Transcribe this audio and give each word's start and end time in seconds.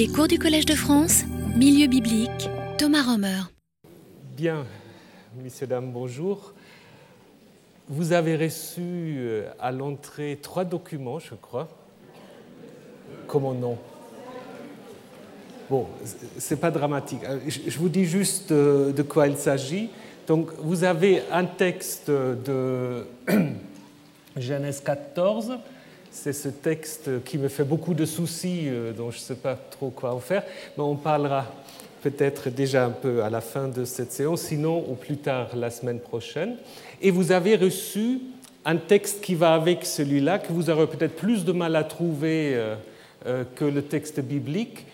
Les 0.00 0.08
cours 0.08 0.28
du 0.28 0.38
Collège 0.38 0.64
de 0.64 0.74
France, 0.74 1.24
Milieu 1.54 1.86
biblique, 1.86 2.48
Thomas 2.78 3.02
Romer. 3.02 3.42
Bien, 4.34 4.64
messieurs, 5.36 5.66
dames, 5.66 5.92
bonjour. 5.92 6.54
Vous 7.86 8.12
avez 8.12 8.34
reçu 8.34 8.80
euh, 8.80 9.50
à 9.60 9.70
l'entrée 9.70 10.38
trois 10.40 10.64
documents, 10.64 11.18
je 11.18 11.34
crois. 11.34 11.68
Comment 13.26 13.52
non? 13.52 13.76
Bon, 15.68 15.86
c'est 16.38 16.58
pas 16.58 16.70
dramatique. 16.70 17.20
Euh, 17.24 17.38
je 17.46 17.78
vous 17.78 17.90
dis 17.90 18.06
juste 18.06 18.52
euh, 18.52 18.92
de 18.92 19.02
quoi 19.02 19.28
il 19.28 19.36
s'agit. 19.36 19.90
Donc, 20.26 20.48
vous 20.60 20.82
avez 20.82 21.24
un 21.30 21.44
texte 21.44 22.10
de 22.10 23.04
Genèse 24.38 24.80
14 24.80 25.58
c'est 26.10 26.32
ce 26.32 26.48
texte 26.48 27.22
qui 27.24 27.38
me 27.38 27.48
fait 27.48 27.64
beaucoup 27.64 27.94
de 27.94 28.04
soucis, 28.04 28.64
euh, 28.66 28.92
dont 28.92 29.10
je 29.10 29.18
ne 29.18 29.22
sais 29.22 29.34
pas 29.36 29.56
trop 29.70 29.90
quoi 29.90 30.12
en 30.12 30.18
faire, 30.18 30.42
mais 30.76 30.82
on 30.82 30.96
parlera 30.96 31.46
peut-être 32.02 32.50
déjà 32.50 32.86
un 32.86 32.90
peu 32.90 33.22
à 33.22 33.30
la 33.30 33.40
fin 33.40 33.68
de 33.68 33.84
cette 33.84 34.12
séance, 34.12 34.42
sinon 34.42 34.84
ou 34.88 34.94
plus 34.94 35.18
tard 35.18 35.54
la 35.54 35.70
semaine 35.70 36.00
prochaine. 36.00 36.56
Et 37.00 37.10
vous 37.10 37.32
avez 37.32 37.56
reçu 37.56 38.20
un 38.64 38.76
texte 38.76 39.22
qui 39.22 39.34
va 39.34 39.54
avec 39.54 39.86
celui-là, 39.86 40.38
que 40.38 40.52
vous 40.52 40.68
aurez 40.68 40.86
peut-être 40.86 41.16
plus 41.16 41.44
de 41.44 41.52
mal 41.52 41.76
à 41.76 41.84
trouver 41.84 42.54
euh, 42.54 42.74
euh, 43.26 43.44
que 43.54 43.64
le 43.64 43.82
texte 43.82 44.20
biblique. 44.20 44.86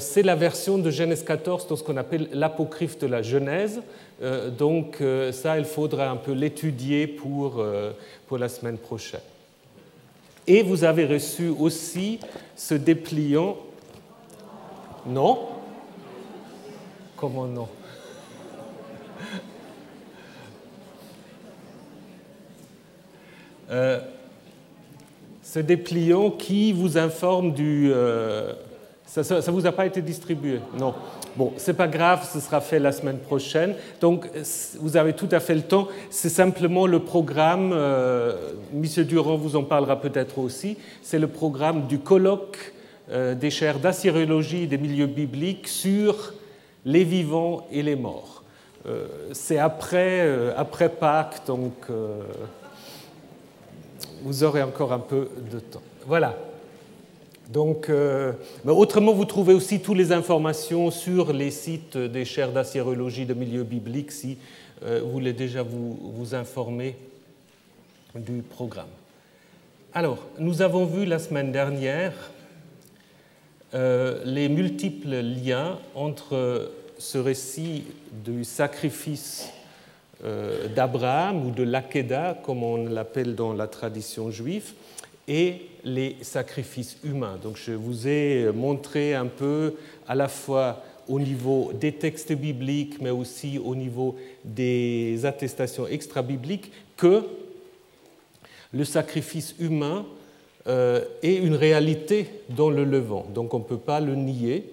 C'est 0.00 0.22
la 0.22 0.34
version 0.34 0.76
de 0.76 0.90
Genèse 0.90 1.24
14 1.24 1.66
dans 1.66 1.76
ce 1.76 1.82
qu'on 1.82 1.96
appelle 1.96 2.28
l'apocryphe 2.34 2.98
de 2.98 3.06
la 3.06 3.22
Genèse. 3.22 3.80
Donc 4.58 5.02
ça, 5.32 5.56
il 5.56 5.64
faudra 5.64 6.10
un 6.10 6.16
peu 6.16 6.32
l'étudier 6.32 7.06
pour, 7.06 7.64
pour 8.26 8.36
la 8.36 8.50
semaine 8.50 8.76
prochaine. 8.76 9.22
Et 10.46 10.62
vous 10.62 10.84
avez 10.84 11.06
reçu 11.06 11.48
aussi 11.48 12.18
ce 12.56 12.74
dépliant. 12.74 13.56
Non? 15.06 15.38
Comment 17.16 17.46
non? 17.46 17.68
Euh, 23.70 24.00
Ce 25.42 25.58
dépliant 25.58 26.30
qui 26.30 26.72
vous 26.72 26.98
informe 26.98 27.52
du... 27.52 27.90
Euh, 27.92 28.54
ça 29.06 29.22
ne 29.22 29.50
vous 29.50 29.66
a 29.66 29.72
pas 29.72 29.86
été 29.86 30.00
distribué? 30.00 30.60
Non. 30.78 30.94
Bon, 31.34 31.54
c'est 31.56 31.74
pas 31.74 31.88
grave, 31.88 32.28
ce 32.30 32.40
sera 32.40 32.60
fait 32.60 32.78
la 32.78 32.92
semaine 32.92 33.18
prochaine. 33.18 33.74
Donc, 34.02 34.28
vous 34.80 34.98
avez 34.98 35.14
tout 35.14 35.28
à 35.30 35.40
fait 35.40 35.54
le 35.54 35.62
temps. 35.62 35.88
C'est 36.10 36.28
simplement 36.28 36.86
le 36.86 36.98
programme, 36.98 37.72
euh, 37.72 38.52
Monsieur 38.74 39.04
Durand 39.04 39.36
vous 39.36 39.56
en 39.56 39.64
parlera 39.64 39.98
peut-être 39.98 40.38
aussi, 40.38 40.76
c'est 41.02 41.18
le 41.18 41.28
programme 41.28 41.86
du 41.86 41.98
colloque 41.98 42.74
euh, 43.10 43.34
des 43.34 43.50
chaires 43.50 43.78
d'assyriologie 43.78 44.66
des 44.66 44.76
milieux 44.76 45.06
bibliques 45.06 45.68
sur 45.68 46.34
les 46.84 47.04
vivants 47.04 47.66
et 47.72 47.82
les 47.82 47.96
morts. 47.96 48.42
Euh, 48.84 49.06
c'est 49.32 49.58
après, 49.58 50.28
après 50.54 50.90
Pâques, 50.90 51.46
donc 51.46 51.86
vous 54.22 54.44
aurez 54.44 54.62
encore 54.62 54.92
un 54.92 54.98
peu 54.98 55.28
de 55.50 55.60
temps. 55.60 55.82
Voilà. 56.06 56.36
Donc, 57.52 57.90
euh, 57.90 58.32
autrement, 58.64 59.12
vous 59.12 59.26
trouvez 59.26 59.52
aussi 59.52 59.80
toutes 59.80 59.98
les 59.98 60.10
informations 60.10 60.90
sur 60.90 61.34
les 61.34 61.50
sites 61.50 61.98
des 61.98 62.24
chaires 62.24 62.50
d'assyriologie 62.50 63.26
de 63.26 63.34
milieu 63.34 63.62
biblique 63.62 64.10
si 64.10 64.38
euh, 64.82 65.00
vous 65.04 65.10
voulez 65.10 65.34
déjà 65.34 65.62
vous, 65.62 65.98
vous, 66.16 66.34
informer 66.34 66.96
du 68.14 68.40
programme. 68.40 68.88
Alors, 69.92 70.18
nous 70.38 70.62
avons 70.62 70.86
vu 70.86 71.04
la 71.04 71.18
semaine 71.18 71.52
dernière 71.52 72.14
euh, 73.74 74.22
les 74.24 74.48
multiples 74.48 75.20
liens 75.20 75.78
entre 75.94 76.70
ce 76.96 77.18
récit 77.18 77.84
du 78.24 78.44
sacrifice 78.44 79.50
d'Abraham 80.76 81.48
ou 81.48 81.50
de 81.50 81.64
l'Akedah, 81.64 82.38
comme 82.44 82.62
on 82.62 82.76
l'appelle 82.76 83.34
dans 83.34 83.52
la 83.52 83.66
tradition 83.66 84.30
juive, 84.30 84.72
et 85.26 85.62
les 85.84 86.16
sacrifices 86.22 86.96
humains. 87.04 87.38
Donc 87.42 87.56
je 87.56 87.72
vous 87.72 88.08
ai 88.08 88.50
montré 88.54 89.14
un 89.14 89.26
peu 89.26 89.74
à 90.06 90.14
la 90.14 90.28
fois 90.28 90.82
au 91.08 91.18
niveau 91.18 91.72
des 91.74 91.92
textes 91.92 92.32
bibliques, 92.32 93.00
mais 93.00 93.10
aussi 93.10 93.58
au 93.58 93.74
niveau 93.74 94.16
des 94.44 95.24
attestations 95.24 95.86
extra-bibliques, 95.86 96.70
que 96.96 97.24
le 98.72 98.84
sacrifice 98.84 99.54
humain 99.58 100.06
euh, 100.66 101.04
est 101.22 101.34
une 101.34 101.54
réalité 101.54 102.28
dans 102.48 102.70
le 102.70 102.84
Levant. 102.84 103.26
Donc 103.34 103.52
on 103.54 103.58
ne 103.58 103.64
peut 103.64 103.78
pas 103.78 104.00
le 104.00 104.14
nier. 104.14 104.70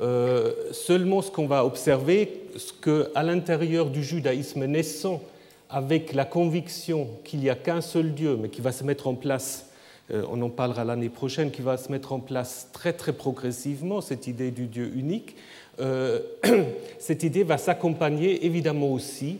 Euh, 0.00 0.52
seulement 0.72 1.22
ce 1.22 1.30
qu'on 1.30 1.46
va 1.46 1.64
observer, 1.64 2.40
ce 2.56 2.72
qu'à 2.72 3.22
l'intérieur 3.22 3.90
du 3.90 4.02
judaïsme 4.02 4.64
naissant, 4.64 5.22
avec 5.70 6.12
la 6.12 6.24
conviction 6.24 7.08
qu'il 7.24 7.40
n'y 7.40 7.50
a 7.50 7.54
qu'un 7.56 7.80
seul 7.80 8.14
Dieu, 8.14 8.36
mais 8.40 8.48
qui 8.48 8.60
va 8.60 8.70
se 8.72 8.84
mettre 8.84 9.08
en 9.08 9.14
place 9.14 9.66
on 10.10 10.40
en 10.42 10.50
parlera 10.50 10.84
l'année 10.84 11.08
prochaine, 11.08 11.50
qui 11.50 11.62
va 11.62 11.76
se 11.76 11.90
mettre 11.90 12.12
en 12.12 12.20
place 12.20 12.68
très 12.72 12.92
très 12.92 13.12
progressivement, 13.12 14.00
cette 14.00 14.26
idée 14.26 14.50
du 14.50 14.66
Dieu 14.66 14.92
unique. 14.94 15.36
Euh, 15.80 16.20
cette 16.98 17.22
idée 17.22 17.42
va 17.42 17.58
s'accompagner 17.58 18.44
évidemment 18.44 18.92
aussi 18.92 19.38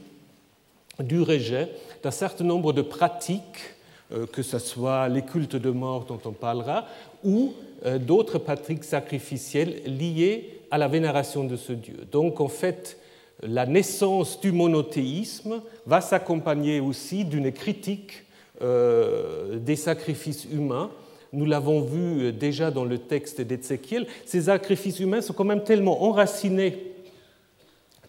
du 0.99 1.21
rejet 1.21 1.71
d'un 2.03 2.11
certain 2.11 2.45
nombre 2.45 2.73
de 2.73 2.83
pratiques, 2.83 3.75
euh, 4.13 4.27
que 4.27 4.43
ce 4.43 4.59
soit 4.59 5.09
les 5.09 5.23
cultes 5.23 5.57
de 5.57 5.71
mort 5.71 6.05
dont 6.05 6.21
on 6.25 6.33
parlera, 6.33 6.87
ou 7.23 7.53
d'autres 8.01 8.39
pratiques 8.39 8.85
sacrificielles 8.85 9.83
liées 9.85 10.61
à 10.71 10.79
la 10.79 10.89
vénération 10.89 11.45
de 11.45 11.55
ce 11.55 11.75
Dieu. 11.75 12.07
Donc 12.11 12.41
en 12.41 12.49
fait, 12.49 12.97
la 13.43 13.67
naissance 13.67 14.41
du 14.41 14.53
monothéisme 14.53 15.61
va 15.87 16.01
s'accompagner 16.01 16.81
aussi 16.81 17.25
d'une 17.25 17.53
critique 17.53 18.13
euh, 18.13 18.25
des 18.61 19.77
sacrifices 19.77 20.47
humains. 20.53 20.91
Nous 21.33 21.47
l'avons 21.47 21.81
vu 21.81 22.33
déjà 22.33 22.71
dans 22.71 22.85
le 22.85 22.99
texte 22.99 23.41
d'Ézéchiel. 23.41 24.07
Ces 24.25 24.43
sacrifices 24.43 25.01
humains 25.01 25.21
sont 25.21 25.33
quand 25.33 25.45
même 25.45 25.65
tellement 25.65 26.05
enracinés 26.05 26.95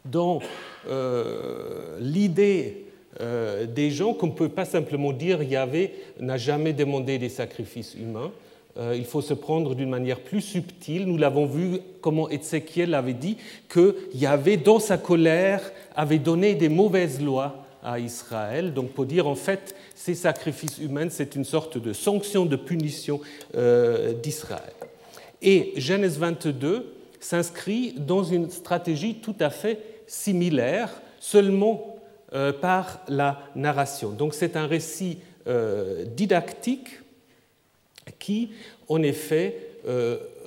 dans 0.05 0.39
euh, 0.87 1.97
l'idée 1.99 2.85
euh, 3.19 3.65
des 3.65 3.89
gens 3.89 4.13
qu'on 4.13 4.27
ne 4.27 4.31
peut 4.31 4.49
pas 4.49 4.65
simplement 4.65 5.11
dire 5.11 5.41
Yahvé 5.41 5.93
n'a 6.19 6.37
jamais 6.37 6.73
demandé 6.73 7.17
des 7.17 7.29
sacrifices 7.29 7.95
humains. 7.95 8.31
il 8.93 9.05
faut 9.05 9.21
se 9.21 9.33
prendre 9.33 9.73
d'une 9.73 9.89
manière 9.89 10.19
plus 10.19 10.41
subtile. 10.41 11.05
Nous 11.05 11.17
l'avons 11.17 11.45
vu 11.45 11.79
comment 12.01 12.29
Ézéchiel 12.29 12.93
avait 12.93 13.13
dit 13.13 13.37
que 13.69 13.95
Yahvé, 14.13 14.57
dans 14.57 14.79
sa 14.79 14.97
colère, 14.97 15.61
avait 15.95 16.19
donné 16.19 16.55
des 16.55 16.69
mauvaises 16.69 17.21
lois 17.21 17.64
à 17.85 17.99
Israël. 17.99 18.73
Donc 18.73 18.91
pour 18.91 19.05
dire 19.05 19.27
en 19.27 19.35
fait, 19.35 19.75
ces 19.93 20.15
sacrifices 20.15 20.79
humains, 20.79 21.09
c'est 21.09 21.35
une 21.35 21.45
sorte 21.45 21.77
de 21.77 21.93
sanction, 21.93 22.45
de 22.45 22.55
punition 22.55 23.21
euh, 23.55 24.13
d'Israël. 24.13 24.73
Et 25.41 25.73
Genèse 25.77 26.17
22 26.17 26.93
s'inscrit 27.19 27.93
dans 27.93 28.23
une 28.23 28.49
stratégie 28.49 29.15
tout 29.15 29.35
à 29.39 29.49
fait 29.49 29.79
similaire, 30.07 30.89
seulement 31.19 31.97
euh, 32.33 32.51
par 32.51 33.01
la 33.07 33.39
narration. 33.55 34.09
Donc 34.09 34.33
c'est 34.33 34.57
un 34.57 34.67
récit 34.67 35.19
euh, 35.47 36.05
didactique 36.05 36.99
qui, 38.19 38.49
en 38.87 39.01
effet, 39.01 39.57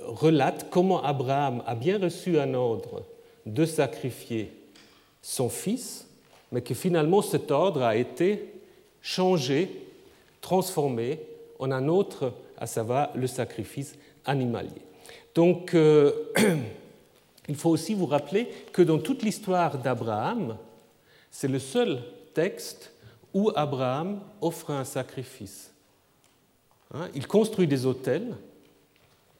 relate 0.06 0.66
comment 0.70 1.02
Abraham 1.04 1.62
a 1.66 1.74
bien 1.74 1.98
reçu 1.98 2.38
un 2.38 2.54
ordre 2.54 3.04
de 3.46 3.64
sacrifier 3.64 4.52
son 5.22 5.48
fils, 5.48 6.07
mais 6.52 6.62
que 6.62 6.74
finalement 6.74 7.22
cet 7.22 7.50
ordre 7.50 7.82
a 7.82 7.96
été 7.96 8.54
changé, 9.00 9.86
transformé 10.40 11.20
en 11.58 11.70
un 11.70 11.88
autre, 11.88 12.32
à 12.56 12.66
savoir 12.66 13.10
le 13.14 13.26
sacrifice 13.26 13.96
animalier. 14.24 14.82
Donc, 15.34 15.74
euh, 15.74 16.12
il 17.48 17.56
faut 17.56 17.70
aussi 17.70 17.94
vous 17.94 18.06
rappeler 18.06 18.48
que 18.72 18.82
dans 18.82 18.98
toute 18.98 19.22
l'histoire 19.22 19.78
d'Abraham, 19.78 20.56
c'est 21.30 21.48
le 21.48 21.58
seul 21.58 22.02
texte 22.34 22.92
où 23.34 23.50
Abraham 23.54 24.20
offre 24.40 24.70
un 24.70 24.84
sacrifice. 24.84 25.72
Hein, 26.94 27.08
il 27.14 27.26
construit 27.26 27.66
des 27.66 27.86
autels 27.86 28.34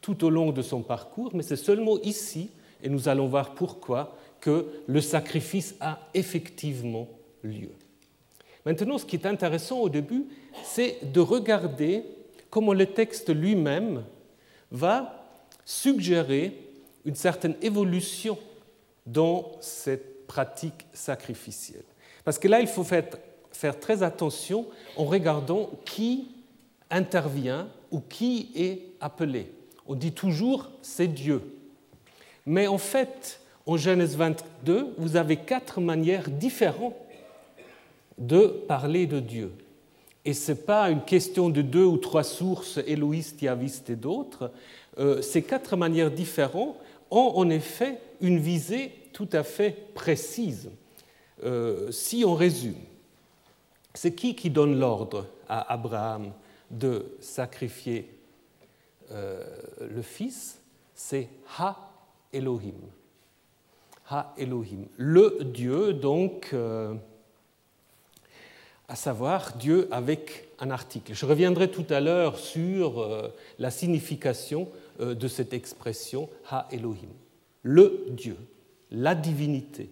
tout 0.00 0.24
au 0.24 0.30
long 0.30 0.52
de 0.52 0.62
son 0.62 0.82
parcours, 0.82 1.30
mais 1.34 1.42
c'est 1.42 1.56
seulement 1.56 1.98
ici, 2.00 2.50
et 2.82 2.88
nous 2.88 3.08
allons 3.08 3.26
voir 3.26 3.54
pourquoi, 3.54 4.16
que 4.40 4.66
le 4.86 5.00
sacrifice 5.00 5.74
a 5.80 5.98
effectivement 6.14 7.08
lieu. 7.42 7.72
Maintenant, 8.64 8.98
ce 8.98 9.06
qui 9.06 9.16
est 9.16 9.26
intéressant 9.26 9.78
au 9.78 9.88
début, 9.88 10.26
c'est 10.64 11.12
de 11.12 11.20
regarder 11.20 12.04
comment 12.50 12.72
le 12.72 12.86
texte 12.86 13.34
lui-même 13.34 14.04
va 14.70 15.24
suggérer 15.64 16.58
une 17.04 17.14
certaine 17.14 17.56
évolution 17.62 18.38
dans 19.06 19.52
cette 19.60 20.26
pratique 20.26 20.86
sacrificielle. 20.92 21.84
Parce 22.24 22.38
que 22.38 22.48
là, 22.48 22.60
il 22.60 22.66
faut 22.66 22.84
faire, 22.84 23.08
très 23.80 24.02
attention 24.02 24.66
en 24.96 25.04
regardant 25.04 25.70
qui 25.84 26.28
intervient 26.90 27.68
ou 27.90 28.00
qui 28.00 28.50
est 28.54 28.82
appelé. 29.00 29.50
On 29.86 29.94
dit 29.94 30.12
toujours 30.12 30.70
c'est 30.82 31.08
Dieu. 31.08 31.42
Mais 32.44 32.66
en 32.66 32.78
fait, 32.78 33.40
en 33.68 33.76
Genèse 33.76 34.16
22, 34.16 34.94
vous 34.96 35.16
avez 35.16 35.36
quatre 35.36 35.82
manières 35.82 36.30
différentes 36.30 36.96
de 38.16 38.46
parler 38.46 39.06
de 39.06 39.20
Dieu. 39.20 39.52
Et 40.24 40.32
ce 40.32 40.52
n'est 40.52 40.58
pas 40.58 40.88
une 40.88 41.04
question 41.04 41.50
de 41.50 41.60
deux 41.60 41.84
ou 41.84 41.98
trois 41.98 42.24
sources, 42.24 42.80
éloïstes, 42.86 43.42
yavistes 43.42 43.90
et 43.90 43.96
d'autres. 43.96 44.50
Euh, 44.98 45.20
ces 45.20 45.42
quatre 45.42 45.76
manières 45.76 46.10
différentes 46.10 46.76
ont 47.10 47.32
en 47.36 47.50
effet 47.50 48.00
une 48.22 48.38
visée 48.38 48.90
tout 49.12 49.28
à 49.32 49.42
fait 49.42 49.76
précise. 49.94 50.70
Euh, 51.44 51.92
si 51.92 52.24
on 52.24 52.34
résume, 52.34 52.80
c'est 53.92 54.14
qui 54.14 54.34
qui 54.34 54.48
donne 54.48 54.80
l'ordre 54.80 55.26
à 55.46 55.74
Abraham 55.74 56.32
de 56.70 57.04
sacrifier 57.20 58.08
euh, 59.10 59.44
le 59.90 60.00
fils? 60.00 60.58
C'est 60.94 61.28
Ha 61.58 61.76
Elohim. 62.32 62.97
Ha 64.10 64.34
Elohim, 64.38 64.86
le 64.96 65.38
Dieu 65.42 65.92
donc 65.92 66.54
à 68.88 68.96
savoir 68.96 69.56
Dieu 69.56 69.86
avec 69.90 70.48
un 70.58 70.70
article. 70.70 71.14
Je 71.14 71.26
reviendrai 71.26 71.70
tout 71.70 71.84
à 71.90 72.00
l'heure 72.00 72.38
sur 72.38 73.00
euh, 73.00 73.28
la 73.58 73.70
signification 73.70 74.68
euh, 75.00 75.14
de 75.14 75.28
cette 75.28 75.52
expression 75.52 76.28
Ha 76.50 76.66
Elohim, 76.72 77.10
le 77.62 78.06
Dieu, 78.08 78.36
la 78.90 79.14
divinité. 79.14 79.90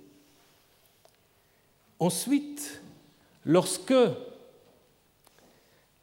Ensuite, 1.98 2.80
lorsque 3.44 3.94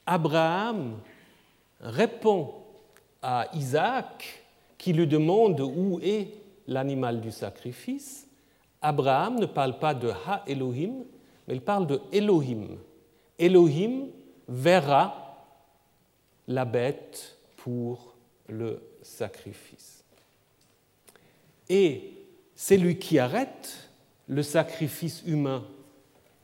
Abraham 0.06 1.00
répond 1.82 2.54
à 3.24 3.48
Isaac 3.54 4.44
qui 4.78 4.94
lui 4.94 5.08
demande 5.08 5.62
où 5.62 6.00
est 6.04 6.28
l'animal 6.68 7.22
du 7.22 7.32
sacrifice, 7.32 8.28
Abraham 8.82 9.40
ne 9.40 9.46
parle 9.46 9.80
pas 9.80 9.94
de 9.94 10.10
Ha 10.10 10.44
Elohim, 10.48 11.06
mais 11.48 11.56
il 11.56 11.62
parle 11.62 11.88
de 11.88 12.02
Elohim. 12.12 12.78
Elohim 13.40 14.08
verra 14.48 15.48
la 16.48 16.66
bête 16.66 17.38
pour 17.58 18.16
le 18.48 18.82
sacrifice. 19.02 20.04
Et 21.70 22.14
c'est 22.56 22.78
lui 22.78 23.00
qui 23.00 23.20
arrête 23.20 23.90
le 24.28 24.44
sacrifice 24.44 25.24
humain 25.26 25.64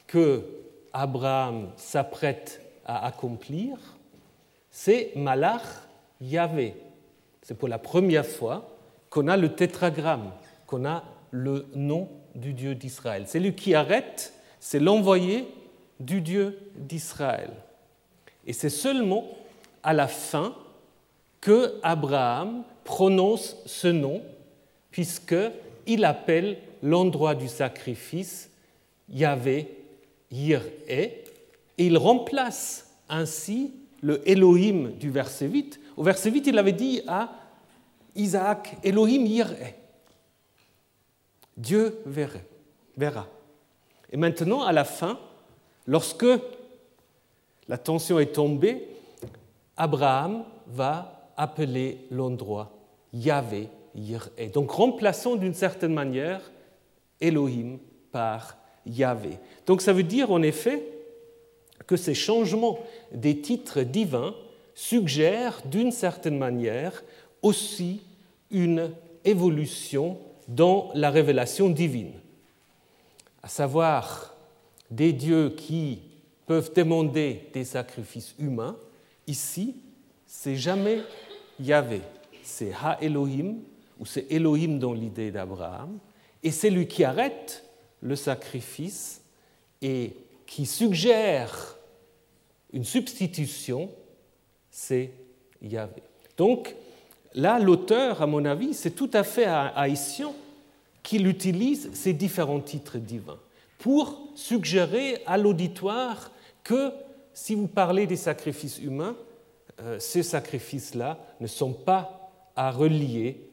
que 0.07 0.45
Abraham 0.91 1.71
s'apprête 1.75 2.61
à 2.85 3.05
accomplir, 3.05 3.77
c'est 4.71 5.11
Malach 5.15 5.61
Yahvé. 6.19 6.75
C'est 7.41 7.57
pour 7.57 7.67
la 7.67 7.77
première 7.77 8.25
fois 8.25 8.78
qu'on 9.09 9.27
a 9.27 9.37
le 9.37 9.53
tétragramme, 9.55 10.31
qu'on 10.67 10.85
a 10.85 11.03
le 11.31 11.65
nom 11.75 12.09
du 12.35 12.53
Dieu 12.53 12.75
d'Israël. 12.75 13.23
C'est 13.27 13.39
lui 13.39 13.53
qui 13.53 13.73
arrête 13.75 14.33
c'est 14.59 14.79
l'envoyé 14.79 15.47
du 15.99 16.21
Dieu 16.21 16.59
d'Israël. 16.75 17.51
Et 18.45 18.53
c'est 18.53 18.69
seulement 18.69 19.25
à 19.83 19.93
la 19.93 20.07
fin 20.07 20.53
que 21.41 21.79
Abraham 21.81 22.63
prononce 22.83 23.57
ce 23.65 23.87
nom, 23.87 24.21
puisqu'il 24.91 26.05
appelle 26.05 26.57
l'endroit 26.83 27.35
du 27.35 27.47
sacrifice 27.47 28.49
Yahvé 29.09 29.77
Yireh, 30.31 31.23
et 31.77 31.85
il 31.85 31.97
remplace 31.97 32.95
ainsi 33.07 33.73
le 34.01 34.27
Elohim 34.29 34.91
du 34.99 35.09
verset 35.09 35.47
8. 35.47 35.79
Au 35.97 36.03
verset 36.03 36.31
8, 36.31 36.47
il 36.47 36.57
avait 36.57 36.73
dit 36.73 37.01
à 37.07 37.31
Isaac 38.15 38.77
Elohim 38.83 39.25
Yireh. 39.25 39.75
Dieu 41.57 42.01
verra. 42.05 43.27
Et 44.11 44.17
maintenant, 44.17 44.63
à 44.63 44.71
la 44.71 44.85
fin, 44.85 45.19
lorsque 45.85 46.25
la 47.67 47.77
tension 47.77 48.19
est 48.19 48.33
tombée, 48.33 48.87
Abraham 49.77 50.43
va 50.67 51.31
appeler 51.37 51.99
l'endroit 52.11 52.71
Yahvé 53.13 53.69
Yireh. 53.95 54.47
Donc 54.53 54.71
remplaçons 54.71 55.35
d'une 55.35 55.53
certaine 55.53 55.93
manière 55.93 56.41
Elohim 57.21 57.77
par 58.11 58.57
Yahvé. 58.85 59.37
Donc 59.65 59.81
ça 59.81 59.93
veut 59.93 60.03
dire 60.03 60.31
en 60.31 60.41
effet 60.41 60.83
que 61.87 61.95
ces 61.95 62.13
changements 62.13 62.79
des 63.11 63.39
titres 63.41 63.81
divins 63.81 64.35
suggèrent 64.73 65.61
d'une 65.65 65.91
certaine 65.91 66.37
manière 66.37 67.03
aussi 67.41 68.01
une 68.51 68.91
évolution 69.23 70.19
dans 70.47 70.91
la 70.95 71.09
révélation 71.09 71.69
divine. 71.69 72.13
À 73.43 73.47
savoir 73.47 74.35
des 74.89 75.13
dieux 75.13 75.51
qui 75.51 75.99
peuvent 76.45 76.73
demander 76.73 77.49
des 77.53 77.63
sacrifices 77.63 78.33
humains, 78.39 78.75
ici, 79.27 79.75
c'est 80.25 80.55
jamais 80.55 81.01
Yahvé, 81.59 82.01
c'est 82.43 82.73
Ha 82.73 82.97
Elohim, 83.01 83.57
ou 83.99 84.05
c'est 84.05 84.25
Elohim 84.31 84.79
dans 84.79 84.93
l'idée 84.93 85.31
d'Abraham, 85.31 85.99
et 86.41 86.51
c'est 86.51 86.69
lui 86.69 86.87
qui 86.87 87.03
arrête 87.03 87.65
le 88.01 88.15
sacrifice 88.15 89.21
et 89.81 90.13
qui 90.45 90.65
suggère 90.65 91.77
une 92.73 92.85
substitution, 92.85 93.91
c'est 94.71 95.11
Yahvé. 95.61 96.01
Donc 96.37 96.75
là, 97.33 97.59
l'auteur, 97.59 98.21
à 98.21 98.27
mon 98.27 98.45
avis, 98.45 98.73
c'est 98.73 98.91
tout 98.91 99.09
à 99.13 99.23
fait 99.23 99.45
haïtien 99.45 100.31
qu'il 101.03 101.27
utilise 101.27 101.91
ces 101.93 102.13
différents 102.13 102.59
titres 102.59 102.97
divins 102.97 103.39
pour 103.77 104.29
suggérer 104.35 105.21
à 105.25 105.37
l'auditoire 105.37 106.31
que 106.63 106.91
si 107.33 107.55
vous 107.55 107.67
parlez 107.67 108.05
des 108.05 108.17
sacrifices 108.17 108.79
humains, 108.79 109.15
euh, 109.81 109.97
ces 109.99 110.23
sacrifices-là 110.23 111.17
ne 111.39 111.47
sont 111.47 111.71
pas 111.71 112.31
à 112.55 112.71
relier 112.71 113.49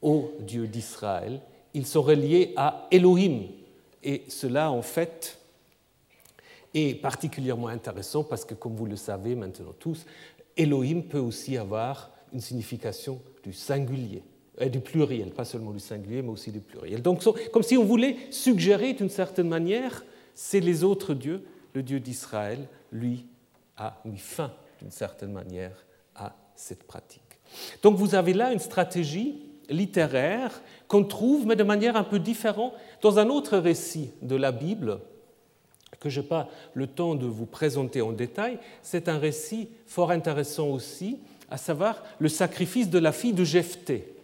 au 0.00 0.30
Dieu 0.40 0.68
d'Israël, 0.68 1.40
ils 1.72 1.86
sont 1.86 2.02
reliés 2.02 2.52
à 2.56 2.86
Elohim. 2.92 3.48
Et 4.02 4.22
cela, 4.28 4.70
en 4.70 4.82
fait, 4.82 5.38
est 6.72 6.94
particulièrement 7.00 7.68
intéressant 7.68 8.22
parce 8.22 8.44
que, 8.44 8.54
comme 8.54 8.76
vous 8.76 8.86
le 8.86 8.96
savez 8.96 9.34
maintenant 9.34 9.74
tous, 9.78 10.06
Elohim 10.56 11.02
peut 11.02 11.18
aussi 11.18 11.56
avoir 11.56 12.10
une 12.34 12.40
signification 12.40 13.20
du 13.42 13.52
singulier 13.52 14.22
du 14.70 14.80
pluriel, 14.80 15.30
pas 15.30 15.44
seulement 15.44 15.72
du 15.72 15.80
singulier, 15.80 16.22
mais 16.22 16.28
aussi 16.28 16.52
du 16.52 16.60
pluriel. 16.60 17.02
Donc, 17.02 17.24
comme 17.50 17.62
si 17.62 17.76
on 17.76 17.84
voulait 17.84 18.16
suggérer 18.30 18.92
d'une 18.92 19.10
certaine 19.10 19.48
manière, 19.48 20.04
c'est 20.34 20.60
les 20.60 20.84
autres 20.84 21.14
dieux, 21.14 21.44
le 21.72 21.82
Dieu 21.82 21.98
d'Israël, 21.98 22.68
lui, 22.92 23.26
a 23.76 24.00
mis 24.04 24.18
fin 24.18 24.52
d'une 24.80 24.92
certaine 24.92 25.32
manière 25.32 25.84
à 26.14 26.36
cette 26.54 26.84
pratique. 26.84 27.22
Donc 27.82 27.96
vous 27.96 28.14
avez 28.14 28.32
là 28.32 28.52
une 28.52 28.60
stratégie 28.60 29.42
littéraire 29.68 30.62
qu'on 30.86 31.04
trouve, 31.04 31.46
mais 31.46 31.56
de 31.56 31.64
manière 31.64 31.96
un 31.96 32.04
peu 32.04 32.18
différente, 32.18 32.74
dans 33.00 33.18
un 33.18 33.28
autre 33.30 33.58
récit 33.58 34.10
de 34.22 34.36
la 34.36 34.52
Bible, 34.52 35.00
que 35.98 36.10
je 36.10 36.20
n'ai 36.20 36.26
pas 36.26 36.48
le 36.74 36.86
temps 36.86 37.14
de 37.14 37.26
vous 37.26 37.46
présenter 37.46 38.02
en 38.02 38.12
détail. 38.12 38.58
C'est 38.82 39.08
un 39.08 39.18
récit 39.18 39.68
fort 39.86 40.10
intéressant 40.10 40.68
aussi, 40.68 41.18
à 41.50 41.56
savoir 41.56 42.02
le 42.18 42.28
sacrifice 42.28 42.90
de 42.90 42.98
la 42.98 43.12
fille 43.12 43.32
de 43.32 43.44
Jephthé. 43.44 44.14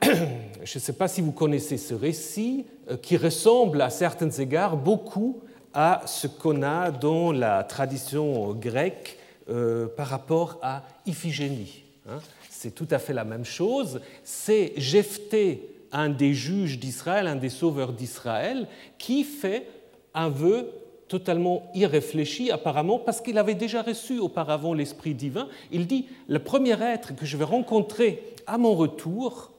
je 0.02 0.78
ne 0.78 0.80
sais 0.80 0.92
pas 0.92 1.08
si 1.08 1.20
vous 1.20 1.32
connaissez 1.32 1.76
ce 1.76 1.94
récit, 1.94 2.66
euh, 2.90 2.96
qui 2.96 3.16
ressemble 3.16 3.80
à 3.80 3.90
certains 3.90 4.30
égards 4.30 4.76
beaucoup 4.76 5.42
à 5.72 6.02
ce 6.06 6.26
qu'on 6.26 6.62
a 6.62 6.90
dans 6.90 7.32
la 7.32 7.64
tradition 7.64 8.52
grecque 8.54 9.18
euh, 9.48 9.86
par 9.88 10.08
rapport 10.08 10.58
à 10.62 10.82
Iphigénie. 11.06 11.84
Hein. 12.08 12.20
C'est 12.48 12.74
tout 12.74 12.88
à 12.90 12.98
fait 12.98 13.12
la 13.12 13.24
même 13.24 13.44
chose. 13.44 14.00
C'est 14.22 14.72
Jephthé, 14.76 15.68
un 15.92 16.08
des 16.08 16.32
juges 16.32 16.78
d'Israël, 16.78 17.26
un 17.26 17.36
des 17.36 17.50
sauveurs 17.50 17.92
d'Israël, 17.92 18.68
qui 18.98 19.24
fait 19.24 19.66
un 20.14 20.28
vœu 20.28 20.70
totalement 21.08 21.70
irréfléchi 21.74 22.50
apparemment 22.50 22.98
parce 22.98 23.20
qu'il 23.20 23.38
avait 23.38 23.54
déjà 23.54 23.82
reçu 23.82 24.18
auparavant 24.18 24.74
l'Esprit 24.74 25.14
divin. 25.14 25.48
Il 25.70 25.86
dit, 25.86 26.06
le 26.28 26.38
premier 26.38 26.80
être 26.82 27.14
que 27.14 27.26
je 27.26 27.36
vais 27.36 27.44
rencontrer 27.44 28.34
à 28.46 28.58
mon 28.58 28.74
retour, 28.74 29.52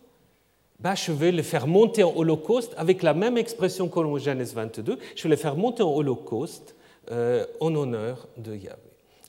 bah, 0.79 0.95
je 0.95 1.11
vais 1.11 1.31
le 1.31 1.43
faire 1.43 1.67
monter 1.67 2.03
en 2.03 2.15
holocauste 2.15 2.73
avec 2.77 3.01
la 3.03 3.13
même 3.13 3.37
expression 3.37 3.87
qu'en 3.87 4.17
Genèse 4.17 4.53
22, 4.53 4.99
je 5.15 5.23
vais 5.23 5.29
le 5.29 5.35
faire 5.35 5.55
monter 5.55 5.83
en 5.83 5.93
holocauste 5.93 6.75
euh, 7.11 7.45
en 7.59 7.73
honneur 7.75 8.27
de 8.37 8.55
Yahvé. 8.55 8.81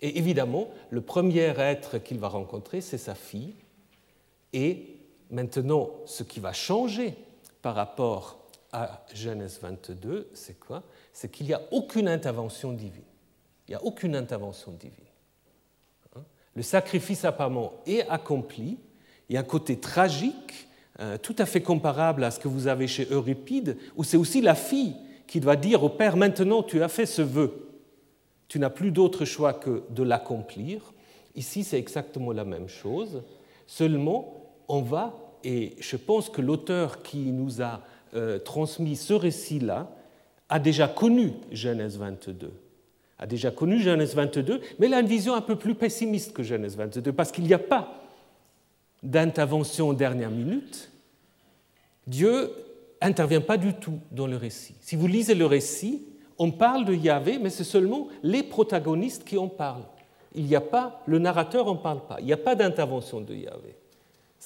Et 0.02 0.18
évidemment, 0.18 0.68
le 0.90 1.00
premier 1.00 1.52
être 1.58 1.98
qu'il 1.98 2.18
va 2.18 2.28
rencontrer, 2.28 2.80
c'est 2.80 2.98
sa 2.98 3.14
fille. 3.14 3.54
Et 4.52 4.96
maintenant, 5.30 5.90
ce 6.04 6.22
qui 6.22 6.40
va 6.40 6.52
changer 6.52 7.14
par 7.62 7.74
rapport 7.74 8.38
à 8.72 9.04
Genèse 9.14 9.58
22, 9.62 10.28
c'est 10.34 10.58
quoi? 10.58 10.82
C'est 11.16 11.30
qu'il 11.30 11.46
n'y 11.46 11.54
a 11.54 11.62
aucune 11.70 12.08
intervention 12.08 12.74
divine. 12.74 13.00
Il 13.66 13.70
n'y 13.70 13.74
a 13.74 13.82
aucune 13.82 14.14
intervention 14.14 14.70
divine. 14.72 14.92
Hein? 16.14 16.20
Le 16.54 16.60
sacrifice 16.60 17.24
apparemment 17.24 17.72
est 17.86 18.06
accompli. 18.10 18.76
Il 19.30 19.34
y 19.34 19.38
a 19.38 19.40
un 19.40 19.44
côté 19.44 19.80
tragique 19.80 20.68
euh, 21.00 21.16
tout 21.16 21.34
à 21.38 21.46
fait 21.46 21.62
comparable 21.62 22.22
à 22.22 22.30
ce 22.30 22.38
que 22.38 22.48
vous 22.48 22.66
avez 22.66 22.86
chez 22.86 23.08
Euripide, 23.10 23.78
où 23.96 24.04
c'est 24.04 24.18
aussi 24.18 24.42
la 24.42 24.54
fille 24.54 24.94
qui 25.26 25.40
doit 25.40 25.56
dire 25.56 25.84
au 25.84 25.88
père, 25.88 26.18
maintenant 26.18 26.62
tu 26.62 26.82
as 26.82 26.88
fait 26.88 27.06
ce 27.06 27.22
vœu, 27.22 27.66
tu 28.46 28.58
n'as 28.58 28.68
plus 28.68 28.90
d'autre 28.90 29.24
choix 29.24 29.54
que 29.54 29.84
de 29.88 30.02
l'accomplir. 30.02 30.92
Ici, 31.34 31.64
c'est 31.64 31.78
exactement 31.78 32.32
la 32.32 32.44
même 32.44 32.68
chose, 32.68 33.22
seulement 33.66 34.52
on 34.68 34.82
va, 34.82 35.14
et 35.44 35.76
je 35.80 35.96
pense 35.96 36.28
que 36.28 36.42
l'auteur 36.42 37.02
qui 37.02 37.32
nous 37.32 37.62
a 37.62 37.80
euh, 38.12 38.38
transmis 38.38 38.96
ce 38.96 39.14
récit-là 39.14 39.90
a 40.48 40.58
déjà 40.58 40.88
connu 40.88 41.32
Genèse 41.52 41.98
22 41.98 42.52
a 43.18 43.26
déjà 43.26 43.50
connu 43.50 43.80
Genèse 43.80 44.14
22, 44.14 44.60
mais 44.78 44.86
il 44.86 44.94
a 44.94 45.00
une 45.00 45.06
vision 45.06 45.34
un 45.34 45.40
peu 45.40 45.56
plus 45.56 45.74
pessimiste 45.74 46.32
que 46.32 46.42
Genèse 46.42 46.76
22, 46.76 47.12
parce 47.12 47.32
qu'il 47.32 47.44
n'y 47.44 47.54
a 47.54 47.58
pas 47.58 48.02
d'intervention 49.02 49.90
en 49.90 49.92
dernière 49.92 50.30
minute. 50.30 50.90
Dieu 52.06 52.50
intervient 53.00 53.40
pas 53.40 53.56
du 53.56 53.74
tout 53.74 53.98
dans 54.10 54.26
le 54.26 54.36
récit. 54.36 54.74
Si 54.80 54.96
vous 54.96 55.06
lisez 55.06 55.34
le 55.34 55.46
récit, 55.46 56.02
on 56.38 56.50
parle 56.50 56.84
de 56.84 56.94
Yahvé, 56.94 57.38
mais 57.38 57.50
c'est 57.50 57.64
seulement 57.64 58.08
les 58.22 58.42
protagonistes 58.42 59.24
qui 59.24 59.38
en 59.38 59.48
parlent. 59.48 59.86
Il 60.34 60.44
n'y 60.44 60.56
a 60.56 60.60
pas, 60.60 61.02
le 61.06 61.18
narrateur 61.18 61.66
n'en 61.66 61.76
parle 61.76 62.06
pas. 62.06 62.16
Il 62.20 62.26
n'y 62.26 62.32
a 62.32 62.38
pas 62.38 62.54
d'intervention 62.54 63.22
de 63.22 63.34
Yahvé. 63.34 63.74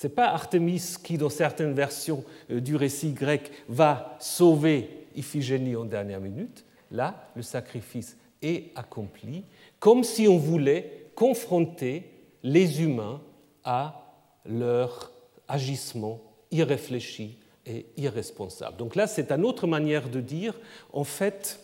Ce 0.00 0.07
n'est 0.07 0.14
pas 0.14 0.30
Artémis 0.30 0.97
qui, 1.04 1.19
dans 1.19 1.28
certaines 1.28 1.75
versions 1.75 2.25
euh, 2.50 2.62
du 2.62 2.75
récit 2.75 3.12
grec, 3.12 3.50
va 3.69 4.16
sauver 4.19 4.88
Iphigénie 5.14 5.76
en 5.76 5.85
dernière 5.85 6.21
minute. 6.23 6.64
Là, 6.90 7.28
le 7.37 7.42
sacrifice 7.42 8.16
est 8.40 8.73
accompli, 8.76 9.45
comme 9.78 10.02
si 10.02 10.26
on 10.26 10.38
voulait 10.38 11.11
confronter 11.14 12.11
les 12.42 12.83
humains 12.83 13.21
à 13.62 14.16
leur 14.47 15.12
agissement 15.47 16.19
irréfléchi 16.50 17.37
et 17.66 17.85
irresponsable. 17.99 18.78
Donc 18.78 18.97
là, 18.97 19.07
c'est 19.07 19.30
une 19.30 19.45
autre 19.45 19.66
manière 19.66 20.09
de 20.09 20.23
dire, 20.23 20.59
en 20.95 21.04
fait, 21.04 21.61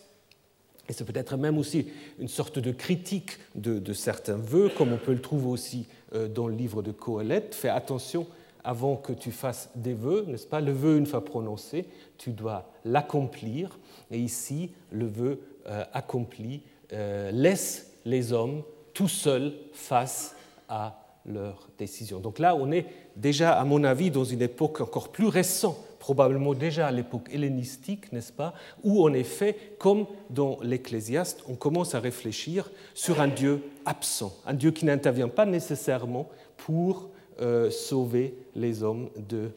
et 0.89 0.93
c'est 0.93 1.03
peut-être 1.03 1.37
même 1.37 1.57
aussi 1.57 1.87
une 2.19 2.27
sorte 2.27 2.59
de 2.59 2.71
critique 2.71 3.37
de, 3.55 3.93
certains 3.93 4.37
vœux, 4.37 4.69
comme 4.69 4.93
on 4.93 4.97
peut 4.97 5.13
le 5.13 5.21
trouver 5.21 5.47
aussi 5.47 5.87
euh, 6.13 6.27
dans 6.27 6.47
le 6.47 6.55
livre 6.55 6.81
de 6.81 6.91
Coëlette. 6.91 7.55
Fais 7.55 7.69
attention 7.69 8.27
avant 8.63 8.95
que 8.95 9.13
tu 9.13 9.31
fasses 9.31 9.69
des 9.75 9.93
vœux, 9.93 10.25
n'est-ce 10.27 10.47
pas? 10.47 10.61
Le 10.61 10.71
vœu, 10.71 10.97
une 10.97 11.05
fois 11.05 11.23
prononcé, 11.23 11.85
tu 12.17 12.31
dois 12.31 12.69
l'accomplir. 12.85 13.79
Et 14.11 14.19
ici, 14.19 14.71
le 14.91 15.07
vœu 15.07 15.39
euh, 15.67 15.83
accompli 15.93 16.61
euh, 16.93 17.31
laisse 17.31 17.91
les 18.05 18.33
hommes 18.33 18.63
tout 18.93 19.07
seuls 19.07 19.53
face 19.73 20.35
à 20.69 21.03
leurs 21.25 21.67
décisions. 21.77 22.19
Donc 22.19 22.39
là, 22.39 22.55
on 22.55 22.71
est 22.71 22.85
déjà, 23.15 23.59
à 23.59 23.63
mon 23.65 23.83
avis, 23.83 24.11
dans 24.11 24.23
une 24.23 24.41
époque 24.41 24.81
encore 24.81 25.09
plus 25.09 25.27
récente, 25.27 25.77
probablement 26.07 26.53
déjà 26.53 26.87
à 26.87 26.91
l'époque 26.91 27.27
hellénistique, 27.33 28.13
n'est-ce 28.13 28.31
pas, 28.31 28.53
où 28.81 29.03
en 29.03 29.11
effet, 29.11 29.57
comme 29.77 30.05
dans 30.29 30.57
l'Ecclésiaste, 30.63 31.43
on 31.49 31.55
commence 31.55 31.95
à 31.95 31.99
réfléchir 31.99 32.71
sur 32.93 33.19
un 33.19 33.27
Dieu 33.27 33.61
absent, 33.83 34.33
un 34.45 34.53
Dieu 34.53 34.71
qui 34.71 34.85
n'intervient 34.85 35.27
pas 35.27 35.45
nécessairement 35.45 36.29
pour 36.55 37.09
euh, 37.41 37.69
sauver 37.69 38.35
les 38.55 38.83
hommes 38.83 39.09
de 39.17 39.49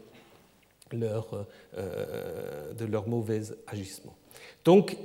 leur, 0.91 1.47
euh, 1.79 2.73
de 2.73 2.85
leur 2.85 3.07
mauvais 3.07 3.43
agissement. 3.69 4.17
Donc, 4.65 4.97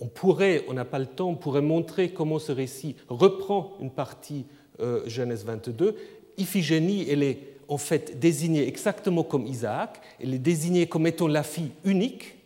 on 0.00 0.08
pourrait, 0.08 0.64
on 0.66 0.72
n'a 0.72 0.84
pas 0.84 0.98
le 0.98 1.06
temps, 1.06 1.28
on 1.28 1.36
pourrait 1.36 1.62
montrer 1.62 2.10
comment 2.10 2.40
ce 2.40 2.50
récit 2.50 2.96
reprend 3.08 3.76
une 3.80 3.92
partie 3.92 4.46
euh, 4.80 5.08
Genèse 5.08 5.44
22. 5.44 5.94
Iphigénie, 6.38 7.08
elle 7.08 7.22
est 7.22 7.55
en 7.68 7.78
fait 7.78 8.18
désignée 8.18 8.66
exactement 8.66 9.22
comme 9.22 9.46
Isaac, 9.46 10.00
elle 10.20 10.34
est 10.34 10.38
désignée 10.38 10.86
comme 10.86 11.06
étant 11.06 11.28
la 11.28 11.42
fille 11.42 11.72
unique. 11.84 12.36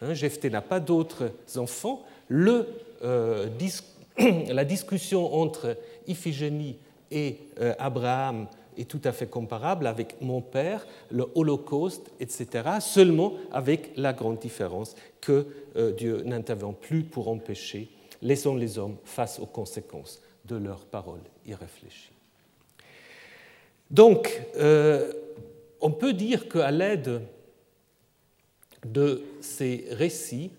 Hein, 0.00 0.14
Jephthé 0.14 0.50
n'a 0.50 0.62
pas 0.62 0.80
d'autres 0.80 1.32
enfants. 1.56 2.04
Euh, 2.30 3.46
la 4.48 4.64
discussion 4.64 5.34
entre 5.34 5.76
Iphigénie 6.06 6.76
et 7.10 7.38
euh, 7.60 7.74
Abraham 7.78 8.46
est 8.76 8.88
tout 8.88 9.00
à 9.04 9.12
fait 9.12 9.26
comparable 9.26 9.86
avec 9.86 10.20
mon 10.20 10.40
père, 10.40 10.86
le 11.10 11.26
Holocauste, 11.34 12.10
etc., 12.20 12.48
seulement 12.80 13.32
avec 13.50 13.90
la 13.96 14.12
grande 14.12 14.38
différence 14.38 14.94
que 15.20 15.46
euh, 15.76 15.92
Dieu 15.92 16.22
n'intervient 16.24 16.72
plus 16.72 17.02
pour 17.02 17.28
empêcher, 17.28 17.88
laissant 18.22 18.54
les 18.54 18.78
hommes 18.78 18.96
face 19.04 19.40
aux 19.40 19.46
conséquences 19.46 20.20
de 20.44 20.56
leurs 20.56 20.84
paroles 20.84 21.24
irréfléchies. 21.44 22.17
Donc, 23.90 24.42
euh, 24.56 25.12
on 25.80 25.90
peut 25.90 26.12
dire 26.12 26.48
qu'à 26.48 26.70
l'aide 26.70 27.22
de 28.84 29.22
ces 29.40 29.86
récits, 29.90 30.50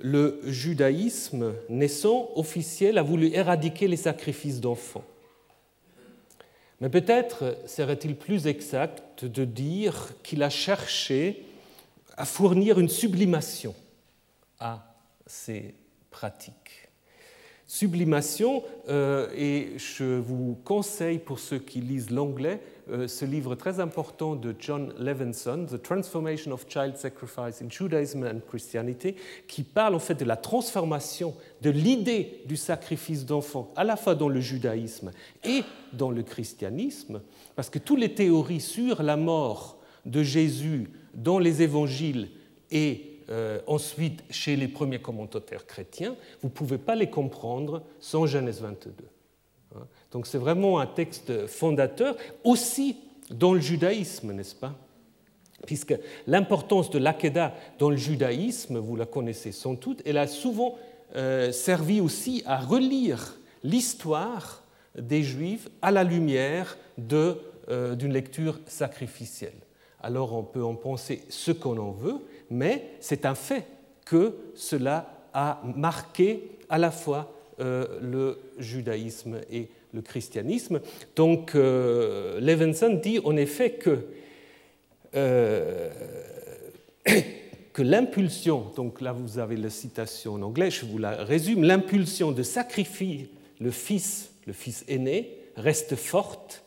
le 0.00 0.40
judaïsme 0.44 1.54
naissant 1.68 2.30
officiel 2.36 2.98
a 2.98 3.02
voulu 3.02 3.28
éradiquer 3.34 3.86
les 3.88 3.96
sacrifices 3.96 4.60
d'enfants. 4.60 5.04
Mais 6.80 6.88
peut-être 6.88 7.58
serait-il 7.66 8.16
plus 8.16 8.46
exact 8.46 9.24
de 9.24 9.44
dire 9.44 10.12
qu'il 10.22 10.42
a 10.42 10.48
cherché 10.48 11.44
à 12.16 12.24
fournir 12.24 12.78
une 12.78 12.88
sublimation 12.88 13.74
à 14.58 14.94
ces 15.26 15.74
pratiques. 16.10 16.59
Sublimation, 17.72 18.64
euh, 18.88 19.28
et 19.32 19.74
je 19.76 20.18
vous 20.18 20.58
conseille 20.64 21.20
pour 21.20 21.38
ceux 21.38 21.60
qui 21.60 21.80
lisent 21.80 22.10
l'anglais, 22.10 22.60
euh, 22.90 23.06
ce 23.06 23.24
livre 23.24 23.54
très 23.54 23.78
important 23.78 24.34
de 24.34 24.52
John 24.58 24.92
Levinson, 24.98 25.66
The 25.70 25.80
Transformation 25.80 26.50
of 26.50 26.66
Child 26.68 26.96
Sacrifice 26.96 27.62
in 27.62 27.70
Judaism 27.70 28.24
and 28.24 28.40
Christianity, 28.48 29.14
qui 29.46 29.62
parle 29.62 29.94
en 29.94 30.00
fait 30.00 30.16
de 30.16 30.24
la 30.24 30.34
transformation 30.34 31.32
de 31.62 31.70
l'idée 31.70 32.42
du 32.46 32.56
sacrifice 32.56 33.24
d'enfants, 33.24 33.72
à 33.76 33.84
la 33.84 33.94
fois 33.94 34.16
dans 34.16 34.28
le 34.28 34.40
judaïsme 34.40 35.12
et 35.44 35.62
dans 35.92 36.10
le 36.10 36.24
christianisme, 36.24 37.22
parce 37.54 37.70
que 37.70 37.78
toutes 37.78 38.00
les 38.00 38.14
théories 38.14 38.60
sur 38.60 39.00
la 39.00 39.16
mort 39.16 39.78
de 40.06 40.24
Jésus 40.24 40.90
dans 41.14 41.38
les 41.38 41.62
évangiles 41.62 42.30
et 42.72 43.09
euh, 43.30 43.60
ensuite 43.66 44.22
chez 44.30 44.56
les 44.56 44.68
premiers 44.68 45.00
commentateurs 45.00 45.66
chrétiens, 45.66 46.16
vous 46.42 46.48
ne 46.48 46.52
pouvez 46.52 46.78
pas 46.78 46.94
les 46.94 47.10
comprendre 47.10 47.82
sans 48.00 48.26
Genèse 48.26 48.60
22. 48.60 48.92
Hein. 49.76 49.86
Donc 50.10 50.26
c'est 50.26 50.38
vraiment 50.38 50.80
un 50.80 50.86
texte 50.86 51.46
fondateur, 51.46 52.16
aussi 52.44 52.96
dans 53.30 53.54
le 53.54 53.60
judaïsme, 53.60 54.32
n'est-ce 54.32 54.54
pas? 54.54 54.74
Puisque 55.66 55.94
l'importance 56.26 56.90
de 56.90 56.98
l'Akedah 56.98 57.54
dans 57.78 57.90
le 57.90 57.96
judaïsme, 57.96 58.78
vous 58.78 58.96
la 58.96 59.06
connaissez 59.06 59.52
sans 59.52 59.74
doute, 59.74 60.02
elle 60.04 60.18
a 60.18 60.26
souvent 60.26 60.76
euh, 61.16 61.52
servi 61.52 62.00
aussi 62.00 62.42
à 62.46 62.58
relire 62.58 63.36
l'histoire 63.62 64.62
des 64.98 65.22
Juifs 65.22 65.68
à 65.82 65.90
la 65.90 66.04
lumière 66.04 66.76
euh, 67.12 67.94
d'une 67.94 68.12
lecture 68.12 68.58
sacrificielle. 68.66 69.54
Alors 70.02 70.34
on 70.34 70.42
peut 70.42 70.64
en 70.64 70.74
penser 70.74 71.22
ce 71.28 71.52
qu'on 71.52 71.78
en 71.78 71.90
veut, 71.90 72.20
mais 72.50 72.90
c'est 73.00 73.24
un 73.24 73.34
fait 73.34 73.66
que 74.04 74.34
cela 74.54 75.28
a 75.32 75.62
marqué 75.76 76.58
à 76.68 76.78
la 76.78 76.90
fois 76.90 77.32
euh, 77.60 77.86
le 78.00 78.38
judaïsme 78.58 79.40
et 79.50 79.68
le 79.92 80.02
christianisme. 80.02 80.80
Donc 81.16 81.54
euh, 81.54 82.40
Levinson 82.40 83.00
dit 83.02 83.20
en 83.24 83.36
effet 83.36 83.72
que, 83.72 84.06
euh, 85.14 85.90
que 87.72 87.82
l'impulsion, 87.82 88.72
donc 88.76 89.00
là 89.00 89.12
vous 89.12 89.38
avez 89.38 89.56
la 89.56 89.70
citation 89.70 90.34
en 90.34 90.42
anglais, 90.42 90.70
je 90.70 90.84
vous 90.86 90.98
la 90.98 91.22
résume, 91.22 91.64
l'impulsion 91.64 92.32
de 92.32 92.42
sacrifier 92.42 93.30
le 93.60 93.70
fils, 93.70 94.32
le 94.46 94.52
fils 94.52 94.84
aîné, 94.88 95.36
reste 95.56 95.96
forte 95.96 96.64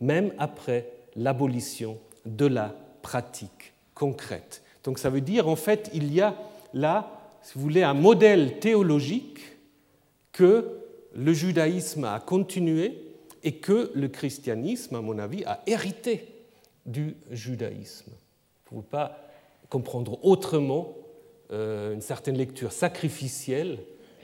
même 0.00 0.32
après 0.38 0.90
l'abolition 1.16 1.98
de 2.26 2.46
la 2.46 2.74
pratique 3.02 3.72
concrète. 3.94 4.63
Donc 4.84 4.98
ça 4.98 5.10
veut 5.10 5.20
dire 5.20 5.48
en 5.48 5.56
fait 5.56 5.90
il 5.92 6.12
y 6.12 6.20
a 6.20 6.36
là, 6.72 7.20
si 7.42 7.54
vous 7.54 7.62
voulez, 7.62 7.82
un 7.82 7.94
modèle 7.94 8.58
théologique 8.60 9.40
que 10.32 10.78
le 11.14 11.32
judaïsme 11.32 12.04
a 12.04 12.20
continué 12.20 13.00
et 13.42 13.56
que 13.56 13.90
le 13.94 14.08
christianisme, 14.08 14.96
à 14.96 15.00
mon 15.00 15.18
avis, 15.18 15.44
a 15.44 15.62
hérité 15.66 16.28
du 16.86 17.14
judaïsme. 17.30 18.10
Vous 18.70 18.78
ne 18.78 18.82
pas 18.82 19.18
comprendre 19.68 20.18
autrement 20.24 20.94
euh, 21.52 21.94
une 21.94 22.00
certaine 22.00 22.36
lecture 22.36 22.72
sacrificielle 22.72 23.78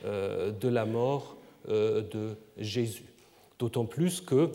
euh, 0.05 0.51
de 0.51 0.69
la 0.69 0.85
mort 0.85 1.37
euh, 1.69 2.03
de 2.03 2.37
Jésus. 2.57 3.05
D'autant 3.59 3.85
plus 3.85 4.21
que, 4.21 4.51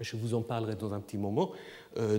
je 0.00 0.16
vous 0.16 0.34
en 0.34 0.42
parlerai 0.42 0.74
dans 0.74 0.92
un 0.92 1.00
petit 1.00 1.18
moment, 1.18 1.52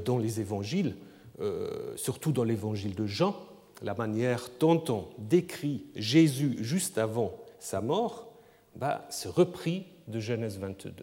dans 0.05 0.17
les 0.17 0.39
évangiles, 0.39 0.95
euh, 1.39 1.95
surtout 1.95 2.31
dans 2.31 2.43
l'évangile 2.43 2.95
de 2.95 3.05
Jean, 3.05 3.35
la 3.83 3.93
manière 3.93 4.49
dont 4.59 4.83
on 4.89 5.07
décrit 5.19 5.85
Jésus 5.95 6.57
juste 6.61 6.97
avant 6.97 7.37
sa 7.59 7.81
mort, 7.81 8.31
bah, 8.75 9.05
c'est 9.09 9.29
repris 9.29 9.85
de 10.07 10.19
Genèse 10.19 10.57
22. 10.57 10.93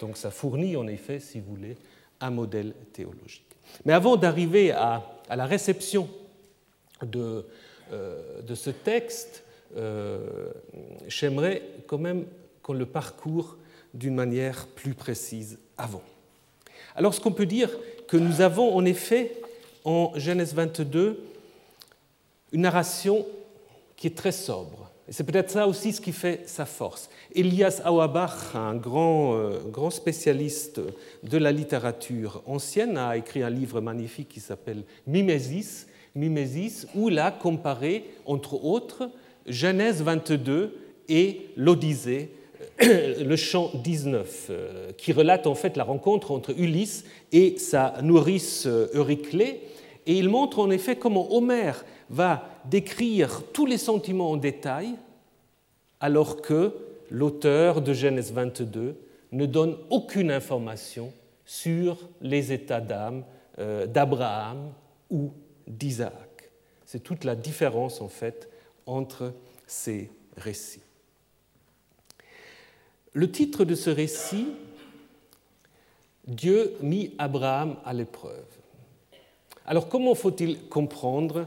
Donc 0.00 0.16
ça 0.16 0.30
fournit 0.30 0.76
en 0.76 0.86
effet, 0.86 1.20
si 1.20 1.40
vous 1.40 1.54
voulez, 1.54 1.76
un 2.20 2.30
modèle 2.30 2.74
théologique. 2.92 3.44
Mais 3.84 3.92
avant 3.92 4.16
d'arriver 4.16 4.70
à, 4.72 5.02
la 5.30 5.46
réception 5.46 6.08
de, 7.02 7.46
euh, 7.92 8.54
ce 8.54 8.70
texte, 8.70 9.44
euh, 9.76 10.50
j'aimerais 11.08 11.62
quand 11.86 11.98
même 11.98 12.26
qu'on 12.62 12.74
le 12.74 12.86
parcourt 12.86 13.56
d'une 13.92 14.14
manière 14.14 14.66
plus 14.66 14.94
précise 14.94 15.58
avant. 15.76 16.02
Alors 16.96 17.14
ce 17.14 17.20
qu'on 17.20 17.32
peut 17.32 17.46
dire 17.46 17.70
que 18.14 18.18
nous 18.20 18.42
avons 18.42 18.76
en 18.76 18.84
effet 18.84 19.32
en 19.84 20.12
Genèse 20.14 20.54
22 20.54 21.20
une 22.52 22.60
narration 22.60 23.26
qui 23.96 24.06
est 24.06 24.16
très 24.16 24.30
sobre. 24.30 24.88
C'est 25.08 25.24
peut-être 25.24 25.50
ça 25.50 25.66
aussi 25.66 25.92
ce 25.92 26.00
qui 26.00 26.12
fait 26.12 26.42
sa 26.46 26.64
force. 26.64 27.10
Elias 27.34 27.82
Auerbach, 27.84 28.54
un 28.54 28.76
grand, 28.76 29.34
euh, 29.34 29.58
grand 29.68 29.90
spécialiste 29.90 30.80
de 31.24 31.38
la 31.38 31.50
littérature 31.50 32.40
ancienne, 32.46 32.98
a 32.98 33.16
écrit 33.16 33.42
un 33.42 33.50
livre 33.50 33.80
magnifique 33.80 34.28
qui 34.28 34.38
s'appelle 34.38 34.84
Mimesis, 35.08 35.88
Mimesis, 36.14 36.86
où 36.94 37.08
il 37.08 37.18
a 37.18 37.32
comparé, 37.32 38.04
entre 38.26 38.64
autres, 38.64 39.10
Genèse 39.44 40.02
22 40.02 40.78
et 41.08 41.48
l'Odyssée, 41.56 42.30
le 42.80 43.36
chant 43.36 43.70
19, 43.74 44.46
euh, 44.50 44.92
qui 44.92 45.12
relate 45.12 45.46
en 45.46 45.54
fait 45.54 45.76
la 45.76 45.84
rencontre 45.84 46.32
entre 46.32 46.50
Ulysse 46.58 47.04
et 47.32 47.56
sa 47.58 47.94
nourrice 48.02 48.66
euh, 48.66 48.88
Euryclée. 48.94 49.60
Et 50.06 50.14
il 50.18 50.28
montre 50.28 50.58
en 50.58 50.70
effet 50.70 50.96
comment 50.96 51.32
Homère 51.34 51.84
va 52.10 52.48
décrire 52.64 53.42
tous 53.52 53.66
les 53.66 53.78
sentiments 53.78 54.32
en 54.32 54.36
détail, 54.36 54.94
alors 56.00 56.42
que 56.42 56.74
l'auteur 57.10 57.80
de 57.80 57.92
Genèse 57.92 58.32
22 58.32 58.96
ne 59.32 59.46
donne 59.46 59.76
aucune 59.90 60.30
information 60.30 61.12
sur 61.44 62.08
les 62.20 62.52
états 62.52 62.80
d'âme 62.80 63.24
euh, 63.58 63.86
d'Abraham 63.86 64.72
ou 65.10 65.32
d'Isaac. 65.66 66.50
C'est 66.84 67.02
toute 67.02 67.24
la 67.24 67.36
différence 67.36 68.00
en 68.00 68.08
fait 68.08 68.48
entre 68.86 69.32
ces 69.66 70.10
récits. 70.36 70.83
Le 73.16 73.30
titre 73.30 73.64
de 73.64 73.76
ce 73.76 73.90
récit, 73.90 74.48
Dieu 76.26 76.74
mit 76.80 77.14
Abraham 77.16 77.76
à 77.84 77.92
l'épreuve. 77.92 78.44
Alors 79.66 79.88
comment 79.88 80.16
faut-il 80.16 80.66
comprendre 80.68 81.46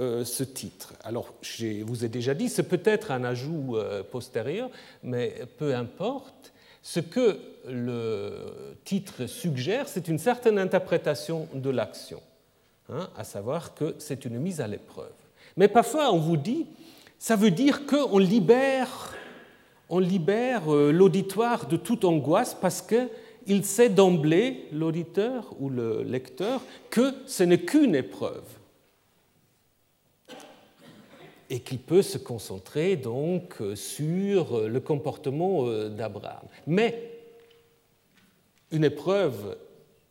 euh, 0.00 0.24
ce 0.24 0.42
titre? 0.42 0.94
Alors 1.04 1.34
je 1.40 1.84
vous 1.84 2.04
ai 2.04 2.08
déjà 2.08 2.34
dit, 2.34 2.48
c'est 2.48 2.64
peut-être 2.64 3.12
un 3.12 3.22
ajout 3.22 3.76
euh, 3.76 4.02
postérieur, 4.02 4.70
mais 5.04 5.46
peu 5.56 5.72
importe. 5.72 6.52
Ce 6.82 6.98
que 6.98 7.38
le 7.68 8.74
titre 8.84 9.26
suggère, 9.26 9.86
c'est 9.86 10.08
une 10.08 10.18
certaine 10.18 10.58
interprétation 10.58 11.46
de 11.54 11.70
l'action, 11.70 12.20
hein, 12.88 13.08
à 13.16 13.22
savoir 13.22 13.74
que 13.74 13.94
c'est 13.98 14.24
une 14.24 14.40
mise 14.40 14.60
à 14.60 14.66
l'épreuve. 14.66 15.12
Mais 15.56 15.68
parfois, 15.68 16.12
on 16.12 16.18
vous 16.18 16.36
dit, 16.36 16.66
ça 17.20 17.36
veut 17.36 17.52
dire 17.52 17.86
qu'on 17.86 18.18
libère, 18.18 19.14
on 19.92 19.98
libère 19.98 20.74
euh, 20.74 20.90
l'auditoire 20.90 21.68
de 21.68 21.76
toute 21.76 22.06
angoisse 22.06 22.56
parce 22.58 22.80
qu'il 22.80 23.64
sait 23.64 23.90
d'emblée, 23.90 24.66
l'auditeur 24.72 25.54
ou 25.60 25.68
le 25.68 26.02
lecteur, 26.02 26.62
que 26.88 27.12
ce 27.26 27.42
n'est 27.42 27.60
qu'une 27.60 27.94
épreuve 27.94 28.42
et 31.50 31.60
qu'il 31.60 31.78
peut 31.78 32.00
se 32.00 32.16
concentrer 32.16 32.96
donc 32.96 33.58
sur 33.74 34.66
le 34.66 34.80
comportement 34.80 35.66
euh, 35.66 35.90
d'Abraham. 35.90 36.46
Mais 36.66 37.10
une 38.70 38.84
épreuve, 38.84 39.58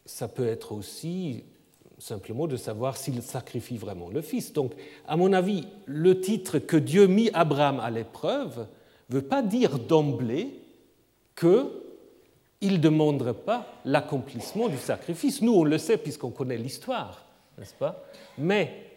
ça 0.06 0.28
peut 0.28 0.46
être 0.46 0.74
aussi 0.74 1.44
simplement 1.98 2.46
de 2.46 2.56
savoir 2.56 2.98
s'il 2.98 3.24
sacrifie 3.24 3.78
vraiment 3.78 4.10
le 4.10 4.22
Fils. 4.22 4.54
Donc, 4.54 4.74
à 5.08 5.18
mon 5.18 5.34
avis, 5.34 5.66
le 5.88 6.22
titre 6.22 6.60
que 6.60 6.78
Dieu 6.78 7.08
mit 7.08 7.32
Abraham 7.34 7.80
à 7.80 7.90
l'épreuve 7.90 8.68
ne 9.12 9.20
veut 9.20 9.28
pas 9.28 9.42
dire 9.42 9.78
d'emblée 9.78 10.62
qu'il 11.36 12.74
ne 12.74 12.78
demanderait 12.78 13.34
pas 13.34 13.68
l'accomplissement 13.86 14.70
du 14.70 14.78
sacrifice. 14.78 15.42
Nous, 15.42 15.54
on 15.54 15.64
le 15.64 15.78
sait 15.78 15.98
puisqu'on 15.98 16.32
connaît 16.32 16.58
l'histoire, 16.58 17.26
n'est-ce 17.58 17.74
pas? 17.74 18.04
Mais 18.38 18.92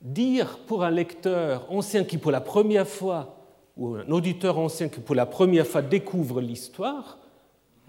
dire 0.00 0.58
pour 0.66 0.84
un 0.84 0.90
lecteur 0.90 1.70
ancien 1.72 2.04
qui 2.04 2.18
pour 2.18 2.30
la 2.30 2.40
première 2.40 2.86
fois, 2.86 3.36
ou 3.76 3.94
un 3.94 4.08
auditeur 4.10 4.58
ancien 4.58 4.88
qui 4.88 5.00
pour 5.00 5.14
la 5.14 5.26
première 5.26 5.66
fois 5.66 5.82
découvre 5.82 6.40
l'histoire, 6.40 7.18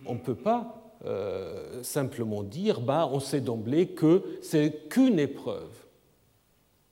on 0.05 0.15
ne 0.15 0.19
peut 0.19 0.35
pas 0.35 0.93
euh, 1.05 1.83
simplement 1.83 2.43
dire 2.43 2.81
bah, 2.81 3.07
on 3.11 3.19
sait 3.19 3.41
d'emblée 3.41 3.87
que 3.89 4.39
c'est 4.41 4.89
qu'une 4.89 5.19
épreuve. 5.19 5.71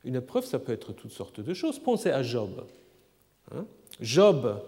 Une 0.03 0.15
épreuve, 0.15 0.45
ça 0.45 0.59
peut 0.59 0.71
être 0.71 0.93
toutes 0.93 1.11
sortes 1.11 1.41
de 1.41 1.53
choses. 1.53 1.79
Pensez 1.79 2.11
à 2.11 2.21
Job. 2.23 2.63
Hein. 3.51 3.65
Job, 3.99 4.61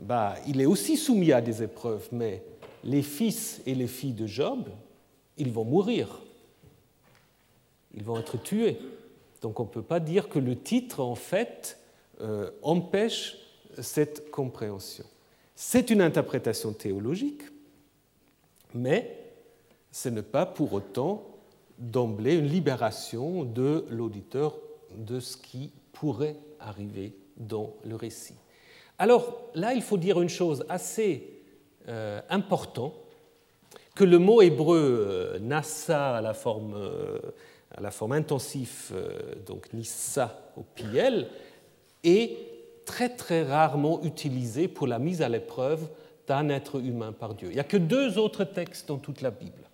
bah, 0.00 0.36
il 0.46 0.60
est 0.60 0.66
aussi 0.66 0.96
soumis 0.96 1.32
à 1.32 1.40
des 1.40 1.62
épreuves, 1.62 2.08
mais 2.12 2.42
les 2.84 3.02
fils 3.02 3.60
et 3.66 3.74
les 3.74 3.88
filles 3.88 4.12
de 4.12 4.26
Job, 4.26 4.68
ils 5.36 5.50
vont 5.50 5.64
mourir. 5.64 6.20
Ils 7.94 8.04
vont 8.04 8.18
être 8.18 8.40
tués. 8.40 8.78
Donc 9.42 9.60
on 9.60 9.64
ne 9.64 9.68
peut 9.68 9.82
pas 9.82 10.00
dire 10.00 10.28
que 10.28 10.38
le 10.38 10.56
titre, 10.56 11.00
en 11.00 11.14
fait, 11.14 11.78
euh, 12.20 12.50
empêche 12.62 13.36
cette 13.80 14.30
compréhension. 14.30 15.04
C'est 15.54 15.90
une 15.90 16.00
interprétation 16.00 16.72
théologique, 16.72 17.42
mais 18.74 19.18
ce 19.90 20.08
n'est 20.08 20.22
pas 20.22 20.46
pour 20.46 20.72
autant 20.72 21.24
d'emblée 21.78 22.34
une 22.34 22.48
libération 22.48 23.44
de 23.44 23.84
l'auditeur 23.90 24.58
de 24.96 25.20
ce 25.20 25.36
qui 25.36 25.72
pourrait 25.92 26.36
arriver 26.60 27.16
dans 27.36 27.74
le 27.84 27.94
récit. 27.94 28.34
Alors 28.98 29.50
là, 29.54 29.74
il 29.74 29.82
faut 29.82 29.96
dire 29.96 30.20
une 30.20 30.28
chose 30.28 30.64
assez 30.68 31.42
euh, 31.88 32.20
importante, 32.30 32.94
que 33.94 34.04
le 34.04 34.18
mot 34.18 34.42
hébreu 34.42 35.06
euh, 35.08 35.38
nassa 35.38 36.16
à 36.16 36.20
la 36.20 36.34
forme, 36.34 36.74
euh, 36.74 37.18
à 37.76 37.80
la 37.80 37.90
forme 37.90 38.12
intensive, 38.12 38.92
donc 39.46 39.72
nissa 39.72 40.52
au 40.56 40.62
piel, 40.62 41.28
est 42.04 42.36
très 42.84 43.10
très 43.10 43.42
rarement 43.42 44.02
utilisé 44.02 44.66
pour 44.66 44.86
la 44.86 44.98
mise 44.98 45.22
à 45.22 45.28
l'épreuve 45.28 45.88
d'un 46.26 46.48
être 46.48 46.80
humain 46.80 47.12
par 47.12 47.34
Dieu. 47.34 47.48
Il 47.50 47.54
n'y 47.54 47.60
a 47.60 47.64
que 47.64 47.76
deux 47.76 48.18
autres 48.18 48.44
textes 48.44 48.88
dans 48.88 48.98
toute 48.98 49.20
la 49.20 49.30
Bible. 49.30 49.68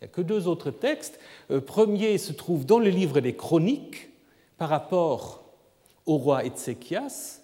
Il 0.00 0.04
n'y 0.04 0.10
a 0.10 0.14
que 0.14 0.20
deux 0.20 0.48
autres 0.48 0.70
textes. 0.70 1.18
Le 1.48 1.60
premier 1.60 2.18
se 2.18 2.32
trouve 2.32 2.66
dans 2.66 2.78
le 2.78 2.90
livre 2.90 3.20
des 3.20 3.34
Chroniques 3.34 4.10
par 4.58 4.68
rapport 4.68 5.44
au 6.06 6.18
roi 6.18 6.44
Ézéchias, 6.44 7.40
euh, 7.40 7.43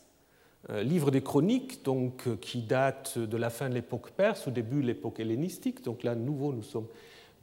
livre 0.83 1.11
des 1.11 1.23
Chroniques 1.23 1.85
donc, 1.85 2.27
euh, 2.27 2.37
qui 2.41 2.63
date 2.63 3.19
de 3.19 3.37
la 3.37 3.51
fin 3.51 3.69
de 3.69 3.75
l'époque 3.75 4.11
perse, 4.11 4.49
au 4.49 4.51
début 4.51 4.83
de 4.83 4.87
l'époque 4.87 5.21
hellénistique. 5.21 5.85
Donc 5.85 6.03
là, 6.03 6.15
de 6.15 6.21
nouveau, 6.21 6.53
nous 6.53 6.63
sommes 6.63 6.87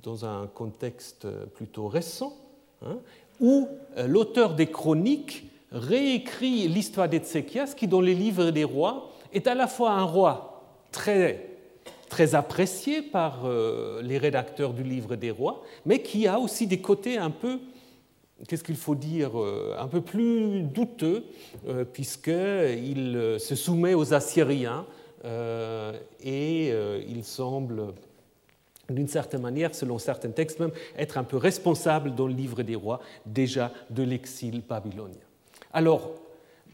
dans 0.04 0.26
un 0.26 0.48
contexte 0.48 1.26
euh, 1.26 1.46
plutôt 1.46 1.88
récent, 1.88 2.34
hein, 2.86 2.98
où 3.40 3.68
l'auteur 4.08 4.56
des 4.56 4.68
Chroniques 4.68 5.46
réécrit 5.72 6.68
l'histoire 6.68 7.10
d'Ézéchias, 7.10 7.74
qui 7.76 7.88
dans 7.88 8.02
les 8.02 8.16
livres 8.16 8.52
des 8.52 8.64
rois 8.64 9.12
est 9.34 9.48
à 9.48 9.56
la 9.56 9.68
fois 9.68 9.92
un 9.92 10.04
roi 10.04 10.64
très, 10.92 11.58
très 12.10 12.36
apprécié 12.36 13.02
par 13.02 13.46
euh, 13.46 14.02
les 14.02 14.18
rédacteurs 14.18 14.74
du 14.74 14.84
livre 14.84 15.16
des 15.16 15.32
rois, 15.32 15.64
mais 15.86 16.02
qui 16.02 16.28
a 16.28 16.40
aussi 16.40 16.68
des 16.68 16.80
côtés 16.80 17.18
un 17.18 17.30
peu, 17.30 17.60
qu'est-ce 18.48 18.64
qu'il 18.64 18.76
faut 18.76 18.96
dire, 18.96 19.40
euh, 19.40 19.76
un 19.80 19.88
peu 19.88 20.02
plus 20.02 20.62
douteux, 20.62 21.24
euh, 21.68 21.86
puisqu'il 21.86 23.38
se 23.40 23.56
soumet 23.56 23.94
aux 23.94 24.14
Assyriens 24.14 24.86
et 26.24 26.72
il 27.10 27.24
semble 27.26 27.94
d'une 28.90 29.08
certaine 29.08 29.42
manière, 29.42 29.76
selon 29.76 29.98
certains 29.98 30.30
textes 30.30 30.60
même, 30.60 30.72
être 30.98 31.18
un 31.18 31.24
peu 31.24 31.38
responsable 31.38 32.16
dans 32.16 32.28
le 32.28 32.34
livre 32.34 32.64
des 32.64 32.76
rois 32.76 33.02
déjà 33.26 33.74
de 33.90 34.04
l'exil 34.04 34.62
babylonien. 34.62 35.18
Alors, 35.74 36.12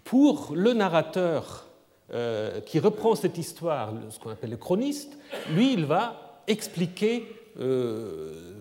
pour 0.04 0.54
le 0.56 0.73
narrateur 0.73 1.67
euh, 2.13 2.62
qui 2.62 2.80
reprend 2.80 3.15
cette 3.15 3.38
histoire, 3.38 3.93
ce 4.10 4.19
qu'on 4.19 4.30
appelle 4.30 4.52
le 4.52 4.58
chroniste, 4.58 5.17
lui, 5.52 5.73
il 5.73 5.86
va 5.86 6.41
expliquer 6.47 7.26
euh, 7.60 8.54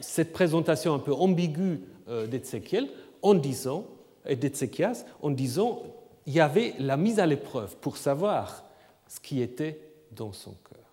cette 0.00 0.32
présentation 0.32 0.94
un 0.94 0.98
peu 0.98 1.12
ambiguë 1.12 1.80
euh, 1.80 1.89
d'Ézéchiel 2.26 2.88
en 3.22 3.34
disant, 3.34 3.86
et 4.26 4.36
d'Ézéchias, 4.36 5.04
en 5.22 5.30
disant 5.30 5.82
il 6.26 6.34
y 6.34 6.40
avait 6.40 6.74
la 6.78 6.96
mise 6.96 7.18
à 7.18 7.26
l'épreuve 7.26 7.76
pour 7.76 7.96
savoir 7.96 8.64
ce 9.08 9.20
qui 9.20 9.40
était 9.40 9.80
dans 10.12 10.32
son 10.32 10.52
cœur. 10.52 10.84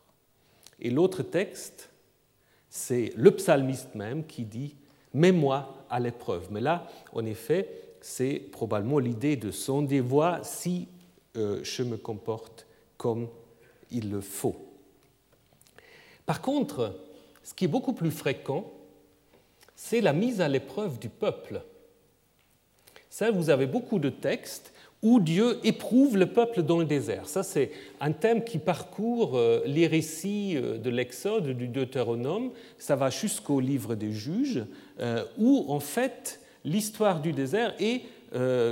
Et 0.79 0.89
l'autre 0.89 1.23
texte, 1.23 1.89
c'est 2.69 3.11
le 3.15 3.31
psalmiste 3.31 3.95
même 3.95 4.25
qui 4.25 4.45
dit 4.45 4.75
Mets-moi 5.13 5.85
à 5.89 5.99
l'épreuve. 5.99 6.47
Mais 6.51 6.61
là, 6.61 6.87
en 7.13 7.25
effet, 7.25 7.69
c'est 8.01 8.35
probablement 8.51 8.99
l'idée 8.99 9.35
de 9.35 9.51
sonder, 9.51 9.99
voir 9.99 10.45
si 10.45 10.87
euh, 11.35 11.63
je 11.63 11.83
me 11.83 11.97
comporte 11.97 12.67
comme 12.97 13.27
il 13.89 14.11
le 14.11 14.21
faut. 14.21 14.55
Par 16.25 16.41
contre, 16.41 16.99
ce 17.43 17.53
qui 17.53 17.65
est 17.65 17.69
beaucoup 17.69 17.93
plus 17.93 18.11
fréquent, 18.11 18.71
c'est 19.77 20.01
la 20.01 20.11
mise 20.11 20.41
à 20.41 20.49
l'épreuve 20.49 20.99
du 20.99 21.07
peuple. 21.07 21.61
Ça, 23.09 23.31
vous 23.31 23.49
avez 23.49 23.67
beaucoup 23.67 23.99
de 23.99 24.09
textes 24.09 24.73
où 25.03 25.19
Dieu 25.19 25.59
éprouve 25.63 26.17
le 26.17 26.25
peuple 26.25 26.63
dans 26.63 26.79
le 26.79 26.85
désert. 26.85 27.29
Ça, 27.29 27.43
c'est 27.43 27.71
un 28.01 28.11
thème 28.11 28.43
qui 28.43 28.57
parcourt 28.57 29.37
euh, 29.37 29.61
les 29.67 29.85
récits 29.85 30.57
euh, 30.57 30.79
de 30.79 30.89
l'Exode, 30.89 31.49
du 31.49 31.67
Deutéronome. 31.67 32.49
Ça 32.79 32.95
va 32.95 33.11
jusqu'au 33.11 33.59
livre 33.59 33.93
des 33.93 34.11
juges, 34.11 34.65
euh, 34.99 35.23
où 35.37 35.65
en 35.69 35.79
fait 35.79 36.41
l'histoire 36.65 37.21
du 37.21 37.31
désert 37.31 37.73
est 37.79 38.01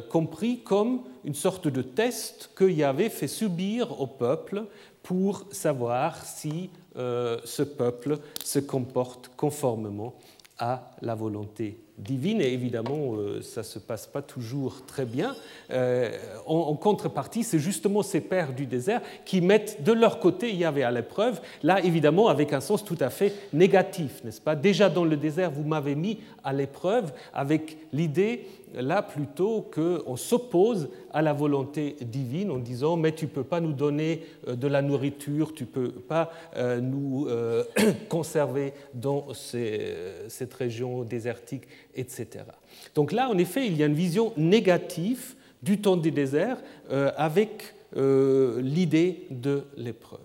compris 0.09 0.59
comme 0.59 1.03
une 1.23 1.33
sorte 1.33 1.69
de 1.69 1.81
test 1.81 2.49
que 2.55 2.65
Yahvé 2.65 3.09
fait 3.09 3.29
subir 3.29 4.01
au 4.01 4.05
peuple 4.05 4.65
pour 5.01 5.45
savoir 5.49 6.25
si 6.25 6.69
ce 6.93 7.63
peuple 7.63 8.19
se 8.43 8.59
comporte 8.59 9.31
conformément 9.37 10.13
à 10.57 10.91
la 11.01 11.15
volonté 11.15 11.79
divine, 11.97 12.41
et 12.41 12.51
évidemment, 12.51 13.15
euh, 13.15 13.41
ça 13.41 13.61
ne 13.61 13.65
se 13.65 13.79
passe 13.79 14.05
pas 14.05 14.21
toujours 14.21 14.85
très 14.85 15.05
bien. 15.05 15.35
Euh, 15.71 16.11
en, 16.45 16.75
contrepartie, 16.75 17.43
c'est 17.43 17.59
justement 17.59 18.03
ces 18.03 18.21
pères 18.21 18.53
du 18.53 18.65
désert 18.65 19.01
qui 19.23 19.41
mettent 19.41 19.81
de 19.83 19.93
leur 19.93 20.19
côté 20.19 20.53
Yahvé 20.53 20.83
à 20.83 20.91
l'épreuve, 20.91 21.39
là 21.63 21.81
évidemment 21.83 22.27
avec 22.27 22.51
un 22.53 22.59
sens 22.59 22.83
tout 22.83 22.97
à 22.99 23.09
fait 23.09 23.33
négatif, 23.53 24.23
n'est-ce 24.23 24.41
pas? 24.41 24.55
Déjà 24.55 24.89
dans 24.89 25.05
le 25.05 25.15
désert, 25.15 25.51
vous 25.51 25.63
m'avez 25.63 25.95
mis 25.95 26.19
à 26.43 26.51
l'épreuve 26.51 27.13
avec 27.33 27.77
l'idée 27.93 28.45
là 28.81 29.01
plutôt 29.01 29.61
qu'on 29.61 30.15
s'oppose 30.15 30.89
à 31.11 31.21
la 31.21 31.33
volonté 31.33 31.95
divine 32.01 32.51
en 32.51 32.57
disant 32.57 32.97
mais 32.97 33.13
tu 33.13 33.25
ne 33.25 33.29
peux 33.29 33.43
pas 33.43 33.59
nous 33.59 33.73
donner 33.73 34.21
euh, 34.47 34.55
de 34.55 34.67
la 34.67 34.81
nourriture, 34.81 35.53
tu 35.53 35.63
ne 35.63 35.67
peux 35.67 35.91
pas 35.91 36.31
euh, 36.55 36.81
nous 36.81 37.27
euh, 37.27 37.63
conserver 38.09 38.73
dans 38.93 39.27
cette 39.33 40.53
région 40.53 41.03
désertique, 41.03 41.63
etc. 41.95 42.45
Donc 42.93 43.11
là, 43.11 43.29
en 43.29 43.37
effet, 43.37 43.65
il 43.67 43.77
y 43.77 43.83
a 43.83 43.85
une 43.85 43.93
vision 43.93 44.33
négative 44.37 45.35
du 45.63 45.79
temps 45.79 45.97
du 45.97 46.11
désert 46.11 46.57
avec 46.89 47.73
l'idée 47.95 49.25
de 49.31 49.63
l'épreuve. 49.77 50.19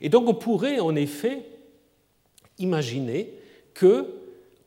Et 0.00 0.08
donc 0.08 0.28
on 0.28 0.34
pourrait 0.34 0.80
en 0.80 0.94
effet 0.96 1.44
imaginer 2.58 3.30
que 3.72 4.06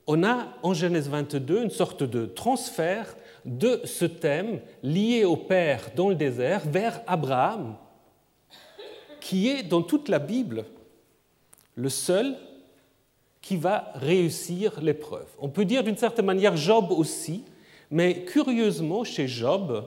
on 0.07 0.23
a 0.23 0.47
en 0.63 0.73
Genèse 0.73 1.09
22 1.09 1.63
une 1.63 1.69
sorte 1.69 2.03
de 2.03 2.25
transfert 2.25 3.15
de 3.43 3.81
ce 3.83 4.05
thème 4.05 4.61
lié 4.81 5.25
au 5.25 5.35
Père 5.35 5.89
dans 5.95 6.09
le 6.09 6.15
désert 6.15 6.61
vers 6.65 7.01
Abraham, 7.05 7.75
qui 9.19 9.49
est 9.49 9.63
dans 9.63 9.81
toute 9.81 10.07
la 10.07 10.19
Bible 10.19 10.63
le 11.75 11.89
seul 11.89 12.35
qui 13.41 13.57
va 13.57 13.91
réussir 13.95 14.81
l'épreuve. 14.81 15.27
On 15.39 15.49
peut 15.49 15.65
dire 15.65 15.83
d'une 15.83 15.97
certaine 15.97 16.25
manière 16.25 16.55
Job 16.55 16.91
aussi, 16.91 17.43
mais 17.91 18.23
curieusement 18.23 19.03
chez 19.03 19.27
Job, 19.27 19.85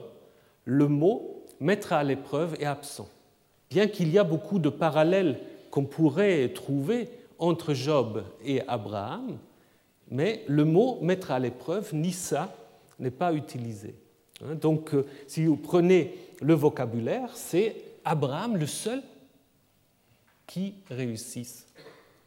le 0.65 0.87
mot 0.87 1.43
mettre 1.59 1.93
à 1.93 2.03
l'épreuve 2.03 2.55
est 2.59 2.65
absent. 2.65 3.09
Bien 3.69 3.87
qu'il 3.87 4.11
y 4.11 4.19
a 4.19 4.23
beaucoup 4.23 4.59
de 4.59 4.69
parallèles 4.69 5.39
qu'on 5.71 5.85
pourrait 5.85 6.49
trouver 6.49 7.09
entre 7.39 7.73
Job 7.73 8.23
et 8.45 8.61
Abraham, 8.67 9.37
mais 10.11 10.43
le 10.47 10.65
mot 10.65 10.99
mettre 11.01 11.31
à 11.31 11.39
l'épreuve, 11.39 11.95
ni 11.95 12.11
ça, 12.11 12.53
n'est 12.99 13.09
pas 13.09 13.33
utilisé. 13.33 13.95
Hein, 14.43 14.55
donc, 14.55 14.93
euh, 14.93 15.05
si 15.25 15.45
vous 15.45 15.55
prenez 15.55 16.13
le 16.41 16.53
vocabulaire, 16.53 17.31
c'est 17.35 17.75
Abraham 18.03 18.57
le 18.57 18.67
seul 18.67 19.01
qui 20.45 20.75
réussisse 20.89 21.67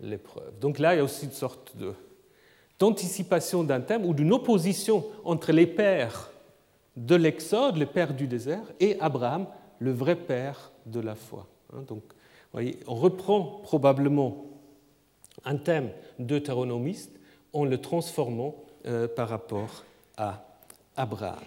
l'épreuve. 0.00 0.58
Donc 0.60 0.78
là, 0.78 0.94
il 0.94 0.96
y 0.98 1.00
a 1.00 1.04
aussi 1.04 1.26
une 1.26 1.32
sorte 1.32 1.76
d'anticipation 2.78 3.62
d'un 3.62 3.82
thème 3.82 4.04
ou 4.04 4.14
d'une 4.14 4.32
opposition 4.32 5.04
entre 5.22 5.52
les 5.52 5.66
pères 5.66 6.30
de 6.96 7.14
l'Exode, 7.14 7.76
les 7.76 7.86
pères 7.86 8.14
du 8.14 8.26
désert, 8.26 8.64
et 8.80 8.98
Abraham, 9.00 9.46
le 9.78 9.92
vrai 9.92 10.16
père 10.16 10.72
de 10.86 11.00
la 11.00 11.14
foi. 11.14 11.46
Hein, 11.72 11.82
donc, 11.86 12.02
voyez, 12.52 12.78
on 12.86 12.94
reprend 12.94 13.60
probablement 13.62 14.46
un 15.44 15.56
thème 15.56 15.90
deutéronomiste 16.18 17.10
en 17.54 17.64
le 17.64 17.78
transformant 17.78 18.54
euh, 18.86 19.08
par 19.08 19.28
rapport 19.28 19.84
à 20.16 20.44
Abraham. 20.96 21.38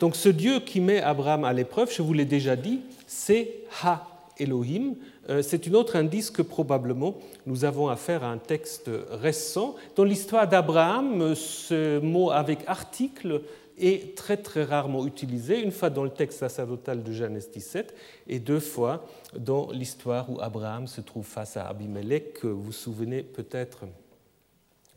Donc 0.00 0.16
ce 0.16 0.28
Dieu 0.28 0.60
qui 0.60 0.80
met 0.80 1.00
Abraham 1.00 1.44
à 1.44 1.52
l'épreuve, 1.52 1.92
je 1.92 2.02
vous 2.02 2.12
l'ai 2.12 2.24
déjà 2.24 2.56
dit, 2.56 2.80
c'est 3.06 3.50
Ha 3.82 4.06
Elohim. 4.38 4.96
Euh, 5.30 5.42
c'est 5.42 5.68
un 5.68 5.74
autre 5.74 5.96
indice 5.96 6.30
que 6.30 6.42
probablement 6.42 7.14
nous 7.46 7.64
avons 7.64 7.88
affaire 7.88 8.24
à 8.24 8.28
un 8.28 8.38
texte 8.38 8.90
récent. 9.10 9.76
Dans 9.96 10.04
l'histoire 10.04 10.48
d'Abraham, 10.48 11.34
ce 11.34 12.00
mot 12.00 12.30
avec 12.30 12.60
article 12.66 13.42
est 13.78 14.16
très 14.16 14.36
très 14.36 14.64
rarement 14.64 15.06
utilisé, 15.06 15.60
une 15.60 15.72
fois 15.72 15.90
dans 15.90 16.04
le 16.04 16.10
texte 16.10 16.40
sacerdotal 16.40 17.02
de 17.02 17.12
Genèse 17.12 17.50
17 17.50 17.94
et 18.28 18.38
deux 18.38 18.60
fois 18.60 19.06
dans 19.36 19.70
l'histoire 19.72 20.30
où 20.30 20.40
Abraham 20.40 20.86
se 20.86 21.00
trouve 21.00 21.26
face 21.26 21.56
à 21.56 21.66
Abimelech, 21.66 22.34
que 22.34 22.46
vous 22.46 22.62
vous 22.62 22.72
souvenez 22.72 23.22
peut-être 23.22 23.84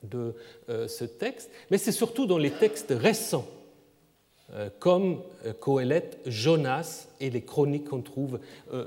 de 0.03 0.35
euh, 0.69 0.87
ce 0.87 1.05
texte, 1.05 1.49
mais 1.71 1.77
c'est 1.77 1.91
surtout 1.91 2.25
dans 2.25 2.37
les 2.37 2.51
textes 2.51 2.93
récents, 2.95 3.47
euh, 4.53 4.69
comme 4.79 5.21
euh, 5.45 5.53
Coëlette, 5.53 6.19
Jonas 6.25 7.07
et 7.19 7.29
les 7.29 7.41
chroniques 7.41 7.89
qu'on 7.89 8.01
trouve 8.01 8.39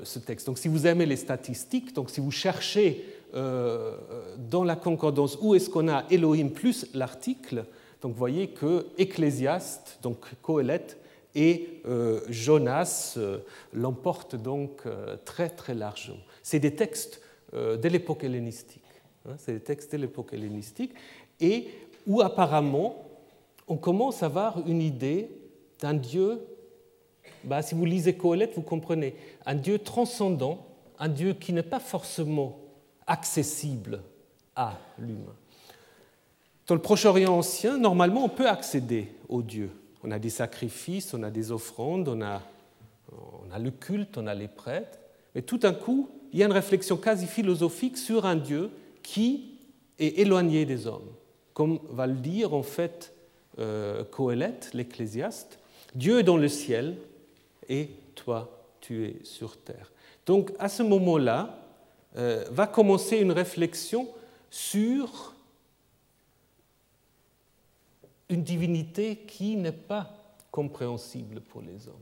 ce 0.05 0.19
texte. 0.19 0.47
Donc 0.47 0.59
si 0.59 0.69
vous 0.69 0.87
aimez 0.87 1.07
les 1.07 1.17
statistiques, 1.17 1.95
donc 1.95 2.11
si 2.11 2.21
vous 2.21 2.31
cherchez 2.31 3.05
dans 3.33 4.65
la 4.65 4.75
concordance 4.75 5.39
où 5.41 5.55
est-ce 5.55 5.71
qu'on 5.71 5.89
a 5.89 6.05
Elohim 6.11 6.49
plus 6.49 6.87
l'article, 6.95 7.65
donc 8.03 8.13
vous 8.13 8.19
voyez 8.19 8.49
que 8.49 8.87
Ecclésiaste, 8.99 10.01
donc 10.03 10.19
Coëlette, 10.43 10.97
et 11.37 11.81
Jonas 12.29 13.17
l'emportent 13.73 14.35
donc 14.35 14.83
très 15.25 15.49
très 15.49 15.75
largement. 15.75 16.19
C'est 16.43 16.59
des 16.59 16.75
textes 16.75 17.21
de 17.53 17.89
l'époque 17.89 18.25
hellénistique. 18.25 18.83
Hein, 19.29 19.35
c'est 19.39 19.53
des 19.53 19.61
textes 19.61 19.93
de 19.93 19.99
l'époque 19.99 20.33
hellénistique, 20.33 20.93
et 21.41 21.69
où 22.07 22.21
apparemment 22.21 23.05
on 23.69 23.77
commence 23.77 24.23
à 24.23 24.27
avoir 24.27 24.67
une 24.67 24.83
idée 24.83 25.31
d'un 25.79 25.95
Dieu, 25.95 26.41
bah, 27.45 27.63
si 27.63 27.75
vous 27.75 27.85
lisez 27.85 28.15
Coëlette, 28.15 28.55
vous 28.57 28.63
comprenez, 28.63 29.15
un 29.47 29.55
Dieu 29.55 29.79
transcendant, 29.79 30.67
un 30.99 31.09
Dieu 31.09 31.35
qui 31.35 31.53
n'est 31.53 31.63
pas 31.63 31.81
forcément 31.81 32.59
accessible 33.07 34.03
à 34.57 34.79
l'humain. 34.99 35.35
Dans 36.67 36.75
le 36.75 36.81
Proche-Orient 36.81 37.33
ancien, 37.37 37.79
normalement, 37.79 38.25
on 38.25 38.29
peut 38.29 38.49
accéder 38.49 39.09
au 39.29 39.43
Dieu. 39.43 39.71
On 40.03 40.11
a 40.11 40.19
des 40.19 40.31
sacrifices, 40.31 41.15
on 41.15 41.23
a 41.23 41.31
des 41.31 41.53
offrandes, 41.53 42.09
on 42.09 42.23
a, 42.23 42.43
on 43.13 43.51
a 43.53 43.59
le 43.59 43.71
culte, 43.71 44.19
on 44.19 44.27
a 44.27 44.35
les 44.35 44.49
prêtres. 44.49 44.99
Mais 45.35 45.43
tout 45.43 45.59
d'un 45.59 45.73
coup, 45.73 46.09
il 46.33 46.39
y 46.39 46.43
a 46.43 46.47
une 46.47 46.53
réflexion 46.53 46.97
quasi 46.97 47.27
philosophique 47.27 47.99
sur 47.99 48.27
un 48.27 48.37
Dieu 48.37 48.71
qui 49.03 49.59
est 49.99 50.19
éloigné 50.19 50.65
des 50.65 50.87
hommes. 50.87 51.09
Comme 51.55 51.81
va 51.91 52.07
le 52.07 52.15
dire 52.15 52.55
en 52.55 52.63
fait 52.63 53.13
euh, 53.59 54.05
Coëlette, 54.05 54.71
l'ecclésiaste, 54.73 55.59
Dieu 55.95 56.21
est 56.21 56.25
dans 56.25 56.37
le 56.37 56.49
ciel 56.49 56.97
et 57.69 57.91
toi 58.15 58.51
tu 58.81 59.07
es 59.07 59.25
sur 59.25 59.57
terre. 59.57 59.93
Donc 60.27 60.53
à 60.59 60.69
ce 60.69 60.83
moment-là, 60.83 61.59
euh, 62.17 62.45
va 62.51 62.67
commencer 62.67 63.19
une 63.19 63.33
réflexion 63.33 64.09
sur 64.51 65.35
une 68.29 68.43
divinité 68.43 69.17
qui 69.17 69.57
n'est 69.57 69.73
pas 69.73 70.11
compréhensible 70.51 71.41
pour 71.41 71.63
les 71.63 71.89
hommes, 71.89 71.95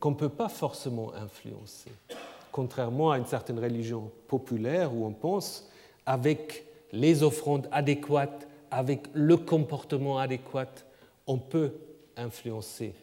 qu'on 0.00 0.10
ne 0.10 0.16
peut 0.16 0.28
pas 0.28 0.48
forcément 0.48 1.14
influencer, 1.14 1.92
contrairement 2.52 3.10
à 3.10 3.18
une 3.18 3.26
certaine 3.26 3.58
religion 3.58 4.10
populaire 4.28 4.94
où 4.94 5.06
on 5.06 5.12
pense 5.12 5.70
avec 6.06 6.64
les 6.92 7.22
offrandes 7.22 7.68
adéquates, 7.72 8.48
avec 8.70 9.08
le 9.12 9.36
comportement 9.36 10.18
adéquat, 10.18 10.72
on 11.26 11.38
peut 11.38 11.72
influencer 12.16 12.94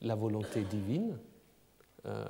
la 0.00 0.14
volonté 0.14 0.62
divine. 0.62 1.16
Euh, 2.06 2.24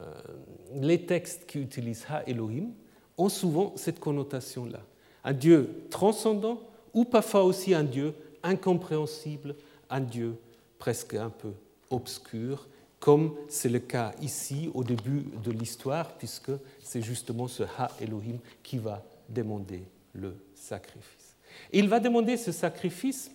les 0.75 1.05
textes 1.05 1.47
qui 1.47 1.61
utilisent 1.61 2.07
Ha 2.09 2.23
Elohim 2.27 2.71
ont 3.17 3.29
souvent 3.29 3.75
cette 3.77 4.01
connotation-là. 4.01 4.81
Un 5.25 5.33
Dieu 5.35 5.85
transcendant 5.91 6.61
ou 6.95 7.05
parfois 7.05 7.45
aussi 7.45 7.75
un 7.75 7.85
Dieu 7.85 8.15
incompréhensible, 8.43 9.55
un 9.91 10.01
Dieu 10.01 10.37
presque 10.79 11.15
un 11.15 11.31
peu 11.31 11.53
obscur, 11.91 12.67
comme 12.99 13.35
c'est 13.49 13.69
le 13.69 13.79
cas 13.79 14.13
ici 14.23 14.71
au 14.75 14.83
début 14.83 15.27
de 15.45 15.51
l'histoire, 15.51 16.17
puisque 16.17 16.51
c'est 16.83 17.03
justement 17.03 17.47
ce 17.47 17.63
Ha 17.63 17.91
Elohim 18.01 18.39
qui 18.63 18.79
va 18.79 19.05
demander 19.29 19.83
le 20.19 20.37
sacrifice. 20.55 21.37
il 21.73 21.89
va 21.89 22.01
demander 22.01 22.37
ce 22.37 22.53
sacrifice 22.53 23.31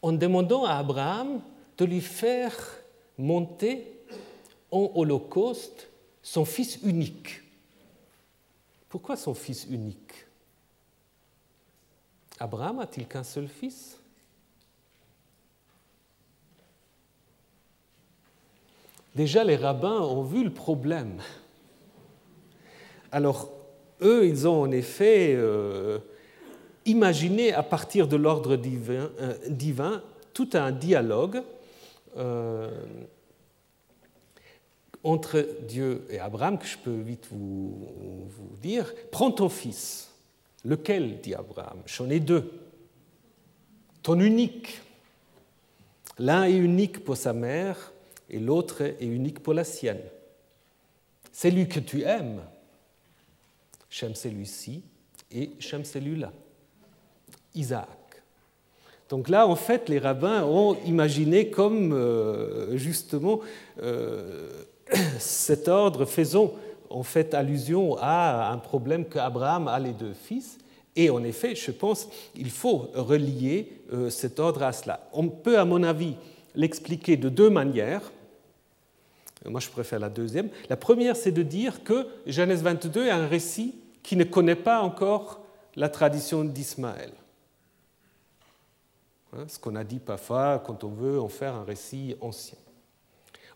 en 0.00 0.12
demandant 0.12 0.64
à 0.64 0.74
Abraham 0.74 1.40
de 1.78 1.84
lui 1.84 2.00
faire 2.00 2.54
monter 3.18 4.00
en 4.70 4.90
holocauste 4.94 5.88
son 6.22 6.44
fils 6.44 6.78
unique. 6.82 7.42
Pourquoi 8.88 9.16
son 9.16 9.34
fils 9.34 9.66
unique? 9.70 10.26
Abraham 12.38 12.80
a-t-il 12.80 13.06
qu'un 13.06 13.22
seul 13.22 13.48
fils? 13.48 13.98
Déjà, 19.14 19.44
les 19.44 19.56
rabbins 19.56 20.00
ont 20.00 20.22
vu 20.22 20.42
le 20.42 20.52
problème. 20.52 21.20
Alors, 23.10 23.50
eux, 24.02 24.26
ils 24.26 24.46
ont 24.46 24.62
en 24.62 24.70
effet 24.70 25.34
euh, 25.36 25.98
imaginé 26.84 27.52
à 27.52 27.62
partir 27.62 28.08
de 28.08 28.16
l'ordre 28.16 28.56
divin, 28.56 29.10
euh, 29.20 29.98
tout 30.32 30.50
un 30.54 30.72
dialogue 30.72 31.42
euh, 32.16 32.70
entre 35.04 35.46
Dieu 35.66 36.04
et 36.10 36.18
Abraham, 36.18 36.58
que 36.58 36.66
je 36.66 36.78
peux 36.78 37.00
vite 37.00 37.26
vous, 37.30 37.88
vous 38.28 38.56
dire. 38.60 38.92
Prends 39.10 39.30
ton 39.30 39.48
fils. 39.48 40.10
Lequel? 40.64 41.20
dit 41.20 41.34
Abraham 41.34 41.78
J'en 41.86 42.08
ai 42.08 42.20
deux. 42.20 42.52
Ton 44.02 44.20
unique. 44.20 44.80
L'un 46.18 46.44
est 46.44 46.56
unique 46.56 47.04
pour 47.04 47.16
sa 47.16 47.32
mère 47.32 47.92
et 48.30 48.38
l'autre 48.38 48.82
est 48.82 49.06
unique 49.06 49.40
pour 49.40 49.54
la 49.54 49.64
sienne. 49.64 50.00
C'est 51.32 51.50
lui 51.50 51.68
que 51.68 51.80
tu 51.80 52.02
aimes. 52.02 52.42
J'aime 53.92 54.14
celui-ci 54.14 54.82
et 55.30 55.50
celui-là. 55.60 56.32
Isaac. 57.54 57.88
Donc 59.10 59.28
là, 59.28 59.46
en 59.46 59.54
fait, 59.54 59.90
les 59.90 59.98
rabbins 59.98 60.44
ont 60.44 60.78
imaginé 60.86 61.50
comme 61.50 61.92
euh, 61.92 62.74
justement 62.78 63.40
euh, 63.82 64.48
cet 65.18 65.68
ordre 65.68 66.06
faisant 66.06 66.54
en 66.88 67.02
fait 67.02 67.34
allusion 67.34 67.98
à 68.00 68.50
un 68.50 68.56
problème 68.56 69.04
qu'Abraham 69.04 69.68
a 69.68 69.78
les 69.78 69.92
deux 69.92 70.14
fils. 70.14 70.56
Et 70.96 71.10
en 71.10 71.22
effet, 71.22 71.54
je 71.54 71.70
pense 71.70 72.08
qu'il 72.34 72.50
faut 72.50 72.90
relier 72.94 73.72
euh, 73.92 74.08
cet 74.08 74.40
ordre 74.40 74.62
à 74.62 74.72
cela. 74.72 75.06
On 75.12 75.28
peut, 75.28 75.58
à 75.58 75.66
mon 75.66 75.82
avis, 75.82 76.14
l'expliquer 76.54 77.18
de 77.18 77.28
deux 77.28 77.50
manières. 77.50 78.10
Moi, 79.44 79.60
je 79.60 79.68
préfère 79.68 79.98
la 79.98 80.08
deuxième. 80.08 80.48
La 80.70 80.76
première, 80.78 81.14
c'est 81.14 81.32
de 81.32 81.42
dire 81.42 81.84
que 81.84 82.06
Genèse 82.26 82.62
22 82.62 83.06
est 83.06 83.10
un 83.10 83.26
récit 83.26 83.74
qui 84.02 84.16
ne 84.16 84.24
connaît 84.24 84.56
pas 84.56 84.80
encore 84.80 85.40
la 85.76 85.88
tradition 85.88 86.44
d'Ismaël. 86.44 87.12
Hein, 89.34 89.44
ce 89.48 89.58
qu'on 89.58 89.76
a 89.76 89.84
dit 89.84 89.98
parfois 89.98 90.58
quand 90.58 90.84
on 90.84 90.90
veut 90.90 91.20
en 91.20 91.28
faire 91.28 91.54
un 91.54 91.64
récit 91.64 92.16
ancien. 92.20 92.58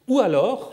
Ou 0.08 0.20
alors, 0.20 0.72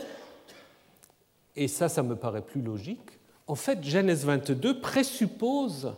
et 1.56 1.68
ça, 1.68 1.88
ça 1.88 2.02
me 2.02 2.16
paraît 2.16 2.42
plus 2.42 2.62
logique, 2.62 3.18
en 3.46 3.54
fait, 3.54 3.84
Genèse 3.84 4.24
22 4.24 4.80
présuppose 4.80 5.92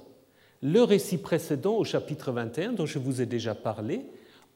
le 0.62 0.82
récit 0.82 1.18
précédent 1.18 1.74
au 1.74 1.84
chapitre 1.84 2.32
21 2.32 2.72
dont 2.72 2.86
je 2.86 2.98
vous 2.98 3.20
ai 3.20 3.26
déjà 3.26 3.54
parlé, 3.54 4.04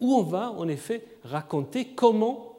où 0.01 0.15
on 0.15 0.23
va 0.23 0.51
en 0.51 0.67
effet 0.67 1.05
raconter 1.25 1.89
comment 1.95 2.57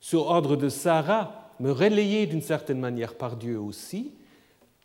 sur 0.00 0.26
ordre 0.26 0.54
de 0.54 0.68
Sarah, 0.68 1.50
me 1.58 1.72
relayé 1.72 2.26
d'une 2.26 2.42
certaine 2.42 2.78
manière 2.78 3.16
par 3.16 3.36
Dieu 3.36 3.58
aussi, 3.58 4.12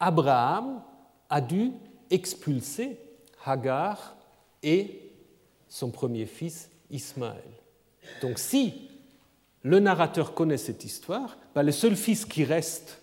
Abraham 0.01 0.81
a 1.29 1.39
dû 1.39 1.71
expulser 2.09 2.99
Hagar 3.45 4.17
et 4.63 5.11
son 5.69 5.91
premier 5.91 6.25
fils 6.25 6.69
Ismaël. 6.89 7.43
Donc 8.21 8.39
si 8.39 8.89
le 9.63 9.79
narrateur 9.79 10.33
connaît 10.33 10.57
cette 10.57 10.83
histoire, 10.83 11.37
ben, 11.53 11.61
le 11.61 11.71
seul 11.71 11.95
fils 11.95 12.25
qui 12.25 12.43
reste 12.43 12.99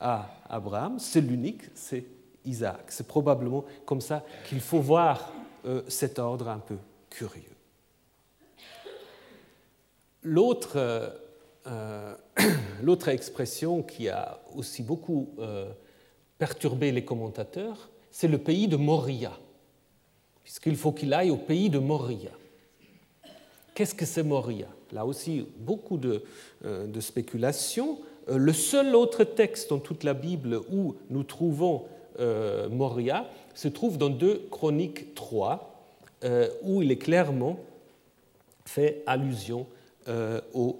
à 0.00 0.30
Abraham, 0.48 0.98
c'est 0.98 1.20
l'unique, 1.20 1.62
c'est 1.74 2.06
Isaac. 2.46 2.86
C'est 2.88 3.06
probablement 3.06 3.64
comme 3.84 4.00
ça 4.00 4.24
qu'il 4.48 4.60
faut 4.60 4.80
voir 4.80 5.30
euh, 5.66 5.82
cet 5.88 6.18
ordre 6.18 6.48
un 6.48 6.58
peu 6.58 6.76
curieux. 7.10 7.42
L'autre 10.22 10.72
euh, 10.76 11.10
euh, 11.66 12.16
expression 13.08 13.82
qui 13.82 14.08
a 14.08 14.40
aussi 14.54 14.82
beaucoup 14.82 15.28
perturbé 16.38 16.92
les 16.92 17.04
commentateurs, 17.04 17.90
c'est 18.10 18.28
le 18.28 18.38
pays 18.38 18.68
de 18.68 18.76
Moria, 18.76 19.32
puisqu'il 20.42 20.76
faut 20.76 20.92
qu'il 20.92 21.12
aille 21.12 21.30
au 21.30 21.36
pays 21.36 21.70
de 21.70 21.78
Moria. 21.78 22.30
Qu'est-ce 23.74 23.94
que 23.94 24.06
c'est 24.06 24.22
Moria? 24.22 24.68
Là 24.92 25.04
aussi, 25.04 25.46
beaucoup 25.58 25.96
de, 25.96 26.22
euh, 26.64 27.00
spéculations. 27.00 27.98
Le 28.28 28.52
seul 28.52 28.94
autre 28.94 29.24
texte 29.24 29.70
dans 29.70 29.78
toute 29.78 30.04
la 30.04 30.14
Bible 30.14 30.60
où 30.70 30.94
nous 31.10 31.24
trouvons 31.24 31.84
Moria 32.70 33.28
se 33.54 33.66
trouve 33.66 33.98
dans 33.98 34.08
2 34.08 34.46
Chroniques 34.48 35.16
3, 35.16 35.84
où 36.62 36.80
il 36.80 36.92
est 36.92 36.96
clairement 36.96 37.58
fait 38.64 39.02
allusion 39.04 39.66
au 40.54 40.78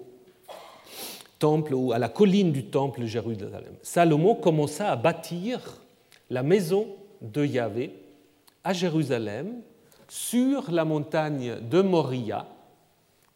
temple 1.38 1.75
ou 1.75 1.92
à 1.92 1.99
la 1.99 2.09
colline 2.09 2.53
du 2.53 2.66
temple 2.66 3.05
Jérusalem. 3.05 3.75
Salomon 3.83 4.35
commença 4.35 4.90
à 4.90 4.97
bâtir 4.97 5.61
la 6.31 6.42
maison 6.42 6.87
de 7.20 7.44
Yahvé 7.44 7.92
à 8.62 8.73
Jérusalem 8.73 9.61
sur 10.09 10.70
la 10.70 10.85
montagne 10.85 11.57
de 11.61 11.83
Moria 11.83 12.47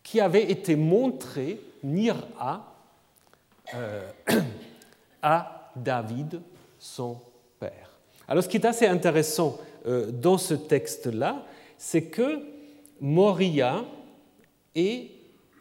qui 0.03 0.21
avait 0.21 0.51
été 0.51 0.75
montrée, 0.75 1.61
Nira, 1.83 2.75
euh, 3.75 4.11
à 5.23 5.71
David, 5.77 6.41
son 6.79 7.19
père. 7.61 7.91
Alors 8.27 8.43
ce 8.43 8.49
qui 8.49 8.57
est 8.57 8.67
assez 8.67 8.87
intéressant 8.87 9.59
euh, 9.87 10.11
dans 10.11 10.39
ce 10.39 10.55
texte-là, 10.55 11.45
c'est 11.77 12.05
que 12.05 12.41
Moria 13.01 13.85
est 14.75 15.11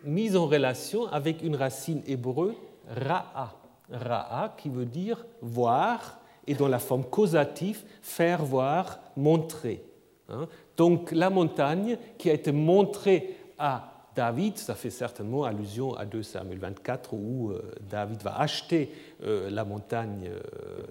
mise 0.08 0.36
en 0.36 0.48
relation 0.48 1.08
avec 1.08 1.44
une 1.44 1.56
racine 1.56 2.02
hébreu, 2.08 2.56
ra'a. 2.88 3.54
Ra'a 3.92 4.56
qui 4.58 4.70
veut 4.70 4.86
dire 4.86 5.26
voir 5.42 6.20
et 6.48 6.56
dans 6.56 6.68
la 6.68 6.80
forme 6.80 7.04
causative, 7.04 7.84
faire 8.02 8.44
voir, 8.44 9.00
montrer. 9.16 9.84
Hein. 10.30 10.48
Donc 10.78 11.12
la 11.12 11.30
montagne 11.30 11.98
qui 12.18 12.30
a 12.30 12.34
été 12.34 12.52
montrée 12.52 13.36
à 13.60 13.94
David, 14.16 14.58
ça 14.58 14.74
fait 14.74 14.90
certainement 14.90 15.44
allusion 15.44 15.94
à 15.96 16.06
2 16.06 16.24
Samuel 16.24 16.58
24 16.58 17.14
où 17.14 17.52
euh, 17.52 17.62
David 17.88 18.24
va 18.24 18.40
acheter 18.40 18.92
euh, 19.24 19.50
la 19.50 19.64
montagne 19.64 20.32
euh, 20.32 20.84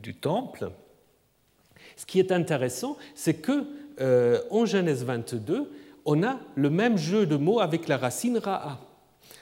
du, 0.00 0.14
temple. 0.14 0.70
Ce 1.96 2.06
qui 2.06 2.20
est 2.20 2.30
intéressant, 2.30 2.96
c'est 3.14 3.34
que 3.34 3.64
en 4.50 4.66
Genèse 4.66 5.04
22, 5.04 5.70
on 6.06 6.22
a 6.22 6.38
le 6.54 6.70
même 6.70 6.96
jeu 6.96 7.26
de 7.26 7.36
mots 7.36 7.60
avec 7.60 7.88
la 7.88 7.98
racine 7.98 8.38
ra'a. 8.38 8.78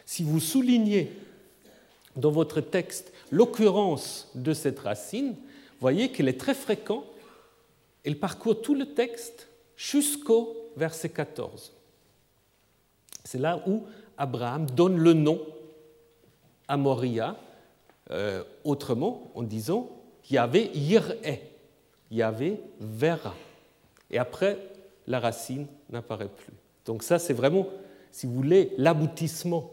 Si 0.07 0.25
vous 0.25 0.41
soulignez 0.41 1.13
dans 2.17 2.31
votre 2.31 2.61
texte 2.61 3.13
l'occurrence 3.31 4.31
de 4.35 4.55
cette 4.55 4.81
racine, 4.81 5.37
voyez 5.79 6.11
qu'elle 6.11 6.29
est 6.29 6.41
très 6.41 6.55
fréquente. 6.55 7.05
Elle 8.03 8.19
parcourt 8.19 8.63
tout 8.63 8.75
le 8.75 8.95
texte 8.95 9.49
jusqu'au 9.77 10.57
verset 10.77 11.11
14. 11.11 11.73
C'est 13.25 13.39
là 13.39 13.63
où 13.67 13.85
Abraham 14.17 14.67
donne 14.71 14.97
le 14.97 15.13
nom 15.13 15.41
à 16.67 16.77
Moria, 16.77 17.37
euh, 18.11 18.43
autrement 18.65 19.31
en 19.35 19.43
disant 19.43 19.91
Yahvé 20.31 20.71
Yir'e, 20.75 21.41
Yahvé 22.11 22.61
verra. 22.81 23.35
Et 24.11 24.19
après, 24.19 24.59
la 25.07 25.21
racine 25.21 25.67
n'apparaît 25.91 26.29
plus. 26.29 26.53
Donc 26.85 27.03
ça, 27.03 27.19
c'est 27.19 27.33
vraiment, 27.33 27.67
si 28.11 28.27
vous 28.27 28.35
voulez, 28.35 28.73
l'aboutissement. 28.77 29.71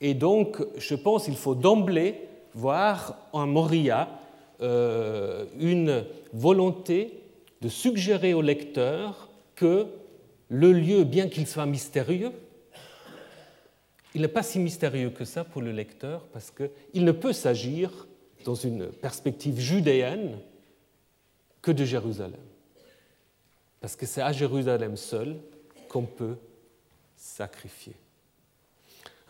Et 0.00 0.14
donc, 0.14 0.62
je 0.76 0.94
pense 0.94 1.24
qu'il 1.24 1.36
faut 1.36 1.54
d'emblée 1.54 2.28
voir 2.54 3.16
en 3.32 3.46
Moria 3.46 4.08
euh, 4.60 5.46
une 5.58 6.04
volonté 6.32 7.20
de 7.60 7.68
suggérer 7.68 8.34
au 8.34 8.42
lecteur 8.42 9.28
que 9.54 9.86
le 10.48 10.72
lieu, 10.72 11.04
bien 11.04 11.28
qu'il 11.28 11.46
soit 11.46 11.66
mystérieux, 11.66 12.32
il 14.14 14.22
n'est 14.22 14.28
pas 14.28 14.42
si 14.42 14.58
mystérieux 14.58 15.10
que 15.10 15.24
ça 15.24 15.44
pour 15.44 15.62
le 15.62 15.70
lecteur, 15.70 16.24
parce 16.32 16.50
qu'il 16.50 17.04
ne 17.04 17.12
peut 17.12 17.32
s'agir, 17.32 18.08
dans 18.44 18.54
une 18.54 18.86
perspective 18.86 19.60
judéenne, 19.60 20.38
que 21.62 21.70
de 21.70 21.84
Jérusalem. 21.84 22.40
Parce 23.80 23.96
que 23.96 24.06
c'est 24.06 24.22
à 24.22 24.32
Jérusalem 24.32 24.96
seul 24.96 25.36
qu'on 25.88 26.04
peut 26.04 26.36
sacrifier. 27.16 27.94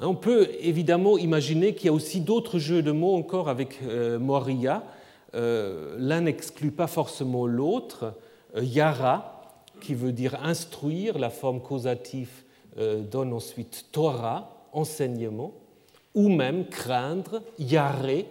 Hein, 0.00 0.06
on 0.08 0.14
peut 0.14 0.48
évidemment 0.60 1.18
imaginer 1.18 1.74
qu'il 1.74 1.86
y 1.86 1.88
a 1.88 1.92
aussi 1.92 2.20
d'autres 2.20 2.58
jeux 2.58 2.82
de 2.82 2.92
mots 2.92 3.14
encore 3.14 3.48
avec 3.48 3.78
euh, 3.82 4.18
Moria. 4.18 4.82
Euh, 5.34 5.94
l'un 5.98 6.22
n'exclut 6.22 6.72
pas 6.72 6.86
forcément 6.86 7.46
l'autre. 7.46 8.14
Euh, 8.56 8.64
Yara, 8.64 9.54
qui 9.80 9.94
veut 9.94 10.12
dire 10.12 10.38
instruire, 10.42 11.18
la 11.18 11.30
forme 11.30 11.60
causative 11.60 12.30
donne 13.10 13.32
ensuite 13.32 13.86
Torah, 13.90 14.68
enseignement, 14.72 15.52
ou 16.14 16.28
même 16.28 16.66
craindre, 16.66 17.42
Yaré. 17.58 18.26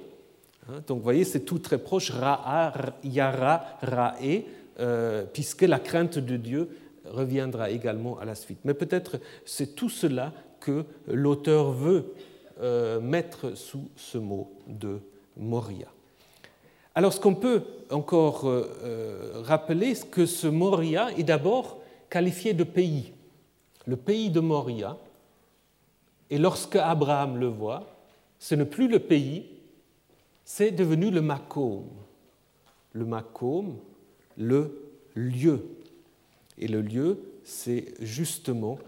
Hein, 0.67 0.82
donc 0.88 0.99
vous 0.99 1.03
voyez, 1.03 1.25
c'est 1.25 1.41
tout 1.41 1.60
très 1.60 1.77
proche, 1.77 2.12
Ra'a, 2.12 2.71
Yara, 3.03 3.63
Ra'e, 3.82 4.43
puisque 5.34 5.63
la 5.63 5.80
crainte 5.80 6.20
de 6.20 6.38
Dieu 6.38 6.70
reviendra 7.06 7.70
également 7.70 8.20
à 8.20 8.26
la 8.26 8.36
suite. 8.36 8.60
Mais 8.63 8.74
peut-être 8.74 9.20
c'est 9.46 9.76
tout 9.76 9.89
cela 9.89 10.34
que 10.60 10.86
l'auteur 11.08 11.72
veut 11.72 12.13
mettre 13.02 13.56
sous 13.56 13.89
ce 13.96 14.18
mot 14.18 14.52
de 14.68 15.00
Moria. 15.38 15.88
Alors 16.96 17.13
ce 17.13 17.20
qu'on 17.20 17.36
peut 17.36 17.63
encore 17.89 18.50
rappeler, 19.44 19.96
c'est 19.96 20.10
que 20.10 20.26
ce 20.26 20.48
Moria 20.48 21.10
est 21.18 21.24
d'abord 21.24 21.80
qualifié 22.10 22.54
de 22.54 22.63
pays. 22.63 23.13
Le 23.86 23.96
pays 23.96 24.30
de 24.30 24.39
Moria, 24.39 24.98
et 26.30 26.38
lorsque 26.38 26.76
Abraham 26.76 27.38
le 27.38 27.48
voit, 27.48 27.96
ce 28.38 28.56
n'est 28.56 28.65
plus 28.65 28.88
le 28.88 29.00
pays, 29.00 29.46
c'est 30.44 30.72
devenu 30.72 31.10
le 31.10 31.22
Macomb. 31.22 31.86
Le 32.94 33.06
Macomb, 33.06 33.78
le 34.39 34.89
lieu. 35.13 35.63
Et 36.58 36.67
le 36.67 36.82
lieu, 36.82 37.19
c'est 37.43 37.93
justement 37.99 38.80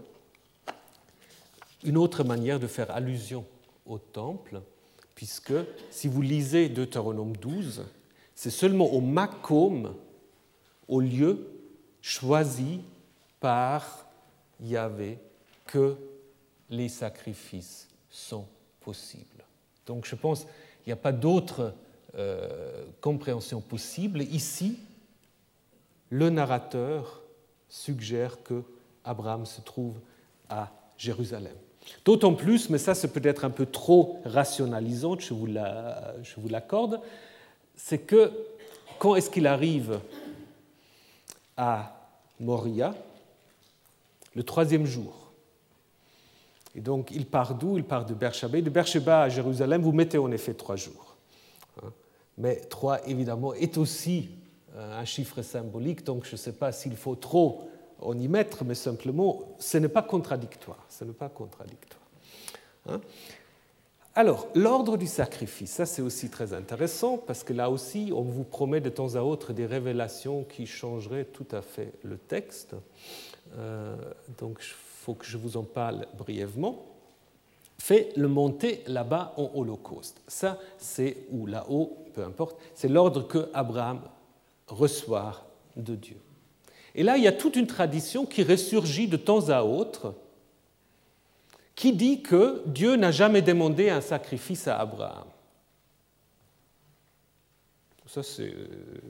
une 1.84 1.96
autre 1.96 2.24
manière 2.24 2.58
de 2.58 2.66
faire 2.66 2.90
allusion 2.90 3.44
au 3.86 3.98
temple, 3.98 4.60
puisque 5.14 5.54
si 5.90 6.08
vous 6.08 6.22
lisez 6.22 6.68
Deutéronome 6.68 7.36
12, 7.36 7.84
c'est 8.34 8.50
seulement 8.50 8.86
au 8.92 9.00
Macomb, 9.00 9.94
au 10.88 11.00
lieu 11.00 11.48
choisi 12.00 12.80
par 13.40 14.06
Yahvé, 14.60 15.18
que 15.66 15.96
les 16.70 16.88
sacrifices 16.88 17.88
sont 18.10 18.46
possibles. 18.80 19.44
Donc 19.86 20.06
je 20.06 20.14
pense 20.14 20.42
qu'il 20.42 20.88
n'y 20.88 20.92
a 20.92 20.96
pas 20.96 21.12
d'autre 21.12 21.74
euh, 22.14 22.84
compréhension 23.00 23.60
possible. 23.60 24.22
Ici, 24.22 24.78
le 26.12 26.28
narrateur 26.28 27.22
suggère 27.70 28.42
que 28.42 28.62
Abraham 29.02 29.46
se 29.46 29.62
trouve 29.62 29.94
à 30.50 30.70
Jérusalem. 30.98 31.54
D'autant 32.04 32.34
plus, 32.34 32.68
mais 32.68 32.76
ça 32.76 32.94
c'est 32.94 33.08
peut-être 33.08 33.46
un 33.46 33.50
peu 33.50 33.64
trop 33.64 34.20
rationalisant, 34.26 35.18
je 35.18 35.32
vous 35.32 36.48
l'accorde, 36.48 37.00
c'est 37.74 37.98
que 37.98 38.30
quand 38.98 39.16
est-ce 39.16 39.30
qu'il 39.30 39.46
arrive 39.46 40.00
à 41.56 41.98
Moria? 42.38 42.94
Le 44.34 44.42
troisième 44.42 44.84
jour. 44.84 45.32
Et 46.74 46.80
donc, 46.80 47.10
il 47.10 47.26
part 47.26 47.54
d'où? 47.54 47.76
Il 47.78 47.84
part 47.84 48.04
de 48.06 48.14
Beersheba. 48.14 48.60
De 48.60 48.70
Beersheba 48.70 49.22
à 49.22 49.28
Jérusalem, 49.28 49.82
vous 49.82 49.92
mettez 49.92 50.18
en 50.18 50.30
effet 50.30 50.54
trois 50.54 50.76
jours. 50.76 51.16
Hein. 51.82 51.90
Mais 52.38 52.56
trois, 52.56 53.06
évidemment, 53.08 53.52
est 53.54 53.76
aussi 53.76 54.30
un 54.78 55.04
chiffre 55.04 55.42
symbolique, 55.42 56.04
donc 56.04 56.24
je 56.24 56.32
ne 56.32 56.36
sais 56.36 56.52
pas 56.52 56.72
s'il 56.72 56.96
faut 56.96 57.14
trop 57.14 57.68
en 58.00 58.18
y 58.18 58.28
mettre, 58.28 58.64
mais 58.64 58.74
simplement, 58.74 59.42
ce 59.58 59.78
n'est 59.78 59.88
pas 59.88 60.02
contradictoire. 60.02 60.84
Ce 60.88 61.04
n'est 61.04 61.12
pas 61.12 61.28
contradictoire. 61.28 62.02
Hein. 62.88 63.00
Alors, 64.14 64.48
l'ordre 64.54 64.98
du 64.98 65.06
sacrifice, 65.06 65.70
ça 65.70 65.86
c'est 65.86 66.02
aussi 66.02 66.28
très 66.28 66.52
intéressant 66.52 67.16
parce 67.16 67.44
que 67.44 67.54
là 67.54 67.70
aussi, 67.70 68.12
on 68.14 68.22
vous 68.22 68.44
promet 68.44 68.80
de 68.80 68.90
temps 68.90 69.14
à 69.14 69.22
autre 69.22 69.54
des 69.54 69.64
révélations 69.64 70.44
qui 70.44 70.66
changeraient 70.66 71.24
tout 71.24 71.46
à 71.50 71.62
fait 71.62 71.92
le 72.02 72.18
texte. 72.18 72.74
Euh, 73.56 73.96
donc, 74.38 74.60
faut 74.60 75.14
que 75.14 75.24
je 75.24 75.38
vous 75.38 75.56
en 75.56 75.62
parle 75.62 76.06
brièvement, 76.18 76.84
fait 77.78 78.12
le 78.16 78.28
monter 78.28 78.82
là-bas 78.86 79.32
en 79.36 79.50
holocauste. 79.54 80.20
Ça, 80.28 80.58
c'est, 80.76 81.16
ou 81.30 81.46
là-haut, 81.46 82.04
peu 82.12 82.22
importe, 82.22 82.60
c'est 82.74 82.88
l'ordre 82.88 83.26
que 83.26 83.48
Abraham 83.54 84.02
reçoit 84.72 85.46
de 85.76 85.94
Dieu. 85.94 86.16
Et 86.94 87.02
là, 87.02 87.16
il 87.16 87.22
y 87.22 87.28
a 87.28 87.32
toute 87.32 87.56
une 87.56 87.66
tradition 87.66 88.26
qui 88.26 88.42
ressurgit 88.42 89.08
de 89.08 89.16
temps 89.16 89.48
à 89.48 89.62
autre, 89.62 90.14
qui 91.74 91.92
dit 91.92 92.22
que 92.22 92.62
Dieu 92.66 92.96
n'a 92.96 93.10
jamais 93.10 93.42
demandé 93.42 93.88
un 93.88 94.00
sacrifice 94.00 94.68
à 94.68 94.78
Abraham. 94.78 95.24
Ça, 98.06 98.22
c'est 98.22 98.52
euh, 98.52 99.00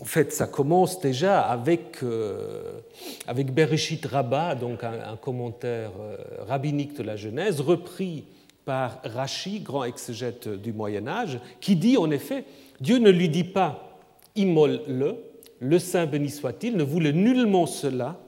en 0.00 0.04
fait, 0.04 0.32
ça 0.32 0.46
commence 0.46 1.00
déjà 1.00 1.40
avec, 1.40 2.02
euh, 2.02 2.80
avec 3.26 3.52
Bereshit 3.52 4.04
Rabbah, 4.04 4.54
donc 4.54 4.84
un, 4.84 5.16
commentaire 5.16 5.92
euh, 6.00 6.16
rabbinique 6.46 6.94
de 6.94 7.02
la 7.02 7.16
Genèse, 7.16 7.60
repris 7.60 8.24
par 8.64 9.00
Rashi, 9.04 9.60
grand 9.60 9.84
exégète 9.84 10.48
du 10.48 10.72
Moyen 10.72 11.06
Âge, 11.06 11.38
qui 11.60 11.76
dit 11.76 11.96
en 11.96 12.10
effet, 12.10 12.44
Dieu 12.80 12.98
ne 12.98 13.10
lui 13.10 13.28
dit 13.28 13.44
pas 13.44 13.98
immole-le, 14.34 15.16
le 15.60 15.78
Saint 15.78 16.06
béni 16.06 16.30
soit-il, 16.30 16.76
ne 16.76 16.82
voulait 16.82 17.12
nullement 17.12 17.66
cela, 17.66 18.18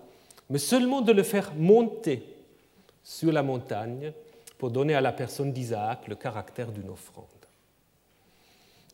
mais 0.49 0.59
seulement 0.59 1.03
de 1.03 1.13
le 1.13 1.23
faire 1.23 1.55
monter 1.55 2.23
sur 3.05 3.33
la 3.33 3.43
montagne 3.43 4.13
pour 4.57 4.71
donner 4.71 4.95
à 4.95 5.01
la 5.01 5.13
personne 5.13 5.53
d'Isaac 5.53 6.09
le 6.09 6.15
caractère 6.15 6.73
d'une 6.73 6.89
offrande. 6.89 7.27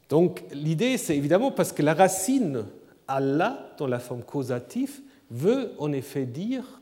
Donc 0.09 0.43
l'idée, 0.53 0.99
c'est 0.99 1.17
évidemment 1.17 1.51
parce 1.51 1.73
que 1.73 1.83
la 1.83 1.95
racine 1.95 2.67
Allah, 3.09 3.75
dans 3.79 3.87
la 3.87 3.99
forme 3.99 4.23
causative, 4.23 5.01
veut 5.31 5.73
en 5.79 5.93
effet 5.93 6.27
dire 6.27 6.81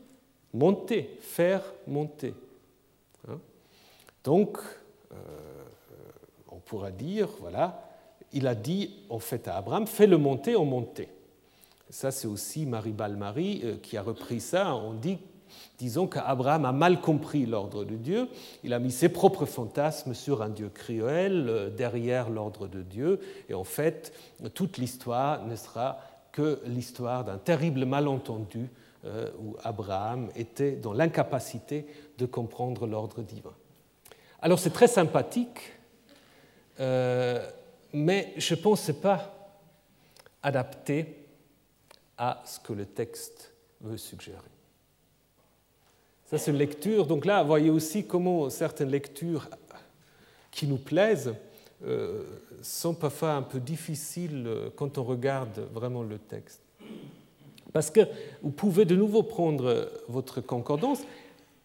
monter, 0.53 1.17
faire 1.21 1.61
monter. 1.87 2.33
Hein? 3.27 3.39
Donc, 4.23 4.57
euh, 5.11 5.15
on 6.49 6.57
pourra 6.57 6.91
dire, 6.91 7.27
voilà, 7.39 7.92
il 8.33 8.47
a 8.47 8.55
dit 8.55 8.95
en 9.09 9.19
fait 9.19 9.47
à 9.47 9.57
Abraham, 9.57 9.87
fais-le 9.87 10.17
monter 10.17 10.55
en 10.55 10.65
monter. 10.65 11.09
Ça, 11.89 12.11
c'est 12.11 12.27
aussi 12.27 12.65
Marie 12.65 12.91
Balmary 12.91 13.61
euh, 13.63 13.77
qui 13.81 13.97
a 13.97 14.01
repris 14.01 14.39
ça. 14.39 14.75
On 14.75 14.93
dit 14.93 15.19
Disons 15.77 16.07
qu'Abraham 16.07 16.65
a 16.65 16.71
mal 16.71 17.01
compris 17.01 17.45
l'ordre 17.45 17.83
de 17.83 17.95
Dieu, 17.95 18.27
il 18.63 18.73
a 18.73 18.79
mis 18.79 18.91
ses 18.91 19.09
propres 19.09 19.45
fantasmes 19.45 20.13
sur 20.13 20.41
un 20.41 20.49
Dieu 20.49 20.69
cruel 20.73 21.47
euh, 21.47 21.69
derrière 21.69 22.29
l'ordre 22.29 22.67
de 22.67 22.81
Dieu, 22.81 23.19
et 23.49 23.53
en 23.53 23.63
fait, 23.63 24.13
toute 24.53 24.77
l'histoire 24.77 25.45
ne 25.45 25.55
sera 25.55 25.99
que 26.31 26.59
l'histoire 26.65 27.23
d'un 27.25 27.37
terrible 27.37 27.85
malentendu 27.85 28.69
euh, 29.05 29.29
où 29.39 29.55
Abraham 29.63 30.29
était 30.35 30.71
dans 30.71 30.93
l'incapacité 30.93 31.85
de 32.17 32.25
comprendre 32.25 32.87
l'ordre 32.87 33.21
divin. 33.21 33.53
Alors 34.41 34.59
c'est 34.59 34.73
très 34.73 34.87
sympathique, 34.87 35.73
mais 37.93 38.33
je 38.37 38.55
pense 38.55 38.81
ce 38.81 38.91
n'est 38.91 38.97
pas 38.97 39.33
adapté 40.41 41.25
à 42.17 42.41
ce 42.45 42.59
que 42.59 42.73
le 42.73 42.85
texte 42.85 43.53
veut 43.81 43.97
suggérer. 43.97 44.39
Ça, 46.25 46.37
c'est 46.37 46.51
une 46.51 46.57
lecture. 46.57 47.05
Donc 47.05 47.25
là, 47.25 47.43
voyez 47.43 47.69
aussi 47.69 48.05
comment 48.05 48.49
certaines 48.49 48.89
lectures 48.89 49.47
qui 50.51 50.67
nous 50.67 50.77
plaisent 50.77 51.35
euh, 51.85 52.23
sont 52.61 52.93
parfois 52.93 53.33
un 53.33 53.41
peu 53.41 53.59
difficiles 53.59 54.43
euh, 54.47 54.69
quand 54.75 54.97
on 54.97 55.03
regarde 55.03 55.67
vraiment 55.73 56.01
le 56.01 56.17
texte. 56.17 56.61
Parce 57.71 57.89
que 57.89 58.01
vous 58.41 58.51
pouvez 58.51 58.85
de 58.85 58.95
nouveau 58.95 59.23
prendre 59.23 59.91
votre 60.07 60.41
concordance. 60.41 61.01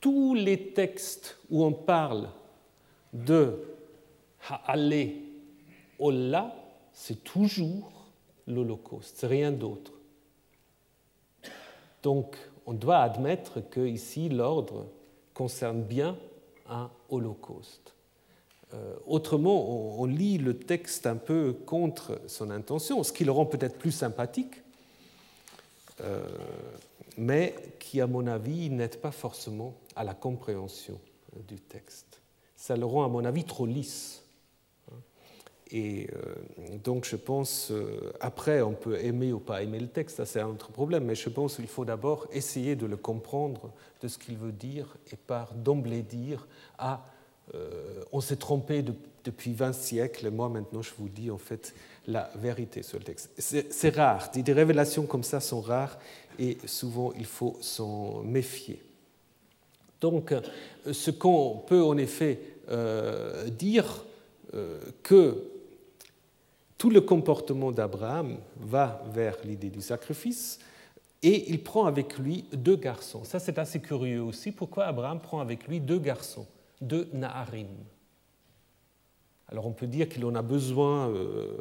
Tous 0.01 0.35
les 0.35 0.71
textes 0.71 1.39
où 1.51 1.65
on 1.65 1.73
parle 1.73 2.29
de 3.13 3.61
Ha'ale 4.49 5.28
Ola, 5.99 6.55
c'est 6.93 7.25
toujours 7.25 7.93
l'Holocauste, 8.47 9.17
c'est 9.19 9.27
rien 9.27 9.53
d'autre. 9.53 9.93
Donc, 12.03 12.37
on 12.67 12.75
doit 12.75 12.99
admettre 12.99 13.61
que 13.61 13.87
ici 13.87 14.29
l'ordre 14.29 14.87
concerne 15.35 15.83
bien 15.83 16.17
un 16.69 16.91
holocauste. 17.09 17.95
Euh, 18.75 18.97
autrement, 19.07 19.99
on, 19.99 20.05
lit 20.05 20.37
le 20.37 20.59
texte 20.59 21.07
un 21.07 21.17
peu 21.17 21.55
contre 21.65 22.21
son 22.27 22.51
intention, 22.51 23.03
ce 23.03 23.13
qui 23.13 23.25
le 23.25 23.33
rend 23.33 23.47
peut-être 23.47 23.79
plus 23.79 23.93
sympathique, 23.93 24.63
euh, 26.03 26.27
mais 27.17 27.55
qui, 27.81 28.01
à 28.01 28.07
mon 28.07 28.27
avis, 28.27 28.69
n'aide 28.69 29.01
pas 29.01 29.11
forcément 29.11 29.75
à 29.97 30.05
la 30.05 30.13
compréhension 30.13 31.01
du 31.47 31.57
texte. 31.57 32.21
Ça 32.57 32.77
le 32.77 32.85
rend, 32.85 33.05
à 33.05 33.09
mon 33.09 33.25
avis, 33.25 33.45
trop 33.45 33.65
lisse. 33.65 34.23
Et 35.71 36.09
euh, 36.15 36.35
donc 36.83 37.05
je 37.05 37.17
pense, 37.17 37.71
euh, 37.71 38.13
après 38.21 38.63
on 38.63 38.73
peut 38.73 38.99
aimer 39.05 39.33
ou 39.33 39.39
pas 39.39 39.63
aimer 39.63 39.79
le 39.79 39.89
texte, 39.89 40.17
ça 40.17 40.27
c'est 40.27 40.41
un 40.41 40.49
autre 40.49 40.71
problème, 40.71 41.05
mais 41.05 41.15
je 41.15 41.29
pense 41.29 41.57
qu'il 41.57 41.67
faut 41.67 41.85
d'abord 41.85 42.27
essayer 42.33 42.75
de 42.75 42.87
le 42.87 42.97
comprendre, 42.97 43.71
de 44.01 44.09
ce 44.09 44.17
qu'il 44.19 44.37
veut 44.39 44.53
dire, 44.53 44.97
et 45.13 45.17
par 45.17 45.53
d'emblée 45.55 46.03
dire, 46.03 46.47
ah, 46.79 47.05
euh, 47.55 48.03
on 48.13 48.21
s'est 48.21 48.37
trompé 48.37 48.83
depuis 49.25 49.53
20 49.53 49.73
siècles, 49.73 50.31
moi 50.31 50.49
maintenant 50.49 50.81
je 50.81 50.93
vous 50.99 51.09
dis 51.09 51.31
en 51.31 51.39
fait 51.39 51.75
la 52.07 52.31
vérité 52.37 52.83
sur 52.83 52.99
le 52.99 53.05
texte. 53.05 53.31
C'est 53.37 53.95
rare, 53.95 54.31
des 54.33 54.53
révélations 54.53 55.05
comme 55.05 55.25
ça 55.25 55.41
sont 55.41 55.61
rares, 55.61 55.99
et 56.39 56.57
souvent 56.65 57.13
il 57.19 57.27
faut 57.27 57.59
s'en 57.61 58.23
méfier. 58.23 58.83
Donc 60.01 60.33
ce 60.91 61.11
qu'on 61.11 61.63
peut 61.67 61.83
en 61.83 61.99
effet 61.99 62.41
dire, 63.59 64.05
que 65.03 65.58
tout 66.79 66.91
le 66.91 67.01
comportement 67.01 67.73
d'Abraham 67.73 68.39
va 68.57 69.03
vers 69.13 69.37
l'idée 69.45 69.69
du 69.69 69.81
sacrifice 69.81 70.61
et 71.23 71.51
il 71.51 71.63
prend 71.65 71.87
avec 71.87 72.17
lui 72.19 72.45
deux 72.53 72.77
garçons. 72.77 73.25
Ça, 73.25 73.41
c'est 73.41 73.59
assez 73.59 73.81
curieux 73.81 74.23
aussi. 74.23 74.53
Pourquoi 74.53 74.85
Abraham 74.85 75.21
prend 75.21 75.41
avec 75.41 75.67
lui 75.67 75.81
deux 75.81 75.99
garçons, 75.99 76.47
deux 76.81 77.09
Naharim 77.13 77.67
Alors, 79.49 79.67
on 79.67 79.73
peut 79.73 79.89
dire 79.89 80.09
qu'il 80.09 80.25
en 80.25 80.37
a 80.37 80.43
besoin 80.43 81.09
euh, 81.09 81.57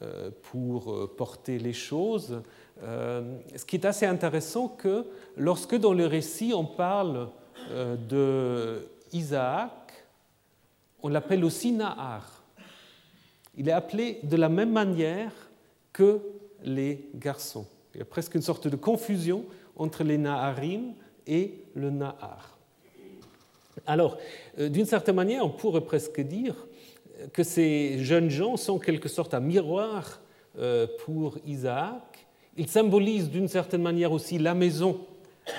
euh, 0.00 0.30
pour 0.50 0.90
euh, 0.90 1.14
porter 1.14 1.58
les 1.58 1.74
choses. 1.74 2.42
Ce 2.80 3.64
qui 3.66 3.76
est 3.76 3.84
assez 3.84 4.06
intéressant, 4.06 4.68
que 4.68 5.06
lorsque 5.36 5.76
dans 5.76 5.92
le 5.92 6.06
récit 6.06 6.52
on 6.54 6.64
parle 6.64 7.28
de 7.70 8.88
Isaac, 9.12 9.70
on 11.02 11.08
l'appelle 11.08 11.44
aussi 11.44 11.70
Nahar. 11.70 12.43
Il 13.56 13.68
est 13.68 13.72
appelé 13.72 14.18
de 14.22 14.36
la 14.36 14.48
même 14.48 14.72
manière 14.72 15.32
que 15.92 16.20
les 16.64 17.08
garçons. 17.14 17.66
Il 17.94 17.98
y 17.98 18.02
a 18.02 18.06
presque 18.06 18.34
une 18.34 18.42
sorte 18.42 18.66
de 18.68 18.76
confusion 18.76 19.44
entre 19.76 20.02
les 20.02 20.18
Naharim 20.18 20.94
et 21.26 21.54
le 21.74 21.90
Nahar. 21.90 22.58
Alors, 23.86 24.18
euh, 24.58 24.68
d'une 24.68 24.86
certaine 24.86 25.14
manière, 25.14 25.44
on 25.44 25.50
pourrait 25.50 25.82
presque 25.82 26.20
dire 26.20 26.54
que 27.32 27.42
ces 27.42 27.98
jeunes 28.02 28.30
gens 28.30 28.56
sont 28.56 28.74
en 28.74 28.78
quelque 28.78 29.08
sorte 29.08 29.34
un 29.34 29.40
miroir 29.40 30.20
euh, 30.58 30.86
pour 31.04 31.38
Isaac. 31.46 32.26
Ils 32.56 32.68
symbolisent 32.68 33.30
d'une 33.30 33.48
certaine 33.48 33.82
manière 33.82 34.12
aussi 34.12 34.38
la 34.38 34.54
maison 34.54 35.00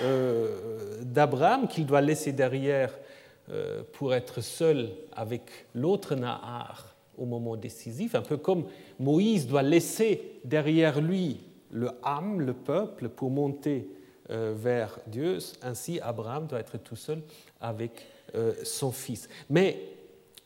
euh, 0.02 1.02
d'Abraham 1.02 1.68
qu'il 1.68 1.86
doit 1.86 2.02
laisser 2.02 2.32
derrière 2.32 2.93
pour 3.93 4.16
être 4.16 4.41
seul 4.41 4.89
avec 5.16 5.43
l'autre 5.76 6.16
Nahar 6.16 6.95
au 7.18 7.26
moment 7.26 7.55
décisif, 7.55 8.16
un 8.16 8.22
peu 8.22 8.38
comme 8.38 8.66
Moïse 8.99 9.47
doit 9.47 9.63
laisser 9.63 10.39
derrière 10.43 11.01
lui 11.01 11.39
le 11.72 11.91
âme, 12.03 12.41
le 12.41 12.53
peuple, 12.53 13.09
pour 13.09 13.30
monter 13.30 13.88
euh, 14.32 14.53
vers 14.55 14.97
Dieu. 15.07 15.38
Ainsi, 15.61 15.99
Abraham 15.99 16.47
doit 16.47 16.59
être 16.59 16.78
tout 16.78 16.95
seul 16.95 17.22
avec 17.61 17.91
euh, 18.34 18.53
son 18.63 18.91
fils. 18.91 19.30
Mais 19.49 19.80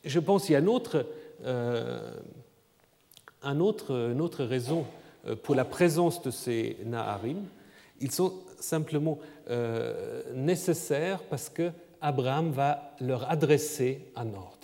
je 0.04 0.18
pense 0.18 0.44
qu'il 0.44 0.52
y 0.52 0.56
a 0.56 0.58
une 0.58 0.68
autre, 0.68 1.06
euh, 1.44 2.12
une 3.42 3.60
autre 3.62 4.44
raison 4.44 4.84
pour 5.42 5.54
la 5.54 5.64
présence 5.64 6.20
de 6.22 6.30
ces 6.30 6.76
Naharim. 6.84 7.44
Ils 8.00 8.10
sont 8.10 8.32
simplement 8.58 9.18
nécessaires 10.34 11.22
parce 11.22 11.50
que 11.50 11.70
Abraham 12.00 12.50
va 12.50 12.94
leur 13.00 13.30
adresser 13.30 14.06
un 14.16 14.32
ordre. 14.32 14.59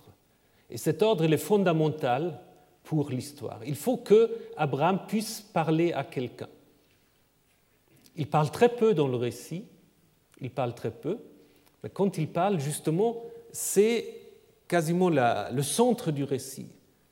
Et 0.70 0.78
cet 0.78 1.02
ordre 1.02 1.24
est 1.24 1.36
fondamental 1.36 2.40
pour 2.82 3.10
l'histoire. 3.10 3.60
Il 3.66 3.76
faut 3.76 3.96
que 3.96 4.30
Abraham 4.56 5.00
puisse 5.06 5.40
parler 5.40 5.92
à 5.92 6.04
quelqu'un. 6.04 6.48
Il 8.16 8.28
parle 8.28 8.50
très 8.50 8.68
peu 8.68 8.94
dans 8.94 9.08
le 9.08 9.16
récit, 9.16 9.64
il 10.40 10.50
parle 10.50 10.74
très 10.74 10.90
peu, 10.90 11.18
mais 11.82 11.90
quand 11.90 12.16
il 12.18 12.28
parle, 12.28 12.58
justement, 12.60 13.22
c'est 13.52 14.14
quasiment 14.68 15.10
le 15.10 15.62
centre 15.62 16.10
du 16.10 16.24
récit. 16.24 16.68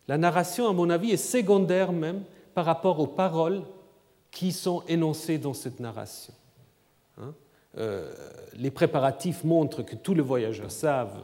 La 0.09 0.19
narration, 0.19 0.69
à 0.69 0.73
mon 0.73 0.91
avis, 0.91 1.11
est 1.11 1.17
secondaire 1.17 1.93
même 1.93 2.23
par 2.55 2.65
rapport 2.65 3.01
aux 3.01 3.07
paroles 3.07 3.63
qui 4.31 4.53
sont 4.53 4.83
énoncées 4.89 5.39
dans 5.39 5.55
cette 5.55 5.81
narration. 5.81 6.35
Hein? 7.19 7.35
Euh, 7.79 8.13
les 8.55 8.71
préparatifs 8.71 9.45
montrent 9.45 9.83
que 9.83 9.97
tous 9.97 10.15
les 10.15 10.23
voyageurs 10.23 10.71
savent 10.71 11.23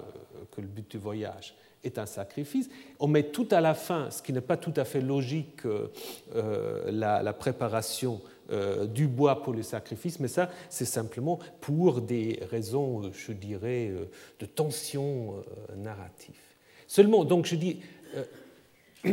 que 0.50 0.60
le 0.60 0.66
but 0.66 0.90
du 0.90 0.98
voyage 0.98 1.54
est 1.84 1.98
un 1.98 2.06
sacrifice. 2.06 2.68
On 2.98 3.06
met 3.06 3.24
tout 3.24 3.48
à 3.50 3.60
la 3.60 3.74
fin, 3.74 4.10
ce 4.10 4.22
qui 4.22 4.32
n'est 4.32 4.40
pas 4.40 4.56
tout 4.56 4.72
à 4.76 4.84
fait 4.84 5.00
logique, 5.00 5.64
euh, 5.66 6.90
la, 6.90 7.32
préparation 7.32 8.20
euh, 8.50 8.86
du 8.86 9.06
bois 9.06 9.42
pour 9.42 9.52
le 9.52 9.62
sacrifice, 9.62 10.20
mais 10.20 10.28
ça, 10.28 10.50
c'est 10.68 10.84
simplement 10.84 11.38
pour 11.60 12.00
des 12.00 12.40
raisons, 12.50 13.04
euh, 13.04 13.10
je 13.12 13.32
dirais, 13.32 13.92
de 14.38 14.46
tension 14.46 15.42
narrative. 15.76 16.34
Seulement, 16.86 17.24
donc 17.24 17.46
je 17.46 17.56
dis, 17.56 17.80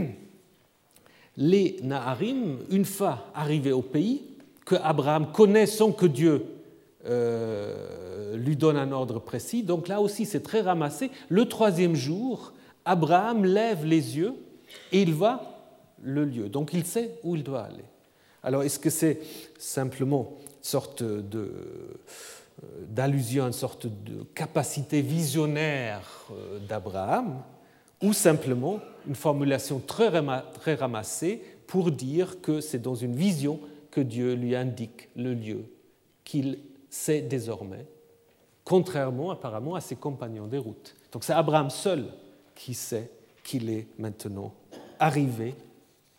les 1.38 1.78
Naharim, 1.84 2.60
une 2.70 2.86
fois 2.86 3.28
arrivés 3.34 3.72
au 3.72 3.82
pays, 3.82 4.24
que 4.66 4.76
Abraham 4.76 5.32
connaît 5.32 5.68
sans 5.68 5.94
que 5.94 6.06
Dieu 6.06 6.46
lui 8.34 8.58
donne 8.58 8.76
un 8.76 8.92
ordre 8.92 9.20
précis. 9.20 9.64
Donc 9.64 9.88
là 9.88 10.02
aussi, 10.02 10.26
c'est 10.26 10.42
très 10.42 10.60
ramassé. 10.60 11.10
Le 11.30 11.46
troisième 11.46 11.96
jour, 11.96 12.52
Abraham 12.88 13.46
lève 13.46 13.86
les 13.86 14.18
yeux 14.18 14.34
et 14.92 15.02
il 15.02 15.14
voit 15.14 15.42
le 16.02 16.26
lieu. 16.26 16.50
Donc 16.50 16.74
il 16.74 16.86
sait 16.86 17.20
où 17.24 17.36
il 17.36 17.44
doit 17.44 17.64
aller. 17.64 17.86
Alors 18.44 18.64
est-ce 18.64 18.80
que 18.80 18.90
c'est 18.90 19.20
simplement 19.58 20.38
une 20.40 20.64
sorte 20.64 21.04
de 21.04 21.52
d'allusion 22.90 23.44
à 23.44 23.48
une 23.48 23.54
sorte 23.54 23.88
de 23.88 24.24
capacité 24.34 25.02
visionnaire 25.02 26.02
euh, 26.32 26.60
d'Abraham, 26.60 27.42
ou 28.02 28.14
simplement 28.14 28.80
une 29.08 29.16
formulation 29.16 29.80
très 29.80 30.76
ramassée 30.76 31.44
pour 31.66 31.92
dire 31.92 32.42
que 32.42 32.62
c'est 32.62 32.82
dans 32.82 32.96
une 32.96 33.16
vision 33.16 33.60
que 33.90 34.02
Dieu 34.02 34.34
lui 34.34 34.56
indique 34.56 35.10
le 35.16 35.34
lieu 35.34 35.66
qu'il 36.24 36.60
sait 36.90 37.22
désormais, 37.22 37.86
contrairement 38.64 39.32
apparemment 39.32 39.76
à 39.76 39.82
ses 39.82 39.96
compagnons 39.96 40.48
des 40.48 40.58
routes. 40.58 40.96
Donc 41.12 41.24
c'est 41.24 41.34
Abraham 41.34 41.70
seul 41.70 42.06
qui 42.58 42.74
sait 42.74 43.10
qu'il 43.44 43.70
est 43.70 43.88
maintenant 43.98 44.54
arrivé 45.00 45.56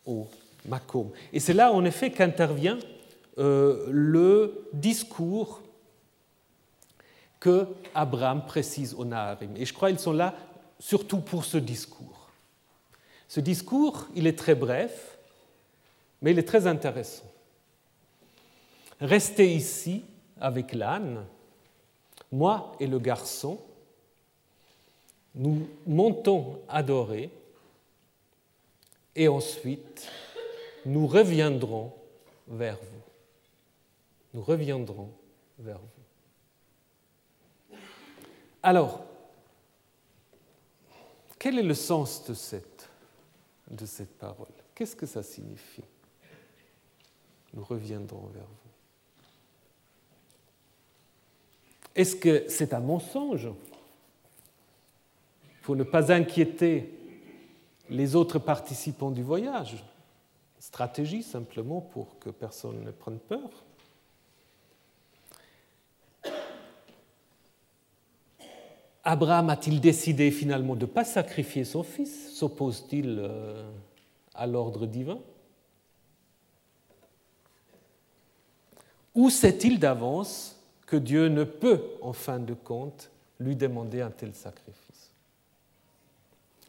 au 0.05 0.27
Macomb. 0.65 1.11
Et 1.31 1.39
c'est 1.39 1.53
là, 1.53 1.71
en 1.71 1.85
effet, 1.85 2.11
qu'intervient 2.11 2.79
euh, 3.37 3.85
le 3.89 4.67
discours 4.73 5.61
que 7.39 7.67
Abraham 7.93 8.45
précise 8.45 8.93
au 8.95 9.05
Naharim. 9.05 9.55
Et 9.55 9.65
je 9.65 9.73
crois 9.73 9.89
qu'ils 9.89 9.99
sont 9.99 10.13
là 10.13 10.33
surtout 10.79 11.19
pour 11.19 11.45
ce 11.45 11.57
discours. 11.57 12.29
Ce 13.27 13.39
discours, 13.39 14.07
il 14.15 14.25
est 14.25 14.37
très 14.37 14.55
bref, 14.55 15.17
mais 16.21 16.31
il 16.31 16.39
est 16.39 16.47
très 16.47 16.67
intéressant. 16.67 17.29
Restez 18.99 19.53
ici 19.53 20.03
avec 20.41 20.73
l'âne, 20.73 21.23
moi 22.31 22.75
et 22.79 22.87
le 22.87 22.99
garçon, 22.99 23.59
nous 25.35 25.67
montons 25.85 26.61
adorer 26.67 27.29
et 29.15 29.27
ensuite 29.27 30.09
nous 30.85 31.07
reviendrons 31.07 31.93
vers 32.47 32.77
vous. 32.77 33.01
Nous 34.33 34.41
reviendrons 34.41 35.09
vers 35.59 35.79
vous. 35.79 37.77
Alors, 38.61 39.05
quel 41.37 41.57
est 41.57 41.63
le 41.63 41.73
sens 41.73 42.25
de 42.25 42.33
cette, 42.33 42.89
de 43.69 43.85
cette 43.85 44.17
parole? 44.17 44.47
Qu'est-ce 44.75 44.95
que 44.95 45.05
ça 45.05 45.23
signifie? 45.23 45.83
Nous 47.53 47.63
reviendrons 47.63 48.27
vers 48.27 48.43
vous. 48.43 48.69
Est-ce 51.95 52.15
que 52.15 52.45
c'est 52.49 52.73
un 52.73 52.79
mensonge? 52.79 53.49
Pour 55.61 55.75
ne 55.75 55.83
pas 55.83 56.11
inquiéter 56.11 56.93
les 57.89 58.15
autres 58.15 58.39
participants 58.39 59.11
du 59.11 59.23
voyage. 59.23 59.83
Stratégie 60.59 61.23
simplement 61.23 61.81
pour 61.81 62.19
que 62.19 62.29
personne 62.29 62.83
ne 62.83 62.91
prenne 62.91 63.19
peur. 63.19 63.49
Abraham 69.03 69.49
a-t-il 69.49 69.79
décidé 69.81 70.29
finalement 70.29 70.75
de 70.75 70.81
ne 70.81 70.91
pas 70.91 71.05
sacrifier 71.05 71.63
son 71.63 71.83
fils? 71.83 72.35
S'oppose-t-il 72.35 73.17
euh, 73.19 73.67
à 74.35 74.45
l'ordre 74.45 74.85
divin? 74.85 75.19
Ou 79.15 79.29
sait-il 79.29 79.79
d'avance 79.79 80.57
que 80.85 80.95
Dieu 80.97 81.27
ne 81.27 81.43
peut, 81.43 81.81
en 82.01 82.13
fin 82.13 82.39
de 82.39 82.53
compte, 82.53 83.09
lui 83.39 83.55
demander 83.55 84.01
un 84.01 84.11
tel 84.11 84.35
sacrifice? 84.35 84.88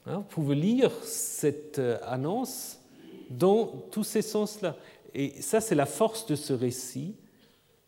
Vous 0.07 0.23
pouvez 0.23 0.55
lire 0.55 0.91
cette 1.03 1.79
euh, 1.79 1.99
annonce 2.05 2.79
dans 3.29 3.67
tous 3.91 4.05
ces 4.05 4.23
sens-là. 4.23 4.77
Et 5.15 5.41
ça, 5.43 5.61
c'est 5.61 5.75
la 5.75 5.87
force 5.87 6.27
de 6.27 6.35
ce 6.35 6.53
récit, 6.53 7.15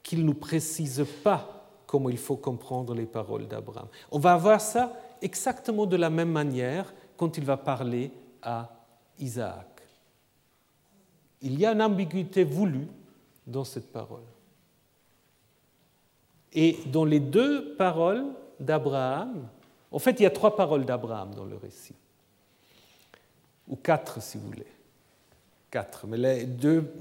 qu'il 0.03 0.21
ne 0.21 0.25
nous 0.25 0.35
précise 0.35 1.05
pas 1.23 1.69
comment 1.87 2.09
il 2.09 2.19
faut 2.19 2.37
comprendre 2.37 2.95
les 2.95 3.07
paroles 3.07 3.47
d'Abraham. 3.47 3.87
On 4.11 4.19
va 4.19 4.37
voir 4.37 4.61
ça 4.61 4.93
exactement 5.21 5.87
de 5.87 5.97
la 5.97 6.11
même 6.11 6.31
manière 6.31 6.93
quand 7.17 7.37
il 7.37 7.45
va 7.45 7.57
parler 7.57 8.11
à 8.43 8.69
Isaac. 9.19 9.69
Il 11.41 11.59
y 11.59 11.67
a 11.67 11.73
une 11.73 11.83
ambiguïté 11.83 12.45
voulue 12.45 12.89
dans 13.47 13.65
cette 13.65 13.93
parole. 13.93 14.25
Et 16.53 16.79
dans 16.87 17.05
les 17.05 17.21
deux 17.21 17.75
paroles 17.77 18.27
d'Abraham, 18.59 19.49
en 19.91 19.99
fait, 19.99 20.19
il 20.21 20.25
y 20.25 20.27
a 20.27 20.31
trois 20.31 20.57
paroles 20.57 20.85
d'Abraham 20.85 21.35
dans 21.35 21.45
le 21.45 21.57
récit 21.57 21.95
ou 23.69 23.77
quatre 23.77 24.23
si 24.23 24.39
vous 24.39 24.47
voulez. 24.47 24.67
4. 25.71 26.07
Mais 26.07 26.17
les 26.17 26.45
deux, 26.45 26.93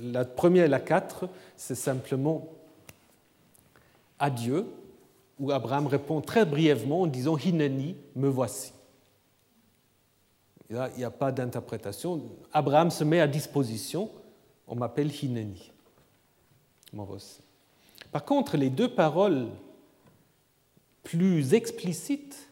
la 0.00 0.24
première 0.24 0.64
et 0.64 0.68
la 0.68 0.80
4, 0.80 1.28
c'est 1.56 1.74
simplement 1.74 2.48
adieu, 4.18 4.66
où 5.38 5.50
Abraham 5.50 5.86
répond 5.86 6.20
très 6.20 6.44
brièvement 6.44 7.02
en 7.02 7.06
disant 7.06 7.36
Hineni, 7.36 7.96
me 8.14 8.28
voici. 8.28 8.72
il 10.70 10.78
n'y 10.96 11.04
a 11.04 11.10
pas 11.10 11.32
d'interprétation. 11.32 12.22
Abraham 12.52 12.90
se 12.90 13.02
met 13.02 13.20
à 13.20 13.26
disposition, 13.26 14.10
on 14.68 14.76
m'appelle 14.76 15.10
Hineni. 15.12 15.72
Par 18.12 18.24
contre, 18.24 18.56
les 18.56 18.70
deux 18.70 18.88
paroles 18.88 19.48
plus 21.02 21.52
explicites 21.54 22.48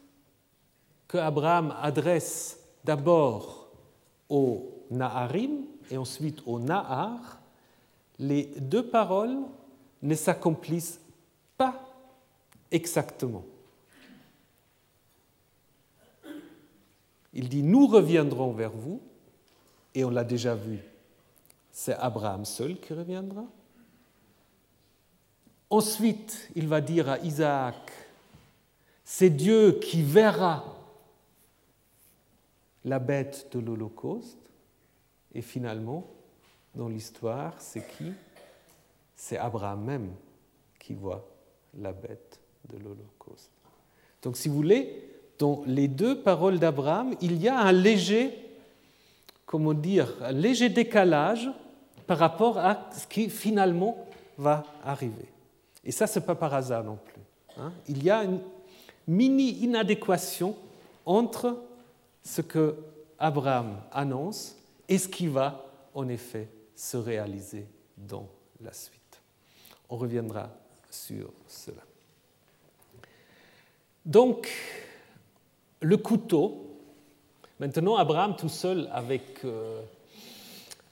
que 1.06 1.18
Abraham 1.18 1.74
adresse 1.80 2.58
d'abord 2.84 3.68
au 4.28 4.84
Naharim 4.90 5.64
et 5.90 5.96
ensuite 5.96 6.42
au 6.46 6.58
Nahar, 6.58 7.40
les 8.18 8.44
deux 8.58 8.86
paroles 8.86 9.38
ne 10.02 10.14
s'accomplissent 10.14 11.00
pas 11.56 11.80
exactement. 12.70 13.44
Il 17.32 17.48
dit 17.48 17.62
Nous 17.62 17.86
reviendrons 17.86 18.52
vers 18.52 18.72
vous, 18.72 19.00
et 19.94 20.04
on 20.04 20.10
l'a 20.10 20.24
déjà 20.24 20.54
vu, 20.54 20.78
c'est 21.70 21.94
Abraham 21.94 22.44
seul 22.44 22.78
qui 22.78 22.92
reviendra. 22.92 23.44
Ensuite, 25.70 26.50
il 26.54 26.68
va 26.68 26.80
dire 26.80 27.08
à 27.08 27.18
Isaac 27.20 27.90
C'est 29.04 29.30
Dieu 29.30 29.78
qui 29.80 30.02
verra 30.02 30.64
la 32.84 32.98
bête 32.98 33.48
de 33.52 33.60
l'Holocauste. 33.60 34.38
Et 35.34 35.42
finalement, 35.42 36.06
dans 36.74 36.88
l'histoire, 36.88 37.54
c'est 37.58 37.86
qui? 37.96 38.12
C'est 39.14 39.38
Abraham 39.38 39.84
même 39.84 40.10
qui 40.78 40.94
voit 40.94 41.28
la 41.78 41.92
bête 41.92 42.40
de 42.70 42.78
l'Holocauste. 42.78 43.50
Donc 44.22 44.36
si 44.36 44.48
vous 44.48 44.54
voulez, 44.54 45.08
dans 45.38 45.62
les 45.66 45.88
deux 45.88 46.20
paroles 46.20 46.58
d'Abraham, 46.58 47.14
il 47.20 47.40
y 47.40 47.48
a 47.48 47.58
un 47.58 47.72
léger, 47.72 48.32
comment 49.46 49.74
dire, 49.74 50.14
un 50.22 50.32
léger 50.32 50.68
décalage 50.68 51.50
par 52.06 52.18
rapport 52.18 52.58
à 52.58 52.90
ce 52.96 53.06
qui 53.06 53.30
finalement 53.30 53.96
va 54.38 54.64
arriver. 54.84 55.28
Et 55.84 55.92
ça, 55.92 56.06
ce 56.06 56.18
n'est 56.18 56.24
pas 56.24 56.34
par 56.34 56.54
hasard 56.54 56.84
non 56.84 56.98
plus. 57.04 57.22
Hein. 57.58 57.72
Il 57.88 58.02
y 58.02 58.10
a 58.10 58.22
une 58.24 58.40
mini 59.06 59.50
inadéquation 59.62 60.54
entre 61.04 61.56
ce 62.22 62.40
que 62.40 62.76
Abraham 63.18 63.80
annonce 63.92 64.56
et 64.88 64.98
ce 64.98 65.08
qui 65.08 65.26
va 65.26 65.64
en 65.94 66.08
effet 66.08 66.48
se 66.74 66.96
réaliser 66.96 67.66
dans 67.96 68.28
la 68.60 68.72
suite. 68.72 69.20
On 69.88 69.96
reviendra 69.96 70.50
sur 70.90 71.32
cela. 71.46 71.82
Donc, 74.04 74.48
le 75.80 75.96
couteau, 75.96 76.78
maintenant 77.60 77.96
Abraham 77.96 78.34
tout 78.36 78.48
seul 78.48 78.88
avec, 78.92 79.44
euh, 79.44 79.80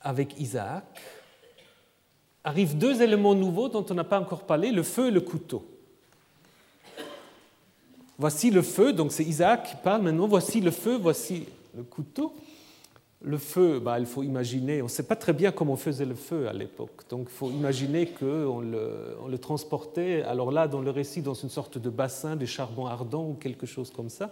avec 0.01 0.39
Isaac, 0.39 1.01
arrivent 2.45 2.78
deux 2.78 3.03
éléments 3.03 3.35
nouveaux 3.35 3.68
dont 3.68 3.85
on 3.91 3.95
n'a 3.95 4.05
pas 4.05 4.20
encore 4.20 4.47
parlé, 4.47 4.70
le 4.70 4.83
feu 4.83 5.09
et 5.09 5.11
le 5.11 5.20
couteau. 5.20 5.64
Voici 8.21 8.51
le 8.51 8.61
feu, 8.61 8.93
donc 8.93 9.12
c'est 9.12 9.25
Isaac 9.25 9.71
qui 9.71 9.77
parle 9.77 10.03
maintenant, 10.03 10.29
voici 10.29 10.61
le 10.61 10.71
feu, 10.71 10.99
voici 11.01 11.47
le 11.75 11.83
couteau. 11.83 12.35
Le 13.23 13.39
feu, 13.39 13.81
bah, 13.81 13.99
il 13.99 14.05
faut 14.05 14.23
imaginer, 14.23 14.83
on 14.83 14.85
ne 14.85 14.91
sait 14.91 15.05
pas 15.05 15.16
très 15.16 15.33
bien 15.33 15.53
comment 15.53 15.73
on 15.73 15.77
faisait 15.77 16.05
le 16.05 16.14
feu 16.14 16.47
à 16.47 16.53
l'époque, 16.53 17.09
donc 17.09 17.29
il 17.31 17.35
faut 17.35 17.51
imaginer 17.51 18.09
qu'on 18.09 18.61
le, 18.61 19.16
on 19.25 19.29
le, 19.29 19.39
transportait, 19.39 20.21
alors 20.21 20.53
là, 20.53 20.68
dans 20.68 20.83
le 20.83 20.91
récit, 20.91 21.23
dans 21.23 21.33
une 21.33 21.49
sorte 21.49 21.79
de 21.79 21.89
bassin 21.89 22.37
de 22.37 22.45
charbon 22.45 22.85
ardent 22.85 23.27
ou 23.27 23.33
quelque 23.41 23.64
chose 23.64 23.91
comme 23.91 24.11
ça. 24.11 24.31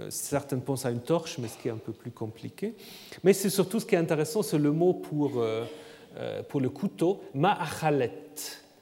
Euh, 0.00 0.08
certains 0.10 0.58
pensent 0.58 0.84
à 0.84 0.90
une 0.90 1.00
torche, 1.00 1.38
mais 1.38 1.46
ce 1.46 1.58
qui 1.58 1.68
est 1.68 1.72
un 1.72 1.76
peu 1.76 1.92
plus 1.92 2.10
compliqué. 2.10 2.74
Mais 3.22 3.32
c'est 3.32 3.50
surtout 3.50 3.78
ce 3.78 3.86
qui 3.86 3.94
est 3.94 3.98
intéressant, 3.98 4.42
c'est 4.42 4.58
le 4.58 4.72
mot 4.72 4.94
pour, 4.94 5.34
euh, 5.36 5.64
euh, 6.16 6.42
pour 6.42 6.60
le 6.60 6.70
couteau, 6.70 7.20
ma'achalet. 7.34 8.10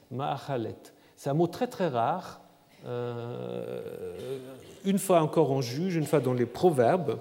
Ma'achalet. 0.09 0.77
C'est 1.15 1.29
un 1.29 1.35
mot 1.35 1.45
très 1.45 1.67
très 1.67 1.89
rare, 1.89 2.41
une 2.85 4.99
fois 4.99 5.21
encore 5.21 5.51
en 5.51 5.61
juge, 5.61 5.95
une 5.95 6.05
fois 6.05 6.19
dans 6.19 6.33
les 6.33 6.45
proverbes. 6.45 7.19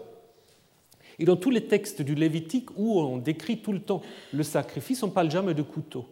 Et 1.18 1.24
dans 1.24 1.36
tous 1.36 1.50
les 1.50 1.66
textes 1.66 2.02
du 2.02 2.14
Lévitique 2.14 2.68
où 2.76 3.00
on 3.00 3.16
décrit 3.16 3.58
tout 3.58 3.72
le 3.72 3.80
temps 3.80 4.02
le 4.32 4.42
sacrifice, 4.42 5.02
on 5.02 5.06
ne 5.06 5.12
parle 5.12 5.30
jamais 5.30 5.54
de 5.54 5.62
couteau. 5.62 6.04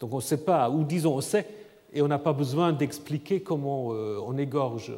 Donc 0.00 0.12
on 0.12 0.16
ne 0.16 0.22
sait 0.22 0.44
pas, 0.44 0.70
ou 0.70 0.84
disons 0.84 1.16
on 1.16 1.20
sait, 1.20 1.46
et 1.92 2.02
on 2.02 2.08
n'a 2.08 2.18
pas 2.18 2.32
besoin 2.32 2.72
d'expliquer 2.72 3.40
comment 3.40 3.92
euh, 3.92 4.20
on 4.24 4.38
égorge 4.38 4.92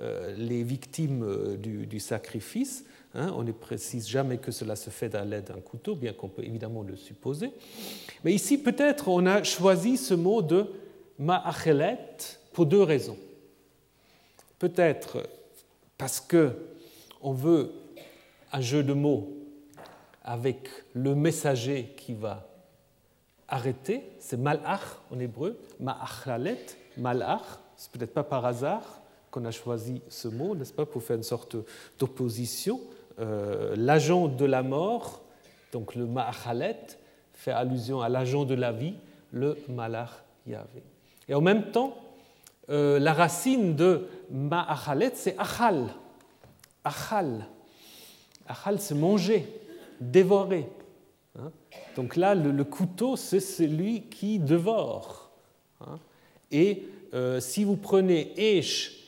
euh, 0.00 0.34
les 0.36 0.62
victimes 0.62 1.22
euh, 1.22 1.56
du, 1.56 2.00
sacrifice. 2.00 2.84
Hein. 3.14 3.32
on 3.36 3.42
ne 3.42 3.52
précise 3.52 4.08
jamais 4.08 4.38
que 4.38 4.52
cela 4.52 4.76
se 4.76 4.90
fait 4.90 5.14
à 5.14 5.24
l'aide 5.24 5.44
d'un 5.44 5.60
couteau, 5.60 5.94
bien 5.94 6.12
qu'on 6.12 6.28
peut 6.28 6.44
évidemment 6.44 6.82
le 6.82 6.96
supposer. 6.96 7.50
Mais 8.24 8.32
ici, 8.32 8.58
peut-être, 8.58 9.08
on 9.08 9.26
a 9.26 9.42
choisi 9.42 9.96
ce 9.96 10.14
mot 10.14 10.42
de 10.42 10.66
ma'achelet 11.18 11.98
pour 12.52 12.66
deux 12.66 12.82
raisons. 12.82 13.16
Peut-être 14.60 15.26
parce 15.96 16.20
que 16.20 16.52
on 17.22 17.32
veut 17.32 17.72
un 18.52 18.60
jeu 18.60 18.82
de 18.82 18.92
mots 18.92 19.36
avec 20.22 20.68
le 20.94 21.14
messager 21.14 21.94
qui 21.96 22.12
va 22.12 22.46
arrêter, 23.48 24.04
c'est 24.18 24.36
malach 24.36 24.82
en 25.10 25.18
hébreu, 25.18 25.58
ma'achalet, 25.80 26.58
malach, 26.98 27.40
c'est 27.74 27.90
peut-être 27.90 28.12
pas 28.12 28.22
par 28.22 28.44
hasard 28.44 29.00
qu'on 29.30 29.46
a 29.46 29.50
choisi 29.50 30.02
ce 30.10 30.28
mot, 30.28 30.54
n'est-ce 30.54 30.74
pas, 30.74 30.84
pour 30.84 31.02
faire 31.02 31.16
une 31.16 31.22
sorte 31.22 31.56
d'opposition. 31.98 32.80
Euh, 33.18 33.74
l'agent 33.78 34.28
de 34.28 34.44
la 34.44 34.62
mort, 34.62 35.22
donc 35.72 35.94
le 35.94 36.04
ma'achalet, 36.06 36.76
fait 37.32 37.52
allusion 37.52 38.02
à 38.02 38.10
l'agent 38.10 38.44
de 38.44 38.54
la 38.54 38.72
vie, 38.72 38.94
le 39.32 39.56
malach 39.70 40.10
Yahvé. 40.46 40.82
Et 41.28 41.34
en 41.34 41.40
même 41.40 41.70
temps, 41.70 41.96
euh, 42.70 42.98
la 42.98 43.12
racine 43.12 43.74
de 43.74 44.06
ma'achalet, 44.30 45.12
c'est 45.14 45.36
achal. 45.38 45.88
Achal, 46.84 47.46
Achal, 48.46 48.80
c'est 48.80 48.94
manger, 48.94 49.46
dévorer. 50.00 50.66
Hein? 51.38 51.52
Donc 51.96 52.16
là, 52.16 52.34
le, 52.34 52.64
couteau, 52.64 53.16
c'est 53.16 53.40
celui 53.40 54.02
qui 54.02 54.38
dévore. 54.38 55.30
Hein? 55.80 55.98
Et 56.50 56.84
euh, 57.12 57.40
si 57.40 57.64
vous 57.64 57.76
prenez 57.76 58.32
Esh 58.36 59.04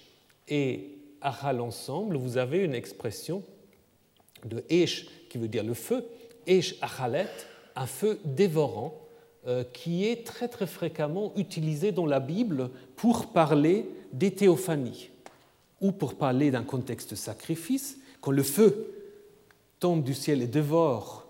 et 0.49 0.99
Achal 1.21 1.61
ensemble, 1.61 2.17
vous 2.17 2.37
avez 2.37 2.65
une 2.65 2.75
expression 2.75 3.43
de 4.45 4.65
Esh 4.69 5.07
qui 5.29 5.39
veut 5.39 5.49
dire 5.49 5.65
le 5.65 5.75
feu, 5.75 6.05
Esh 6.47 6.77
Achalet, 6.83 7.29
un 7.77 7.87
feu 7.87 8.21
dévorant, 8.25 9.02
qui 9.73 10.07
est 10.07 10.25
très 10.25 10.47
très 10.47 10.69
fréquemment 10.69 11.33
utilisé 11.37 11.91
dans 11.91 12.07
la 12.07 12.21
Bible 12.21 12.71
pour 12.95 13.27
parler 13.27 13.89
des 14.13 14.31
théophanies 14.31 15.11
ou 15.81 15.91
pour 15.91 16.15
parler 16.15 16.51
d'un 16.51 16.63
contexte 16.63 17.17
sacrifice, 17.17 17.99
quand 18.21 18.31
le 18.31 18.45
feu 18.45 18.95
tombe 19.81 20.05
du 20.05 20.15
ciel 20.15 20.41
et 20.41 20.47
dévore 20.47 21.27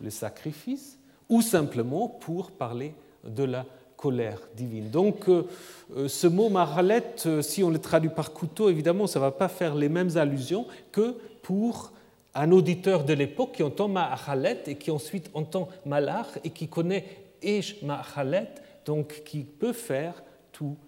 le 0.00 0.10
sacrifice, 0.10 0.98
ou 1.30 1.40
simplement 1.40 2.06
pour 2.08 2.50
parler 2.50 2.94
de 3.26 3.44
la 3.44 3.64
colère 3.96 4.40
divine. 4.54 4.90
Donc 4.90 5.28
euh, 5.30 5.48
euh, 5.96 6.08
ce 6.08 6.26
mot 6.26 6.50
maralette, 6.50 7.24
euh, 7.26 7.40
si 7.40 7.64
on 7.64 7.70
le 7.70 7.78
traduit 7.78 8.10
par 8.10 8.34
couteau, 8.34 8.68
évidemment, 8.68 9.06
ça 9.06 9.18
ne 9.18 9.24
va 9.24 9.30
pas 9.30 9.48
faire 9.48 9.74
les 9.74 9.88
mêmes 9.88 10.18
allusions 10.18 10.66
que 10.92 11.16
pour 11.42 11.92
un 12.34 12.52
auditeur 12.52 13.04
de 13.04 13.14
l'époque 13.14 13.52
qui 13.52 13.62
entend 13.62 13.88
Mahalet 13.88 14.64
et 14.66 14.74
qui 14.74 14.90
ensuite 14.90 15.30
entend 15.32 15.68
Malach 15.86 16.38
et 16.44 16.50
qui 16.50 16.68
connaît 16.68 17.23
Esh 17.44 17.82
Mahalet, 17.82 18.48
donc 18.84 19.22
qui 19.24 19.40
peut 19.40 19.72
faire 19.72 20.22
toutes 20.52 20.78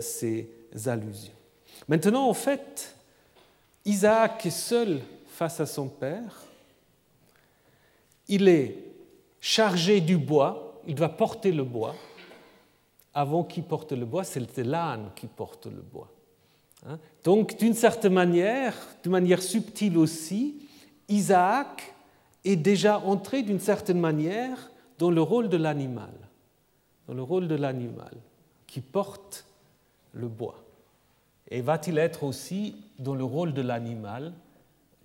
ces 0.00 0.48
allusions. 0.86 1.32
Maintenant, 1.88 2.28
en 2.28 2.34
fait, 2.34 2.96
Isaac 3.84 4.46
est 4.46 4.50
seul 4.50 5.00
face 5.28 5.60
à 5.60 5.66
son 5.66 5.88
père 5.88 6.46
il 8.32 8.48
est 8.48 8.78
chargé 9.40 10.00
du 10.00 10.16
bois, 10.16 10.80
il 10.86 10.94
doit 10.94 11.10
porter 11.10 11.52
le 11.52 11.64
bois. 11.64 11.94
Avant 13.12 13.44
qu'il 13.44 13.64
porte 13.64 13.92
le 13.92 14.06
bois, 14.06 14.24
c'est 14.24 14.56
l'âne 14.58 15.10
qui 15.14 15.26
porte 15.26 15.66
le 15.66 15.82
bois. 15.82 16.10
Hein? 16.86 16.98
Donc, 17.24 17.58
d'une 17.58 17.74
certaine 17.74 18.14
manière, 18.14 18.74
de 19.04 19.10
manière 19.10 19.42
subtile 19.42 19.98
aussi, 19.98 20.66
Isaac 21.08 21.94
est 22.42 22.56
déjà 22.56 22.98
entré 23.00 23.42
d'une 23.42 23.60
certaine 23.60 24.00
manière 24.00 24.70
dans 25.02 25.10
le 25.10 25.20
rôle 25.20 25.48
de 25.48 25.56
l'animal, 25.56 26.14
dans 27.08 27.14
le 27.14 27.24
rôle 27.24 27.48
de 27.48 27.56
l'animal 27.56 28.14
qui 28.68 28.80
porte 28.80 29.44
le 30.12 30.28
bois. 30.28 30.62
Et 31.48 31.60
va-t-il 31.60 31.98
être 31.98 32.22
aussi 32.22 32.76
dans 33.00 33.16
le 33.16 33.24
rôle 33.24 33.52
de 33.52 33.62
l'animal 33.62 34.32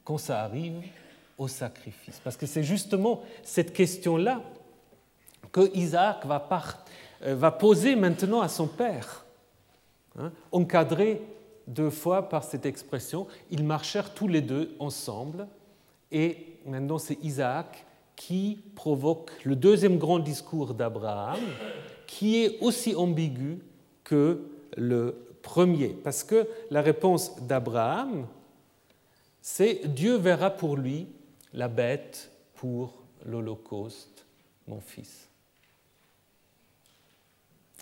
quand 0.04 0.20
ça 0.20 0.44
arrive 0.44 0.84
au 1.40 1.48
sacrifice? 1.48 2.22
Parce 2.24 2.38
que 2.38 2.46
c'est 2.46 2.62
justement 2.62 3.24
cette 3.42 3.74
question-là 3.74 4.44
que 5.52 5.76
Isaac 5.76 6.28
va, 6.28 6.48
euh, 7.24 7.50
poser 7.50 7.96
maintenant 7.96 8.42
à 8.42 8.50
son 8.50 8.68
père, 8.68 9.26
hein, 10.20 10.32
encadré 10.52 11.24
deux 11.66 11.90
fois 11.90 12.30
par 12.30 12.44
cette 12.44 12.68
expression. 12.68 13.26
Ils 13.50 13.64
marchèrent 13.64 14.14
tous 14.14 14.28
les 14.28 14.42
deux 14.42 14.76
ensemble, 14.78 15.48
et 16.12 16.60
maintenant 16.68 17.00
c'est 17.00 17.18
Isaac 17.24 17.87
qui 18.18 18.60
provoque 18.76 19.32
le 19.46 19.56
deuxième 19.56 19.98
grand 19.98 20.20
discours 20.20 20.74
d'Abraham, 20.74 21.40
qui 22.08 22.44
est 22.44 22.60
aussi 22.60 22.94
ambigu 22.96 23.60
que 24.04 24.42
le 24.76 25.16
premier. 25.42 25.90
Parce 25.90 26.26
que 26.26 26.50
la 26.72 26.82
réponse 26.82 27.40
d'Abraham, 27.44 28.28
c'est 29.42 29.88
Dieu 29.94 30.18
verra 30.18 30.50
pour 30.50 30.76
lui 30.76 31.08
la 31.54 31.70
bête 31.70 32.32
pour 32.56 33.02
l'Holocauste, 33.26 34.26
mon 34.68 34.82
fils. 34.82 35.30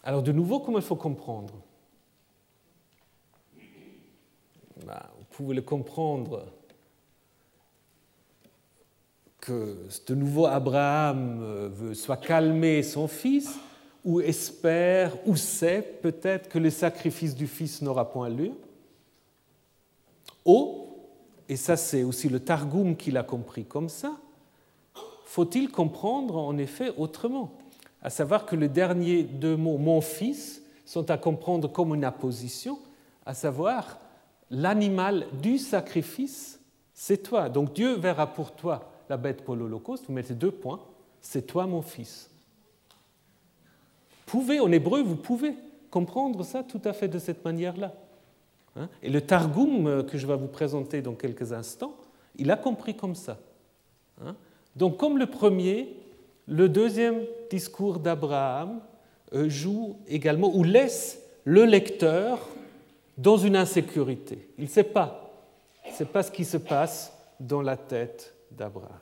Alors 0.04 0.22
de 0.22 0.32
nouveau, 0.32 0.60
comment 0.60 0.78
il 0.78 0.84
faut 0.84 0.96
comprendre? 0.96 1.54
Bah, 4.86 5.10
Vous 5.18 5.26
pouvez 5.32 5.56
le 5.56 5.62
comprendre 5.62 6.46
que 9.46 9.78
de 10.08 10.16
nouveau 10.16 10.48
Abraham 10.48 11.40
euh, 11.42 11.70
veut 11.72 11.94
soit 11.94 12.18
calmer 12.18 12.82
son 12.82 13.08
fils, 13.08 13.50
ou 14.04 14.20
espère, 14.22 15.16
ou 15.26 15.36
sait 15.36 15.82
peut-être 16.02 16.50
que 16.50 16.60
le 16.60 16.70
sacrifice 16.70 17.36
du 17.36 17.48
fils 17.48 17.82
n'aura 17.82 18.10
point 18.12 18.30
lieu. 18.30 18.52
Ou, 20.46 20.88
et 21.48 21.56
ça 21.56 21.76
c'est 21.78 22.04
aussi 22.04 22.28
le 22.28 22.40
Targum 22.40 22.96
qui 22.96 23.12
l'a 23.12 23.24
compris 23.24 23.66
comme 23.66 23.90
ça, 23.90 24.14
faut-il 25.26 25.70
comprendre 25.70 26.38
en 26.38 26.58
effet 26.58 26.92
autrement? 26.98 27.52
À 28.02 28.10
savoir 28.10 28.46
que 28.46 28.56
les 28.56 28.70
derniers 28.70 29.24
deux 29.24 29.58
mots, 29.58 29.78
mon 29.78 30.02
fils, 30.02 30.62
sont 30.86 31.10
à 31.10 31.18
comprendre 31.18 31.68
comme 31.68 31.94
une 31.94 32.04
apposition, 32.04 32.80
à 33.26 33.34
savoir 33.34 34.00
l'animal 34.52 35.26
du 35.42 35.58
sacrifice, 35.58 36.60
c'est 36.94 37.24
toi. 37.24 37.50
Donc 37.50 37.74
Dieu 37.74 37.96
verra 37.96 38.28
pour 38.28 38.52
toi 38.52 38.92
la 39.10 39.18
bête 39.18 39.44
pour 39.44 39.56
l'Holocauste, 39.56 40.06
vous 40.08 40.14
mettez 40.14 40.34
deux 40.34 40.52
points, 40.52 40.80
c'est 41.22 41.48
toi 41.48 41.66
mon 41.66 41.82
fils. 41.82 42.30
Pouvez, 44.26 44.60
en 44.60 44.72
hébreu, 44.72 45.02
vous 45.02 45.16
pouvez 45.16 45.56
comprendre 45.92 46.44
ça 46.44 46.64
tout 46.64 46.82
à 46.84 46.94
fait 46.94 47.08
de 47.08 47.20
cette 47.20 47.46
manière-là. 47.46 47.94
Hein. 48.76 48.90
Et 49.02 49.10
le 49.10 49.22
Targum 49.22 49.88
euh, 49.88 50.04
que 50.04 50.18
je 50.18 50.28
vais 50.28 50.36
vous 50.36 50.48
présenter 50.48 51.02
dans 51.02 51.14
quelques 51.14 51.54
instants, 51.54 51.96
il 52.38 52.52
a 52.52 52.58
compris 52.58 52.96
comme 52.96 53.16
ça. 53.16 53.38
Hein. 54.22 54.36
Donc 54.76 54.98
comme 54.98 55.18
le 55.18 55.28
premier, 55.28 55.96
le 56.48 56.68
deuxième 56.68 57.22
discours 57.50 58.00
d'Abraham 58.00 58.82
euh, 59.34 59.48
joue 59.50 59.98
également 60.08 60.54
ou 60.54 60.64
laisse 60.64 61.22
le 61.46 61.66
lecteur 61.66 62.40
dans 63.18 63.38
une 63.38 63.56
insécurité. 63.56 64.50
Il 64.58 64.66
ne 64.66 64.70
sait 64.70 64.84
pas. 64.84 65.32
Il 65.86 65.92
ne 65.92 65.96
sait 65.96 66.06
pas 66.06 66.24
ce 66.24 66.32
qui 66.32 66.44
se 66.44 66.58
passe 66.58 67.14
dans 67.40 67.62
la 67.62 67.78
tête 67.78 68.35
d'Abraham. 68.56 69.00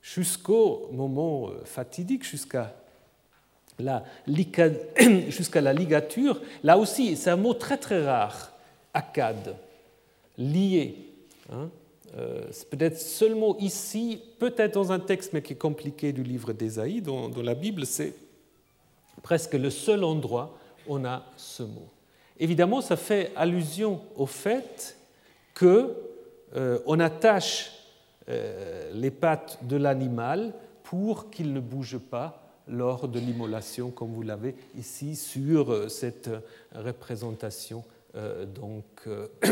Jusqu'au 0.00 0.88
moment 0.92 1.48
euh, 1.48 1.64
fatidique, 1.64 2.24
jusqu'à 2.24 2.74
la, 3.78 4.04
la 4.26 5.72
ligature, 5.72 6.40
là 6.62 6.76
aussi, 6.76 7.16
c'est 7.16 7.30
un 7.30 7.36
mot 7.36 7.54
très 7.54 7.78
très 7.78 8.04
rare, 8.04 8.52
akkad, 8.92 9.56
lié. 10.36 10.96
Hein. 11.52 11.70
Euh, 12.16 12.46
c'est 12.50 12.68
peut-être 12.68 12.98
seulement 12.98 13.56
ici, 13.58 14.20
peut-être 14.38 14.74
dans 14.74 14.92
un 14.92 15.00
texte, 15.00 15.32
mais 15.32 15.40
qui 15.40 15.54
est 15.54 15.56
compliqué 15.56 16.12
du 16.12 16.22
livre 16.22 16.52
d'Ésaïe, 16.52 17.00
dans, 17.00 17.28
dans 17.28 17.42
la 17.42 17.54
Bible, 17.54 17.86
c'est 17.86 18.14
presque 19.22 19.54
le 19.54 19.70
seul 19.70 20.04
endroit 20.04 20.58
où 20.86 20.96
on 20.96 21.04
a 21.04 21.22
ce 21.36 21.62
mot. 21.62 21.88
Évidemment, 22.38 22.80
ça 22.80 22.96
fait 22.96 23.32
allusion 23.36 24.00
au 24.16 24.26
fait 24.26 24.96
que 25.54 25.94
on 26.54 27.00
attache 27.00 27.72
euh, 28.28 28.90
les 28.94 29.10
pattes 29.10 29.58
de 29.62 29.76
l'animal 29.76 30.54
pour 30.84 31.28
qu'il 31.30 31.52
ne 31.52 31.58
bouge 31.58 31.98
pas 31.98 32.40
lors 32.68 33.08
de 33.08 33.18
l'immolation, 33.18 33.90
comme 33.90 34.12
vous 34.12 34.22
l'avez 34.22 34.54
ici 34.78 35.16
sur 35.16 35.72
euh, 35.72 35.88
cette 35.88 36.30
représentation 36.74 37.84
donc, 38.54 38.84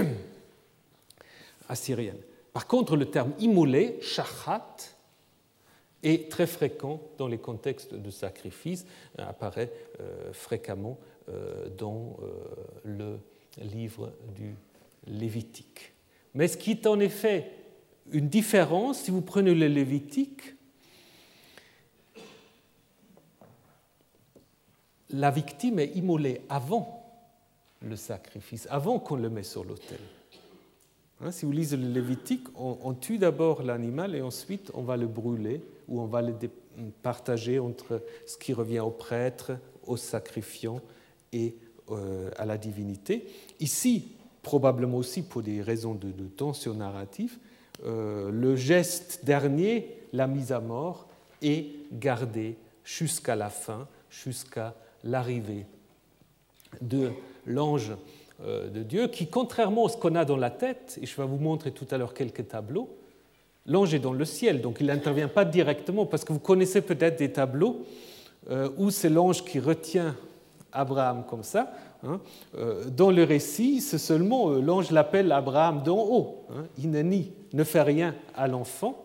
assyrienne. 1.70 2.18
Par 2.52 2.66
contre, 2.66 2.94
le 2.94 3.06
terme 3.06 3.32
immolé, 3.38 3.96
shachat, 4.02 4.76
est 6.02 6.30
très 6.30 6.46
fréquent 6.46 7.00
dans 7.16 7.26
les 7.26 7.38
contextes 7.38 7.94
de 7.94 8.10
sacrifice, 8.10 8.84
apparaît 9.16 9.72
fréquemment 10.32 10.98
dans 11.78 12.18
le 12.84 13.18
livre 13.62 14.12
du 14.36 14.54
Lévitique. 15.06 15.94
Mais 16.34 16.48
ce 16.48 16.56
qui 16.56 16.72
est 16.72 16.86
en 16.86 17.00
effet 17.00 17.52
une 18.12 18.28
différence, 18.28 19.02
si 19.02 19.10
vous 19.10 19.20
prenez 19.20 19.54
le 19.54 19.68
Lévitique, 19.68 20.54
la 25.10 25.30
victime 25.30 25.78
est 25.78 25.96
immolée 25.96 26.40
avant 26.48 27.04
le 27.82 27.96
sacrifice, 27.96 28.66
avant 28.70 28.98
qu'on 28.98 29.16
le 29.16 29.30
mette 29.30 29.46
sur 29.46 29.64
l'autel. 29.64 29.98
Hein, 31.20 31.30
si 31.30 31.44
vous 31.44 31.52
lisez 31.52 31.76
le 31.76 31.88
Lévitique, 31.88 32.46
on, 32.56 32.94
tue 32.94 33.18
d'abord 33.18 33.62
l'animal 33.62 34.14
et 34.14 34.22
ensuite 34.22 34.70
on 34.74 34.82
va 34.82 34.96
le 34.96 35.06
brûler 35.06 35.62
ou 35.88 36.00
on 36.00 36.06
va 36.06 36.22
le 36.22 36.34
partager 37.02 37.58
entre 37.58 38.02
ce 38.26 38.38
qui 38.38 38.52
revient 38.52 38.80
au 38.80 38.90
prêtre, 38.90 39.52
au 39.86 39.96
sacrifiant 39.96 40.80
et 41.32 41.56
euh, 41.90 42.30
à 42.36 42.46
la 42.46 42.56
divinité. 42.56 43.26
Ici, 43.58 44.12
probablement 44.42 44.98
aussi 44.98 45.22
pour 45.22 45.42
des 45.42 45.62
raisons 45.62 45.94
de, 45.94 46.10
tension 46.36 46.74
narrative, 46.74 47.38
euh, 47.84 48.30
le 48.30 48.56
geste 48.56 49.24
dernier, 49.24 49.96
la 50.12 50.26
mise 50.26 50.52
à 50.52 50.60
mort, 50.60 51.08
est 51.42 51.66
gardé 51.92 52.56
jusqu'à 52.84 53.36
la 53.36 53.50
fin, 53.50 53.86
jusqu'à 54.10 54.74
l'arrivée 55.04 55.66
de 56.80 57.10
l'ange 57.46 57.92
euh, 58.44 58.68
de 58.68 58.82
Dieu, 58.82 59.08
qui, 59.08 59.26
contrairement 59.26 59.86
à 59.86 59.88
ce 59.90 59.96
qu'on 59.96 60.14
a 60.14 60.24
dans 60.24 60.36
la 60.36 60.50
tête, 60.50 60.98
et 61.02 61.06
je 61.06 61.16
vais 61.16 61.26
vous 61.26 61.38
montrer 61.38 61.72
tout 61.72 61.86
à 61.90 61.98
l'heure 61.98 62.14
quelques 62.14 62.48
tableaux, 62.48 62.88
l'ange 63.66 63.92
est 63.94 63.98
dans 63.98 64.12
le 64.12 64.24
ciel, 64.24 64.60
donc 64.60 64.78
il 64.80 64.86
n'intervient 64.86 65.28
pas 65.28 65.44
directement, 65.44 66.06
parce 66.06 66.24
que 66.24 66.32
vous 66.32 66.38
connaissez 66.38 66.80
peut-être 66.80 67.18
des 67.18 67.32
tableaux 67.32 67.84
euh, 68.50 68.70
où 68.78 68.90
c'est 68.90 69.10
l'ange 69.10 69.44
qui 69.44 69.60
retient 69.60 70.16
Abraham 70.72 71.24
comme 71.28 71.42
ça, 71.42 71.72
dans 72.02 73.10
le 73.10 73.24
récit, 73.24 73.80
c'est 73.80 73.98
seulement 73.98 74.50
euh, 74.50 74.60
l'ange 74.60 74.90
l'appelle 74.90 75.32
Abraham 75.32 75.82
d'en 75.82 75.98
haut. 75.98 76.44
Hein. 76.50 76.64
Inani 76.78 77.32
ne 77.52 77.64
fait 77.64 77.82
rien 77.82 78.14
à 78.36 78.48
l'enfant. 78.48 79.04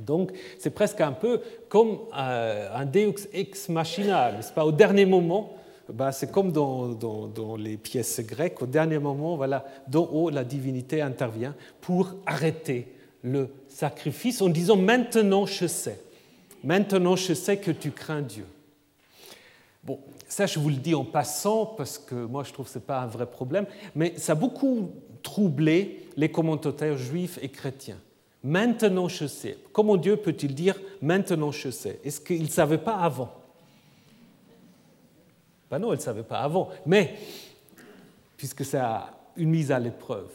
Donc 0.00 0.32
c'est 0.58 0.70
presque 0.70 1.00
un 1.00 1.12
peu 1.12 1.40
comme 1.68 1.98
euh, 2.16 2.68
un 2.74 2.84
Deus 2.84 3.28
ex 3.32 3.68
machina, 3.68 4.32
n'est-ce 4.32 4.52
pas? 4.52 4.64
Au 4.64 4.72
dernier 4.72 5.06
moment, 5.06 5.56
bah, 5.92 6.12
c'est 6.12 6.30
comme 6.30 6.52
dans, 6.52 6.88
dans, 6.88 7.56
les 7.56 7.76
pièces 7.76 8.20
grecques, 8.20 8.60
au 8.60 8.66
dernier 8.66 8.98
moment, 8.98 9.36
voilà, 9.36 9.64
d'en 9.88 10.04
haut, 10.04 10.30
la 10.30 10.44
divinité 10.44 11.00
intervient 11.00 11.54
pour 11.80 12.14
arrêter 12.26 12.92
le 13.22 13.48
sacrifice 13.68 14.42
en 14.42 14.48
disant 14.48 14.76
maintenant 14.76 15.46
je 15.46 15.66
sais, 15.66 16.00
maintenant 16.62 17.16
je 17.16 17.34
sais 17.34 17.56
que 17.56 17.70
tu 17.70 17.90
crains 17.90 18.22
Dieu. 18.22 18.46
Bon, 19.84 20.00
ça, 20.26 20.46
je 20.46 20.58
vous 20.58 20.68
le 20.68 20.76
dis 20.76 20.94
en 20.94 21.04
passant, 21.04 21.66
parce 21.66 21.98
que 21.98 22.14
moi, 22.14 22.42
je 22.44 22.52
trouve 22.52 22.66
que 22.66 22.72
ce 22.72 22.78
n'est 22.78 22.84
pas 22.84 23.00
un 23.00 23.06
vrai 23.06 23.26
problème, 23.26 23.66
mais 23.94 24.14
ça 24.16 24.32
a 24.32 24.34
beaucoup 24.34 24.90
troublé 25.22 26.08
les 26.16 26.30
commentateurs 26.30 26.96
juifs 26.96 27.38
et 27.42 27.48
chrétiens. 27.48 27.98
Maintenant, 28.42 29.08
je 29.08 29.26
sais. 29.26 29.58
Comment 29.72 29.96
Dieu 29.96 30.16
peut-il 30.16 30.54
dire 30.54 30.78
maintenant, 31.02 31.50
je 31.50 31.70
sais? 31.70 32.00
Est-ce 32.04 32.20
qu'il 32.20 32.42
ne 32.42 32.48
savait 32.48 32.78
pas 32.78 32.96
avant? 32.96 33.32
Ben 35.70 35.78
non, 35.78 35.92
il 35.92 35.96
ne 35.96 36.02
savait 36.02 36.22
pas 36.22 36.38
avant. 36.38 36.68
Mais, 36.86 37.14
puisque 38.36 38.64
c'est 38.64 38.80
une 39.36 39.50
mise 39.50 39.72
à 39.72 39.78
l'épreuve. 39.78 40.30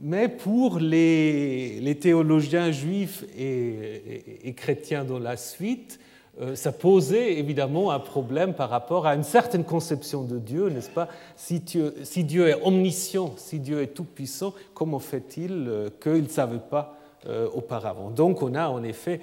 Mais 0.00 0.28
pour 0.28 0.78
les, 0.78 1.98
théologiens 2.00 2.70
juifs 2.70 3.24
et, 3.36 4.52
chrétiens 4.54 5.04
dans 5.04 5.18
la 5.18 5.36
suite, 5.36 5.98
ça 6.54 6.72
posait 6.72 7.38
évidemment 7.38 7.90
un 7.90 7.98
problème 7.98 8.52
par 8.54 8.68
rapport 8.68 9.06
à 9.06 9.14
une 9.14 9.24
certaine 9.24 9.64
conception 9.64 10.22
de 10.22 10.38
Dieu, 10.38 10.68
n'est-ce 10.68 10.90
pas? 10.90 11.08
Si 11.36 11.60
Dieu, 11.60 12.48
est 12.48 12.62
omniscient, 12.62 13.34
si 13.36 13.58
Dieu 13.58 13.80
est 13.80 13.94
tout-puissant, 13.94 14.52
comment 14.74 14.98
fait-il 14.98 15.52
euh, 15.52 15.88
qu'il 16.00 16.24
ne 16.24 16.28
savait 16.28 16.58
pas 16.58 16.98
euh, 17.26 17.48
auparavant? 17.54 18.10
Donc 18.10 18.42
on 18.42 18.54
a 18.54 18.68
en 18.68 18.82
effet 18.82 19.20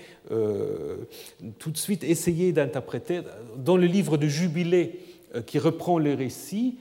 tout 1.59 1.72
de 1.72 1.78
suite 1.78 2.03
essayé 2.03 2.51
d'interpréter, 2.51 3.22
dans 3.57 3.78
le 3.78 3.86
livre 3.86 4.18
de 4.18 4.28
Jubilé 4.28 4.99
qui 5.45 5.59
reprend 5.59 5.99
le 5.99 6.14
récit, 6.14 6.78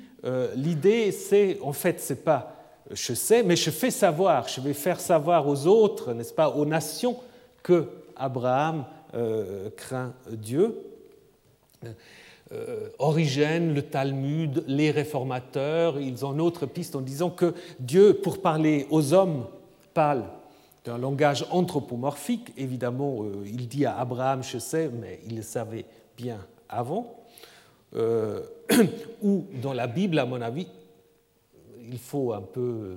l'idée 0.57 1.11
c'est, 1.11 1.59
en 1.63 1.73
fait, 1.73 2.01
c'est 2.01 2.25
pas 2.25 2.63
je 2.91 3.15
sais, 3.15 3.43
mais 3.43 3.57
je 3.57 3.71
fais 3.71 3.91
savoir, 3.91 4.49
je 4.49 4.61
vais 4.61 4.75
faire 4.75 5.01
savoir 5.01 5.49
aux 5.49 5.67
autres, 5.67 6.13
n'est-ce 6.13 6.35
pas, 6.35 6.51
aux 6.51 6.67
nations, 6.67 7.17
que 7.63 7.89
Abraham 8.17 8.81
euh, 8.81 8.85
craint 9.77 10.15
Dieu. 10.31 10.75
Euh, 12.53 12.91
Origène, 12.99 13.73
le 13.73 13.83
Talmud, 13.83 14.63
les 14.67 14.91
réformateurs, 14.91 15.99
ils 15.99 16.27
ont 16.27 16.35
une 16.35 16.41
autre 16.41 16.67
piste 16.67 16.95
en 16.95 17.01
disant 17.01 17.31
que 17.31 17.55
Dieu, 17.81 18.15
pour 18.15 18.43
parler 18.43 18.87
aux 18.91 19.15
hommes, 19.15 19.47
parle 19.95 20.25
d'un 20.85 20.99
langage 20.99 21.47
anthropomorphique. 21.51 22.53
Évidemment, 22.59 23.23
euh, 23.23 23.43
il 23.47 23.69
dit 23.69 23.87
à 23.87 23.99
Abraham, 23.99 24.43
je 24.43 24.59
sais, 24.59 24.91
mais 24.93 25.21
il 25.27 25.37
le 25.37 25.43
savait 25.43 25.87
bien 26.17 26.45
avant. 26.69 27.17
ou 29.23 29.45
dans 29.63 29.75
la 29.75 29.87
Bible, 29.87 30.19
à 30.19 30.25
mon 30.25 30.41
avis, 30.41 30.67
il 31.91 31.99
faut 31.99 32.33
un 32.33 32.41
peu 32.41 32.97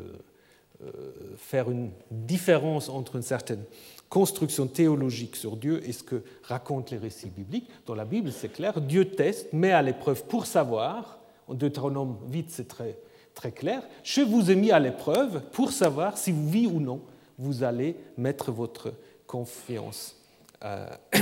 euh, 0.83 0.89
faire 1.37 1.71
une 1.71 1.91
différence 2.11 2.89
entre 2.89 3.15
une 3.15 3.21
certaine 3.21 3.63
construction 4.09 4.67
théologique 4.67 5.35
sur 5.35 5.57
Dieu 5.57 5.81
et 5.87 5.91
ce 5.91 6.03
que 6.03 6.23
racontent 6.43 6.89
les 6.91 6.97
récits 6.97 7.29
bibliques. 7.29 7.69
Dans 7.85 7.95
la 7.95 8.05
Bible, 8.05 8.31
c'est 8.31 8.49
clair, 8.49 8.79
Dieu 8.81 9.09
teste, 9.09 9.51
met 9.53 9.71
à 9.71 9.81
l'épreuve 9.81 10.23
pour 10.25 10.45
savoir. 10.45 11.19
En 11.47 11.53
Deutéronome 11.53 12.17
8, 12.31 12.49
c'est 12.49 12.67
très, 12.67 13.51
clair. 13.51 13.83
Je 14.03 14.21
vous 14.21 14.49
ai 14.49 14.55
mis 14.55 14.71
à 14.71 14.79
l'épreuve 14.79 15.41
pour 15.51 15.71
savoir 15.71 16.17
si 16.17 16.31
vous, 16.31 16.49
oui 16.49 16.69
ou 16.71 16.79
non, 16.79 17.01
vous 17.37 17.63
allez 17.63 17.95
mettre 18.17 18.51
votre 18.51 18.93
confiance 19.27 20.15
euh, 20.63 20.87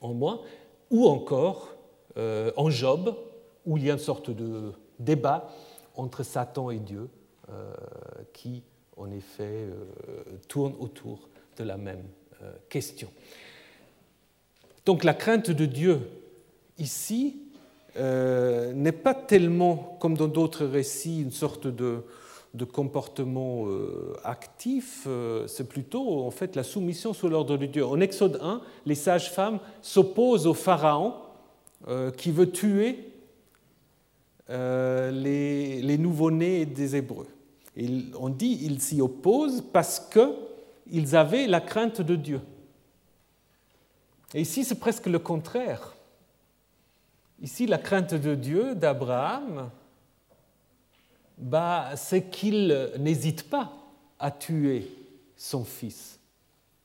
en 0.00 0.14
moi. 0.14 0.42
Ou 0.90 1.06
encore, 1.08 1.74
euh, 2.16 2.52
en 2.56 2.70
Job, 2.70 3.16
où 3.66 3.76
il 3.76 3.84
y 3.84 3.90
a 3.90 3.94
une 3.94 3.98
sorte 3.98 4.30
de 4.30 4.72
débat 4.98 5.48
entre 5.96 6.22
Satan 6.22 6.70
et 6.70 6.78
Dieu 6.78 7.08
euh, 7.50 7.72
qui, 8.32 8.62
en 8.96 9.10
effet, 9.10 9.68
tourne 10.48 10.74
autour 10.78 11.28
de 11.56 11.64
la 11.64 11.76
même 11.76 12.04
euh, 12.42 12.52
question. 12.68 13.08
Donc 14.84 15.04
la 15.04 15.14
crainte 15.14 15.50
de 15.50 15.66
Dieu 15.66 16.00
ici 16.78 17.36
n'est 17.94 18.92
pas 18.92 19.12
tellement, 19.12 19.98
comme 20.00 20.16
dans 20.16 20.26
d'autres 20.26 20.64
récits, 20.64 21.20
une 21.20 21.30
sorte 21.30 21.66
de, 21.66 22.02
comportement 22.72 23.66
actif, 24.24 25.06
c'est 25.46 25.68
plutôt 25.68 26.24
en 26.24 26.30
fait 26.30 26.56
la 26.56 26.62
soumission 26.62 27.12
sous 27.12 27.28
l'ordre 27.28 27.58
de 27.58 27.66
Dieu. 27.66 27.84
En 27.84 28.00
Exode 28.00 28.38
1, 28.42 28.62
les 28.86 28.94
sages-femmes 28.94 29.58
s'opposent 29.82 30.46
au 30.46 30.54
Pharaon 30.54 31.12
qui 32.16 32.30
veut 32.30 32.50
tuer 32.50 33.12
euh, 34.52 35.10
les, 35.12 35.80
les 35.80 35.96
nouveau-nés 35.96 36.66
des 36.66 36.96
Hébreux. 36.96 37.28
on 38.18 38.28
dit 38.28 38.58
qu'ils 38.58 38.82
s'y 38.82 39.00
opposent 39.00 39.62
parce 39.72 40.00
qu'ils 40.90 41.16
avaient 41.16 41.46
la 41.46 41.60
crainte 41.60 42.00
de 42.00 42.16
Dieu. 42.16 42.40
Et 44.34 44.40
ici, 44.40 44.64
c'est 44.64 44.78
presque 44.78 45.06
le 45.06 45.18
contraire. 45.18 45.94
Ici, 47.40 47.66
la 47.66 47.78
crainte 47.78 48.14
de 48.14 48.34
Dieu 48.34 48.74
d'Abraham, 48.74 49.70
bah, 51.38 51.90
c'est 51.96 52.30
qu'il 52.30 52.90
n'hésite 52.98 53.48
pas 53.48 53.72
à 54.18 54.30
tuer 54.30 54.88
son 55.36 55.64
fils. 55.64 56.18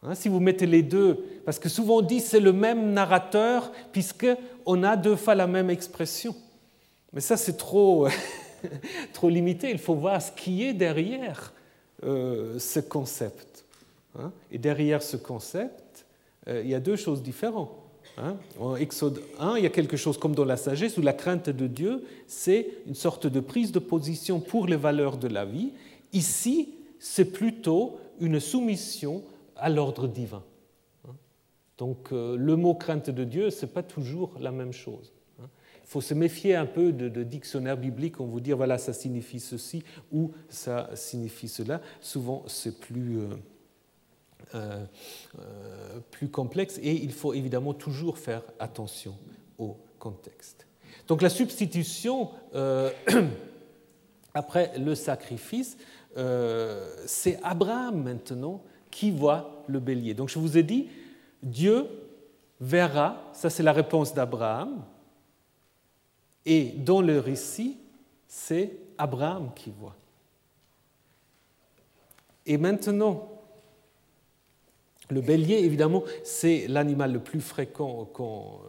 Hein, 0.03 0.15
si 0.15 0.29
vous 0.29 0.39
mettez 0.39 0.65
les 0.65 0.83
deux, 0.83 1.23
parce 1.45 1.59
que 1.59 1.69
souvent 1.69 1.97
on 1.97 2.01
dit 2.01 2.19
c'est 2.19 2.39
le 2.39 2.53
même 2.53 2.91
narrateur, 2.91 3.71
puisqu'on 3.91 4.83
a 4.83 4.95
deux 4.95 5.15
fois 5.15 5.35
la 5.35 5.47
même 5.47 5.69
expression. 5.69 6.35
Mais 7.13 7.21
ça, 7.21 7.37
c'est 7.37 7.57
trop, 7.57 8.07
trop 9.13 9.29
limité. 9.29 9.69
Il 9.69 9.79
faut 9.79 9.95
voir 9.95 10.21
ce 10.21 10.31
qui 10.31 10.63
est 10.63 10.73
derrière 10.73 11.53
euh, 12.03 12.59
ce 12.59 12.79
concept. 12.79 13.46
Hein. 14.17 14.31
Et 14.51 14.57
derrière 14.57 15.01
ce 15.01 15.17
concept, 15.17 16.05
euh, 16.47 16.61
il 16.63 16.69
y 16.69 16.75
a 16.75 16.79
deux 16.79 16.95
choses 16.95 17.21
différentes. 17.21 17.71
Hein. 18.17 18.37
En 18.59 18.75
Exode 18.75 19.21
1, 19.39 19.57
il 19.57 19.63
y 19.63 19.65
a 19.65 19.69
quelque 19.69 19.97
chose 19.97 20.17
comme 20.17 20.33
dans 20.33 20.45
la 20.45 20.57
sagesse 20.57 20.97
où 20.97 21.01
la 21.01 21.13
crainte 21.13 21.49
de 21.49 21.67
Dieu, 21.67 22.03
c'est 22.25 22.67
une 22.87 22.95
sorte 22.95 23.27
de 23.27 23.39
prise 23.39 23.71
de 23.71 23.79
position 23.79 24.39
pour 24.39 24.67
les 24.67 24.77
valeurs 24.77 25.17
de 25.17 25.27
la 25.27 25.45
vie. 25.45 25.71
Ici, 26.13 26.69
c'est 26.99 27.31
plutôt 27.31 27.99
une 28.19 28.39
soumission 28.39 29.23
à 29.55 29.69
l'ordre 29.69 30.07
divin. 30.07 30.43
Hein. 31.07 31.15
Donc 31.77 32.11
euh, 32.11 32.35
le 32.37 32.55
mot 32.55 32.73
crainte 32.73 33.09
de 33.09 33.23
Dieu, 33.23 33.49
ce 33.49 33.65
n'est 33.65 33.71
pas 33.71 33.83
toujours 33.83 34.31
la 34.39 34.51
même 34.51 34.73
chose. 34.73 35.13
Il 35.87 35.91
faut 35.91 36.01
se 36.01 36.13
méfier 36.13 36.53
un 36.53 36.65
peu 36.65 36.91
de, 36.91 37.23
dictionnaires 37.23 37.77
bibliques, 37.77 38.19
on 38.19 38.25
vous 38.25 38.41
dit 38.41 38.51
voilà, 38.51 38.77
ça 38.77 38.91
signifie 38.91 39.39
ceci 39.39 39.83
ou 40.11 40.33
ça 40.49 40.89
signifie 40.95 41.47
cela. 41.47 41.79
Souvent, 42.01 42.43
c'est 42.47 42.77
plus, 42.77 43.19
euh, 43.19 43.29
euh, 44.55 44.85
euh, 45.39 45.99
plus 46.11 46.29
complexe 46.29 46.79
et 46.81 46.93
il 46.93 47.11
faut 47.11 47.33
évidemment 47.33 47.73
toujours 47.73 48.17
faire 48.17 48.43
attention 48.59 49.15
au 49.57 49.77
contexte. 49.99 50.65
Donc 51.07 51.21
la 51.21 51.29
substitution 51.29 52.31
après 54.33 54.77
le 54.77 54.95
sacrifice, 54.95 55.77
c'est 57.05 57.39
Abraham 57.43 58.03
maintenant 58.03 58.61
qui 58.91 59.11
voit 59.11 59.63
le 59.67 59.79
bélier. 59.79 60.13
Donc 60.13 60.29
je 60.29 60.39
vous 60.39 60.57
ai 60.57 60.63
dit, 60.63 60.87
Dieu 61.43 61.85
verra, 62.59 63.29
ça 63.33 63.49
c'est 63.49 63.63
la 63.63 63.73
réponse 63.73 64.13
d'Abraham, 64.13 64.83
et 66.45 66.71
dans 66.77 67.01
le 67.01 67.19
récit, 67.19 67.77
c'est 68.27 68.77
Abraham 68.97 69.51
qui 69.53 69.69
voit. 69.69 69.95
Et 72.45 72.57
maintenant, 72.57 73.29
le 75.09 75.21
bélier, 75.21 75.57
évidemment, 75.57 76.03
c'est 76.23 76.67
l'animal 76.67 77.13
le 77.13 77.19
plus 77.19 77.41
fréquent 77.41 78.05
qu'on 78.13 78.59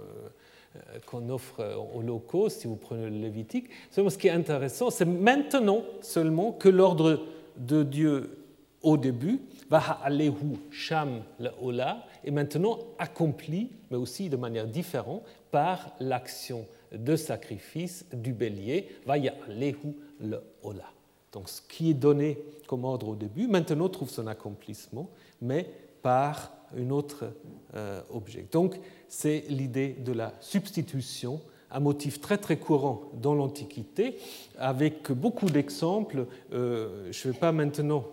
euh, 1.13 1.35
offre 1.35 1.77
aux 1.95 2.03
locaux, 2.03 2.49
si 2.49 2.67
vous 2.67 2.77
prenez 2.77 3.11
le 3.11 3.19
Lévitique. 3.19 3.69
Seulement, 3.91 4.11
ce 4.11 4.19
qui 4.19 4.29
est 4.29 4.33
intéressant, 4.33 4.91
c'est 4.91 5.05
maintenant 5.05 5.83
seulement 6.01 6.53
que 6.53 6.69
l'ordre 6.69 7.25
de 7.57 7.83
Dieu 7.83 8.39
au 8.83 8.97
début, 8.97 9.41
va 9.69 9.99
alehu 10.03 10.57
sham 10.71 11.23
ola, 11.61 12.07
est 12.25 12.31
maintenant 12.31 12.79
accompli, 12.99 13.71
mais 13.91 13.97
aussi 13.97 14.29
de 14.29 14.37
manière 14.37 14.67
différente, 14.67 15.23
par 15.51 15.93
l'action 16.01 16.67
de 16.93 17.17
sacrifice 17.17 18.07
du 18.13 18.33
bélier, 18.33 18.89
vaya 19.07 19.35
lehu 19.49 19.95
le 20.21 20.41
ola. 20.63 20.91
Donc 21.33 21.49
ce 21.49 21.61
qui 21.61 21.91
est 21.91 21.95
donné 21.95 22.39
comme 22.67 22.85
ordre 22.85 23.09
au 23.09 23.15
début, 23.15 23.47
maintenant 23.47 23.89
trouve 23.89 24.11
son 24.11 24.27
accomplissement, 24.27 25.11
mais 25.43 25.67
par 26.03 26.53
un 26.77 26.91
autre 26.91 27.33
euh, 27.75 28.01
objet. 28.11 28.47
Donc 28.51 28.79
c'est 29.09 29.45
l'idée 29.49 29.89
de 29.89 30.13
la 30.13 30.33
substitution, 30.41 31.41
un 31.71 31.81
motif 31.81 32.21
très 32.21 32.39
très 32.39 32.57
courant 32.57 33.11
dans 33.15 33.35
l'Antiquité, 33.35 34.19
avec 34.59 35.11
beaucoup 35.13 35.47
d'exemples. 35.47 36.27
Euh, 36.53 37.09
je 37.13 37.29
ne 37.29 37.33
vais 37.33 37.39
pas 37.39 37.53
maintenant 37.53 38.05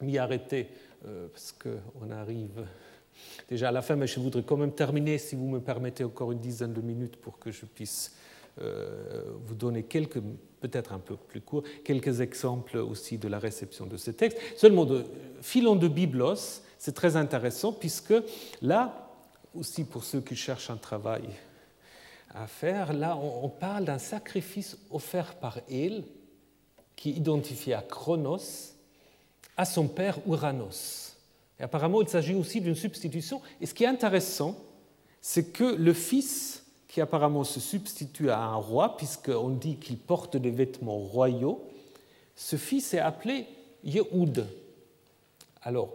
m'y 0.00 0.18
arrêter, 0.18 0.68
euh, 1.06 1.28
parce 1.28 1.52
qu'on 1.52 2.10
arrive 2.10 2.66
déjà 3.48 3.68
à 3.68 3.72
la 3.72 3.82
fin, 3.82 3.96
mais 3.96 4.06
je 4.06 4.20
voudrais 4.20 4.42
quand 4.42 4.56
même 4.56 4.72
terminer, 4.72 5.18
si 5.18 5.36
vous 5.36 5.46
me 5.46 5.60
permettez 5.60 6.04
encore 6.04 6.32
une 6.32 6.40
dizaine 6.40 6.72
de 6.72 6.80
minutes 6.80 7.16
pour 7.16 7.38
que 7.38 7.50
je 7.50 7.64
puisse 7.64 8.16
vous 8.58 9.54
donner 9.54 9.82
quelques, 9.82 10.20
peut-être 10.60 10.92
un 10.92 10.98
peu 10.98 11.16
plus 11.16 11.40
court, 11.40 11.64
quelques 11.84 12.20
exemples 12.20 12.78
aussi 12.78 13.18
de 13.18 13.28
la 13.28 13.38
réception 13.38 13.86
de 13.86 13.96
ce 13.96 14.10
texte. 14.10 14.38
Seulement, 14.56 14.84
de, 14.84 15.04
filon 15.42 15.76
de 15.76 15.88
Biblos, 15.88 16.62
c'est 16.78 16.94
très 16.94 17.16
intéressant 17.16 17.72
puisque 17.72 18.14
là, 18.62 19.10
aussi 19.54 19.84
pour 19.84 20.04
ceux 20.04 20.20
qui 20.20 20.36
cherchent 20.36 20.70
un 20.70 20.76
travail 20.76 21.24
à 22.34 22.46
faire, 22.46 22.92
là, 22.92 23.16
on, 23.16 23.48
parle 23.48 23.84
d'un 23.84 23.98
sacrifice 23.98 24.76
offert 24.90 25.36
par 25.36 25.60
El, 25.70 26.04
qui 26.96 27.10
est 27.10 27.14
identifié 27.14 27.74
à 27.74 27.82
Chronos, 27.82 28.74
à 29.56 29.64
son 29.64 29.86
père 29.86 30.18
Uranos. 30.26 31.16
Et 31.60 31.62
apparemment, 31.62 32.02
il 32.02 32.08
s'agit 32.08 32.34
aussi 32.34 32.60
d'une 32.60 32.74
substitution. 32.74 33.40
Et 33.60 33.66
ce 33.66 33.74
qui 33.74 33.84
est 33.84 33.88
intéressant, 33.88 34.58
c'est 35.20 35.52
que 35.52 35.76
le 35.76 35.92
fils, 35.92 36.63
qui 36.94 37.00
apparemment 37.00 37.42
se 37.42 37.58
substitue 37.58 38.30
à 38.30 38.38
un 38.38 38.54
roi, 38.54 38.96
puisqu'on 38.96 39.48
dit 39.48 39.78
qu'il 39.78 39.98
porte 39.98 40.36
des 40.36 40.52
vêtements 40.52 40.98
royaux, 40.98 41.68
ce 42.36 42.54
fils 42.54 42.94
est 42.94 43.00
appelé 43.00 43.48
Yehoud. 43.82 44.46
Alors, 45.62 45.92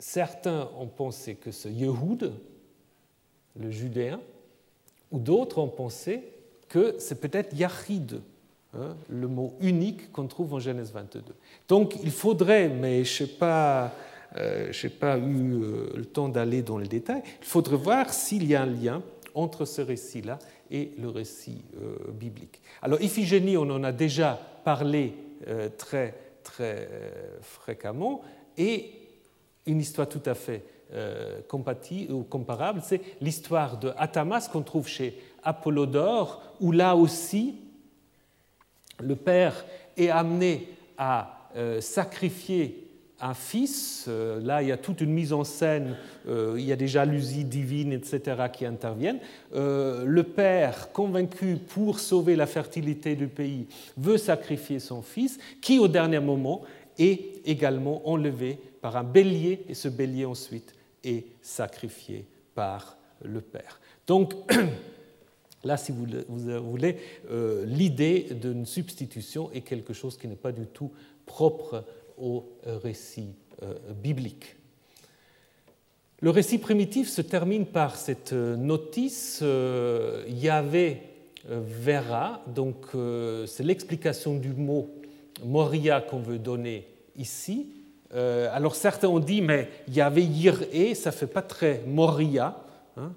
certains 0.00 0.68
ont 0.80 0.88
pensé 0.88 1.36
que 1.36 1.52
ce 1.52 1.68
Yehoud, 1.68 2.32
le 3.56 3.70
judéen, 3.70 4.20
ou 5.12 5.20
d'autres 5.20 5.58
ont 5.58 5.68
pensé 5.68 6.24
que 6.68 6.96
c'est 6.98 7.20
peut-être 7.20 7.54
Yahid, 7.54 8.20
hein, 8.76 8.96
le 9.08 9.28
mot 9.28 9.54
unique 9.60 10.10
qu'on 10.10 10.26
trouve 10.26 10.54
en 10.54 10.58
Genèse 10.58 10.90
22. 10.90 11.22
Donc 11.68 11.94
il 12.02 12.10
faudrait, 12.10 12.68
mais 12.68 13.04
je 13.04 13.22
ne 13.22 13.28
sais 13.28 13.34
pas 13.34 13.94
euh, 14.38 14.72
n'ai 14.82 14.90
pas 14.90 15.18
eu 15.18 15.52
euh, 15.52 15.92
le 15.94 16.04
temps 16.04 16.28
d'aller 16.28 16.62
dans 16.62 16.78
les 16.78 16.88
détails. 16.88 17.22
Il 17.40 17.46
faudrait 17.46 17.76
voir 17.76 18.12
s'il 18.12 18.44
y 18.44 18.56
a 18.56 18.62
un 18.62 18.66
lien 18.66 19.00
entre 19.34 19.64
ce 19.64 19.82
récit-là 19.82 20.38
et 20.70 20.92
le 20.98 21.08
récit 21.08 21.64
euh, 21.76 22.10
biblique. 22.12 22.60
Alors, 22.82 23.00
Iphigénie, 23.00 23.56
on 23.56 23.68
en 23.70 23.84
a 23.84 23.92
déjà 23.92 24.40
parlé 24.64 25.14
très, 25.76 26.14
très 26.42 26.88
fréquemment. 27.42 28.22
Et 28.56 28.92
une 29.66 29.80
histoire 29.80 30.08
tout 30.08 30.22
à 30.24 30.34
fait 30.34 30.64
comparable, 31.48 32.80
c'est 32.82 33.02
l'histoire 33.20 33.76
de 33.78 33.92
Atamas 33.98 34.48
qu'on 34.50 34.62
trouve 34.62 34.88
chez 34.88 35.20
Apollodore, 35.42 36.40
où 36.60 36.72
là 36.72 36.96
aussi, 36.96 37.56
le 39.00 39.16
père 39.16 39.66
est 39.98 40.08
amené 40.08 40.68
à 40.96 41.50
sacrifier 41.80 42.83
un 43.20 43.34
fils. 43.34 44.06
Euh, 44.08 44.40
là, 44.40 44.62
il 44.62 44.68
y 44.68 44.72
a 44.72 44.76
toute 44.76 45.00
une 45.00 45.12
mise 45.12 45.32
en 45.32 45.44
scène, 45.44 45.96
euh, 46.28 46.56
il 46.58 46.64
y 46.64 46.72
a 46.72 46.76
des 46.76 46.88
jalousies 46.88 47.44
divines, 47.44 47.92
etc., 47.92 48.20
qui 48.52 48.66
interviennent. 48.66 49.20
Euh, 49.54 50.04
le 50.04 50.22
père, 50.22 50.92
convaincu 50.92 51.56
pour 51.56 52.00
sauver 52.00 52.36
la 52.36 52.46
fertilité 52.46 53.14
du 53.14 53.28
pays, 53.28 53.66
veut 53.96 54.18
sacrifier 54.18 54.78
son 54.78 55.02
fils, 55.02 55.38
qui, 55.60 55.78
au 55.78 55.88
dernier 55.88 56.20
moment, 56.20 56.62
est 56.98 57.40
également 57.44 58.08
enlevé 58.08 58.58
par 58.80 58.96
un 58.96 59.04
bélier, 59.04 59.64
et 59.68 59.74
ce 59.74 59.88
bélier 59.88 60.24
ensuite 60.24 60.74
est 61.02 61.24
sacrifié 61.42 62.26
par 62.54 62.96
le 63.22 63.40
père. 63.40 63.80
Donc, 64.06 64.34
Là, 65.66 65.78
si 65.78 65.92
vous 65.92 66.04
voulez, 66.62 66.98
l'idée 67.64 68.26
d'une 68.38 68.66
substitution 68.66 69.50
est 69.52 69.62
quelque 69.62 69.94
chose 69.94 70.18
qui 70.18 70.28
n'est 70.28 70.34
pas 70.34 70.52
du 70.52 70.66
tout 70.66 70.90
propre 71.24 71.86
au 72.18 72.44
récit 72.64 73.34
euh, 73.62 73.74
biblique. 74.02 74.56
Le 76.20 76.30
récit 76.30 76.58
primitif 76.58 77.08
se 77.08 77.22
termine 77.22 77.66
par 77.66 77.96
cette 77.96 78.32
euh, 78.32 78.56
notice 78.56 79.40
euh, 79.42 80.24
Yahvé 80.28 81.02
verra, 81.46 82.42
donc 82.46 82.86
c'est 83.46 83.64
l'explication 83.64 84.34
du 84.34 84.54
mot 84.54 84.88
Moria 85.44 86.00
qu'on 86.00 86.20
veut 86.20 86.38
donner 86.38 86.88
ici. 87.16 87.66
Alors 88.10 88.74
certains 88.74 89.08
ont 89.08 89.18
dit, 89.18 89.42
mais 89.42 89.68
Yahvé 89.86 90.22
Yir'e, 90.22 90.94
ça 90.94 91.10
ne 91.10 91.14
fait 91.14 91.26
pas 91.26 91.42
très 91.42 91.82
Moria, 91.86 92.56
hein, 92.96 93.12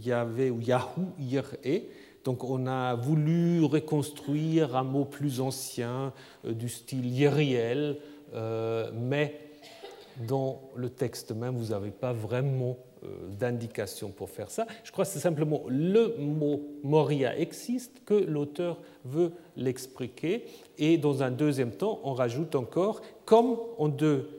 Yahvé 0.00 0.52
ou 0.52 0.60
Yahou 0.60 1.08
Yir'e. 1.18 1.82
Donc 2.24 2.42
on 2.42 2.66
a 2.66 2.94
voulu 2.94 3.62
reconstruire 3.64 4.76
un 4.76 4.82
mot 4.82 5.04
plus 5.04 5.40
ancien 5.40 6.12
euh, 6.44 6.52
du 6.52 6.68
style 6.68 7.06
yériel, 7.06 7.98
euh, 8.34 8.90
mais 8.94 9.38
dans 10.26 10.62
le 10.74 10.88
texte 10.88 11.32
même, 11.32 11.56
vous 11.56 11.72
n'avez 11.72 11.90
pas 11.90 12.12
vraiment 12.12 12.78
euh, 13.04 13.08
d'indication 13.38 14.08
pour 14.08 14.30
faire 14.30 14.50
ça. 14.50 14.66
Je 14.84 14.90
crois 14.90 15.04
que 15.04 15.10
c'est 15.10 15.18
simplement 15.18 15.62
le 15.68 16.16
mot 16.18 16.62
Moria 16.82 17.38
existe 17.38 18.02
que 18.06 18.14
l'auteur 18.14 18.78
veut 19.04 19.32
l'expliquer. 19.56 20.46
Et 20.78 20.96
dans 20.96 21.22
un 21.22 21.30
deuxième 21.30 21.72
temps, 21.72 22.00
on 22.04 22.14
rajoute 22.14 22.54
encore, 22.54 23.02
comme 23.24 23.58
en 23.78 23.88
2 23.88 24.30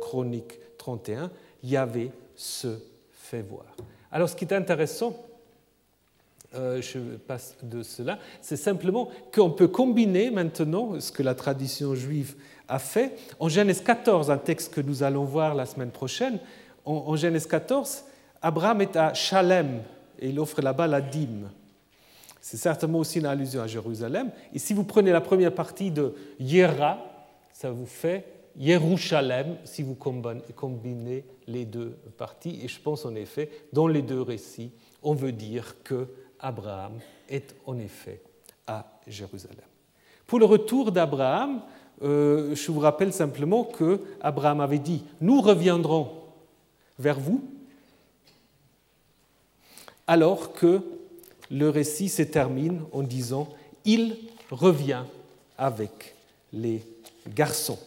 Chroniques 0.00 0.58
31, 0.78 1.30
Yahvé 1.62 2.12
se 2.34 2.78
fait 3.10 3.42
voir. 3.42 3.66
Alors 4.10 4.30
ce 4.30 4.34
qui 4.34 4.46
est 4.46 4.54
intéressant, 4.54 5.14
euh, 6.54 6.82
je 6.82 6.98
passe 6.98 7.56
de 7.62 7.82
cela, 7.82 8.18
c'est 8.40 8.56
simplement 8.56 9.08
qu'on 9.32 9.50
peut 9.50 9.68
combiner 9.68 10.30
maintenant 10.30 10.98
ce 10.98 11.12
que 11.12 11.22
la 11.22 11.36
tradition 11.36 11.94
juive 11.94 12.34
a 12.66 12.80
fait. 12.80 13.16
En 13.38 13.48
Genèse 13.48 13.80
14, 13.82 14.30
un 14.30 14.38
texte 14.38 14.74
que 14.74 14.80
nous 14.80 15.04
allons 15.04 15.24
voir 15.24 15.54
la 15.54 15.64
semaine 15.64 15.90
prochaine, 15.90 16.38
en, 16.84 17.14
Genèse 17.14 17.46
14, 17.46 18.04
Abraham 18.42 18.80
est 18.80 18.96
à 18.96 19.14
Shalem 19.14 19.82
et 20.18 20.30
il 20.30 20.40
offre 20.40 20.60
là-bas 20.60 20.88
la 20.88 21.00
dîme. 21.00 21.50
C'est 22.40 22.56
certainement 22.56 22.98
aussi 22.98 23.18
une 23.18 23.26
allusion 23.26 23.62
à 23.62 23.66
Jérusalem. 23.66 24.30
Et 24.52 24.58
si 24.58 24.72
vous 24.72 24.84
prenez 24.84 25.12
la 25.12 25.20
première 25.20 25.54
partie 25.54 25.90
de 25.90 26.14
Yera, 26.40 26.98
ça 27.52 27.70
vous 27.70 27.86
fait 27.86 28.24
Yerushalem 28.56 29.56
si 29.64 29.82
vous 29.82 29.94
combinez 29.94 31.24
les 31.46 31.64
deux 31.64 31.96
parties. 32.16 32.58
Et 32.64 32.68
je 32.68 32.80
pense 32.80 33.04
en 33.04 33.14
effet, 33.14 33.50
dans 33.72 33.86
les 33.86 34.02
deux 34.02 34.22
récits, 34.22 34.72
on 35.02 35.14
veut 35.14 35.32
dire 35.32 35.76
que 35.84 36.08
Abraham 36.40 36.98
est 37.28 37.54
en 37.66 37.78
effet 37.78 38.20
à 38.66 38.84
Jérusalem. 39.06 39.58
Pour 40.26 40.38
le 40.38 40.44
retour 40.44 40.92
d'Abraham, 40.92 41.62
euh, 42.02 42.54
je 42.54 42.70
vous 42.70 42.80
rappelle 42.80 43.12
simplement 43.12 43.64
que 43.64 44.00
Abraham 44.20 44.60
avait 44.60 44.78
dit 44.78 45.02
Nous 45.20 45.40
reviendrons 45.40 46.10
vers 46.98 47.18
vous, 47.18 47.42
alors 50.06 50.52
que 50.52 50.80
le 51.50 51.68
récit 51.68 52.08
se 52.08 52.22
termine 52.22 52.82
en 52.92 53.02
disant 53.02 53.48
Il 53.84 54.16
revient 54.50 55.04
avec 55.58 56.14
les 56.52 56.82
garçons. 57.28 57.78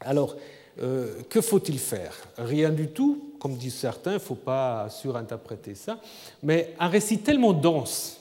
Alors, 0.00 0.36
euh, 0.80 1.22
que 1.28 1.40
faut-il 1.40 1.78
faire? 1.78 2.16
Rien 2.38 2.70
du 2.70 2.88
tout, 2.88 3.25
comme 3.46 3.54
disent 3.54 3.76
certains, 3.76 4.10
il 4.10 4.14
ne 4.14 4.18
faut 4.18 4.34
pas 4.34 4.90
surinterpréter 4.90 5.76
ça, 5.76 6.00
mais 6.42 6.74
un 6.80 6.88
récit 6.88 7.18
tellement 7.18 7.52
dense, 7.52 8.18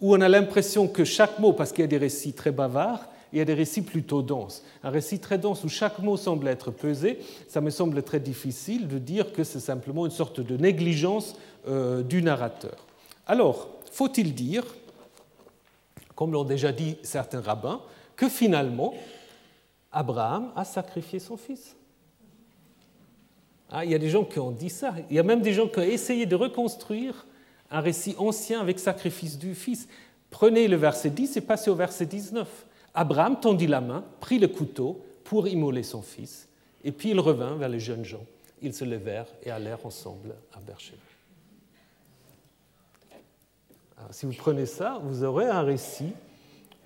où 0.00 0.14
on 0.14 0.20
a 0.22 0.30
l'impression 0.30 0.88
que 0.88 1.04
chaque 1.04 1.38
mot, 1.38 1.52
parce 1.52 1.72
qu'il 1.72 1.82
y 1.82 1.84
a 1.84 1.88
des 1.88 1.98
récits 1.98 2.32
très 2.32 2.52
bavards, 2.52 3.04
il 3.34 3.38
y 3.38 3.42
a 3.42 3.44
des 3.44 3.52
récits 3.52 3.82
plutôt 3.82 4.22
denses. 4.22 4.62
Un 4.82 4.88
récit 4.88 5.18
très 5.18 5.36
dense 5.36 5.62
où 5.64 5.68
chaque 5.68 5.98
mot 5.98 6.16
semble 6.16 6.48
être 6.48 6.70
pesé, 6.70 7.18
ça 7.48 7.60
me 7.60 7.68
semble 7.68 8.02
très 8.02 8.18
difficile 8.18 8.88
de 8.88 8.96
dire 8.96 9.30
que 9.34 9.44
c'est 9.44 9.60
simplement 9.60 10.06
une 10.06 10.10
sorte 10.10 10.40
de 10.40 10.56
négligence 10.56 11.36
euh, 11.68 12.02
du 12.02 12.22
narrateur. 12.22 12.86
Alors, 13.26 13.68
faut-il 13.90 14.34
dire, 14.34 14.64
comme 16.14 16.32
l'ont 16.32 16.44
déjà 16.44 16.72
dit 16.72 16.96
certains 17.02 17.42
rabbins, 17.42 17.82
que 18.16 18.30
finalement, 18.30 18.94
Abraham 19.92 20.50
a 20.56 20.64
sacrifié 20.64 21.18
son 21.18 21.36
fils? 21.36 21.76
Ah, 23.74 23.86
il 23.86 23.90
y 23.90 23.94
a 23.94 23.98
des 23.98 24.10
gens 24.10 24.24
qui 24.24 24.38
ont 24.38 24.50
dit 24.50 24.68
ça. 24.68 24.94
Il 25.08 25.16
y 25.16 25.18
a 25.18 25.22
même 25.22 25.40
des 25.40 25.54
gens 25.54 25.66
qui 25.66 25.78
ont 25.78 25.82
essayé 25.82 26.26
de 26.26 26.36
reconstruire 26.36 27.26
un 27.70 27.80
récit 27.80 28.14
ancien 28.18 28.60
avec 28.60 28.78
sacrifice 28.78 29.38
du 29.38 29.54
fils. 29.54 29.88
Prenez 30.30 30.68
le 30.68 30.76
verset 30.76 31.08
10 31.08 31.38
et 31.38 31.40
passez 31.40 31.70
au 31.70 31.74
verset 31.74 32.04
19. 32.04 32.66
Abraham 32.92 33.40
tendit 33.40 33.66
la 33.66 33.80
main, 33.80 34.04
prit 34.20 34.38
le 34.38 34.48
couteau 34.48 35.02
pour 35.24 35.48
immoler 35.48 35.82
son 35.82 36.02
fils, 36.02 36.48
et 36.84 36.92
puis 36.92 37.10
il 37.10 37.20
revint 37.20 37.56
vers 37.56 37.70
les 37.70 37.80
jeunes 37.80 38.04
gens. 38.04 38.24
Ils 38.60 38.74
se 38.74 38.84
levèrent 38.84 39.32
et 39.42 39.50
allèrent 39.50 39.86
ensemble 39.86 40.34
à 40.52 40.60
Beersheba. 40.60 40.98
si 44.10 44.26
vous 44.26 44.34
prenez 44.34 44.66
ça, 44.66 45.00
vous 45.02 45.24
aurez 45.24 45.46
un 45.46 45.62
récit 45.62 46.12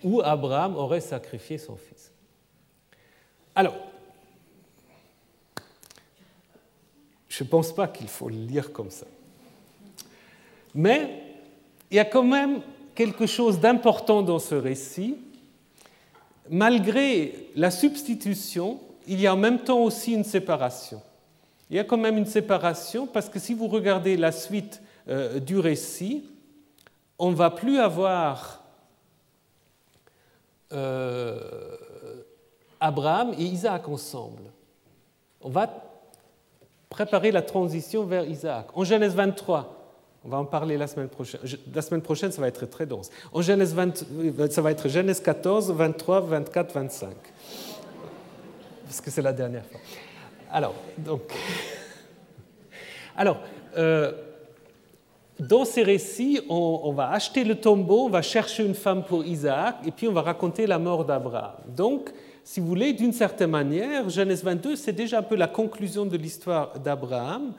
où 0.05 0.21
Abraham 0.23 0.77
aurait 0.77 1.01
sacrifié 1.01 1.59
son 1.59 1.75
fils. 1.75 2.13
Alors, 3.57 3.75
Je 7.37 7.45
ne 7.45 7.51
pense 7.51 7.75
pas 7.75 7.87
qu'il 7.87 8.09
faut 8.09 8.31
le 8.31 8.37
lire 8.37 8.73
comme 8.73 8.91
ça. 8.91 9.05
Mais 10.75 11.23
il 11.91 11.99
y 11.99 12.01
a 12.01 12.07
quand 12.07 12.23
même 12.23 12.63
quelque 12.95 13.27
chose 13.27 13.61
d'important 13.61 14.23
dans 14.23 14.39
ce 14.39 14.55
récit. 14.55 15.19
Malgré 16.49 17.51
la 17.55 17.71
substitution, 17.71 18.81
il 19.07 19.21
y 19.21 19.27
a 19.27 19.35
en 19.35 19.37
même 19.37 19.59
temps 19.59 19.81
aussi 19.81 20.15
une 20.15 20.25
séparation. 20.25 21.03
Il 21.69 21.77
y 21.77 21.79
a 21.79 21.85
quand 21.85 21.99
même 21.99 22.17
une 22.17 22.25
séparation 22.25 23.07
parce 23.07 23.29
que 23.29 23.39
si 23.39 23.53
vous 23.53 23.69
regardez 23.69 24.17
la 24.17 24.33
suite 24.33 24.81
euh, 25.09 25.39
du 25.39 25.59
récit, 25.59 26.25
on 27.19 27.33
ne 27.33 27.37
va 27.37 27.51
plus 27.51 27.79
avoir 27.81 28.65
euh, 30.73 31.77
Abraham 32.81 33.35
et 33.37 33.43
Isaac 33.43 33.87
ensemble. 33.91 34.45
On 35.43 35.51
va 35.51 35.86
préparer 36.91 37.33
la 37.33 37.43
transition 37.43 38.05
vers 38.05 38.25
Isaac. 38.25 38.67
En 38.75 38.85
Genèse 38.85 39.15
23, 39.15 39.77
on 40.25 40.29
va 40.29 40.39
en 40.39 40.45
parler 40.45 40.77
la 40.77 40.87
semaine 40.87 41.09
prochaine. 41.09 41.41
La 41.75 41.83
semaine 41.83 42.03
prochaine, 42.03 42.33
ça 42.33 42.41
va 42.41 42.49
être 42.49 42.67
très 42.67 42.87
dense. 42.87 43.11
En 43.33 43.43
Genèse 43.43 43.75
20, 43.75 44.51
ça 44.51 44.61
va 44.61 44.71
être 44.71 44.89
Genèse 44.89 45.21
14, 45.21 45.73
23, 45.73 46.21
24, 46.21 46.75
25. 46.75 47.11
Parce 48.85 49.01
que 49.01 49.11
c'est 49.11 49.23
la 49.23 49.33
dernière 49.33 49.65
fois. 49.65 49.81
Alors, 50.51 50.75
donc. 50.99 51.23
Alors, 53.17 53.39
euh, 53.79 54.13
dans 55.41 55.65
ces 55.65 55.83
récits, 55.83 56.41
on, 56.49 56.81
on, 56.85 56.93
va 56.93 57.11
acheter 57.11 57.45
le 57.45 57.55
tombeau, 57.55 58.05
on 58.07 58.11
va 58.11 58.23
chercher 58.23 58.65
une 58.65 58.75
femme 58.75 59.05
pour 59.05 59.25
Isaac, 59.25 59.77
et 59.87 59.91
puis 59.91 60.07
on 60.07 60.13
va 60.13 60.23
raconter 60.23 60.67
la 60.67 60.79
mort 60.79 61.05
d'Abraham. 61.05 61.55
Donc, 61.69 62.11
si 62.47 62.61
vous 62.61 62.69
voulez, 62.69 62.93
d'une 62.93 63.13
certaine 63.13 63.51
manière, 63.51 64.09
Genèse 64.09 64.45
22, 64.45 64.77
c'est 64.77 64.93
déjà 64.93 65.19
un 65.19 65.25
peu 65.25 65.35
la 65.35 65.49
conclusion 65.49 66.07
de 66.07 66.17
l'histoire 66.17 66.79
d'Abraham, 66.79 67.53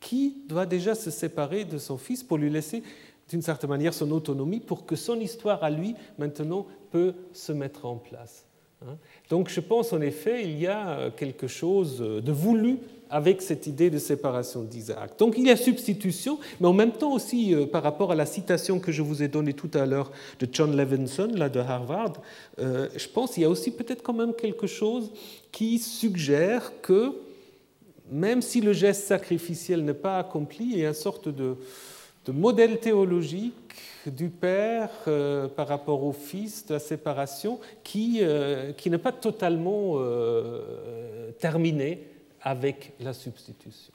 qui 0.00 0.36
doit 0.46 0.66
déjà 0.66 0.94
se 0.94 1.10
séparer 1.10 1.64
de 1.64 1.78
son 1.78 1.96
fils 1.96 2.22
pour 2.22 2.36
lui 2.36 2.50
laisser, 2.50 2.82
d'une 3.30 3.40
certaine 3.40 3.70
manière, 3.70 3.94
son 3.94 4.10
autonomie, 4.10 4.60
pour 4.60 4.84
que 4.84 4.96
son 4.96 5.18
histoire 5.18 5.64
à 5.64 5.70
lui, 5.70 5.94
maintenant, 6.18 6.66
peut 6.90 7.14
se 7.32 7.52
mettre 7.52 7.86
en 7.86 7.96
place. 7.96 8.44
Hein. 8.82 8.98
Donc 9.30 9.48
je 9.48 9.60
pense 9.60 9.94
en 9.94 10.02
effet 10.02 10.44
il 10.44 10.58
y 10.60 10.66
a 10.66 11.10
quelque 11.16 11.46
chose 11.46 12.00
de 12.00 12.32
voulu 12.32 12.80
avec 13.14 13.42
cette 13.42 13.68
idée 13.68 13.90
de 13.90 13.98
séparation 13.98 14.64
d'Isaac. 14.64 15.16
Donc 15.20 15.36
il 15.38 15.46
y 15.46 15.50
a 15.52 15.56
substitution, 15.56 16.40
mais 16.58 16.66
en 16.66 16.72
même 16.72 16.90
temps 16.90 17.12
aussi 17.12 17.54
euh, 17.54 17.64
par 17.64 17.84
rapport 17.84 18.10
à 18.10 18.16
la 18.16 18.26
citation 18.26 18.80
que 18.80 18.90
je 18.90 19.02
vous 19.02 19.22
ai 19.22 19.28
donnée 19.28 19.52
tout 19.52 19.70
à 19.74 19.86
l'heure 19.86 20.10
de 20.40 20.48
John 20.50 20.76
Levinson, 20.76 21.30
là 21.32 21.48
de 21.48 21.60
Harvard, 21.60 22.14
euh, 22.58 22.88
je 22.96 23.06
pense 23.06 23.34
qu'il 23.34 23.44
y 23.44 23.46
a 23.46 23.48
aussi 23.48 23.70
peut-être 23.70 24.02
quand 24.02 24.14
même 24.14 24.34
quelque 24.34 24.66
chose 24.66 25.12
qui 25.52 25.78
suggère 25.78 26.72
que 26.82 27.12
même 28.10 28.42
si 28.42 28.60
le 28.60 28.72
geste 28.72 29.04
sacrificiel 29.04 29.84
n'est 29.84 29.94
pas 29.94 30.18
accompli, 30.18 30.70
il 30.72 30.78
y 30.80 30.84
a 30.84 30.88
une 30.88 30.94
sorte 30.94 31.28
de, 31.28 31.54
modèle 32.32 32.80
théologique 32.80 33.54
du 34.06 34.28
Père 34.28 34.90
euh, 35.06 35.46
par 35.46 35.68
rapport 35.68 36.02
au 36.02 36.12
Fils, 36.12 36.66
de 36.66 36.74
la 36.74 36.80
séparation, 36.80 37.60
qui, 37.84 38.22
qui 38.76 38.90
n'est 38.90 38.98
pas 38.98 39.12
totalement 39.12 40.00
terminé 41.38 42.13
avec 42.44 42.92
la 43.00 43.12
substitution. 43.14 43.92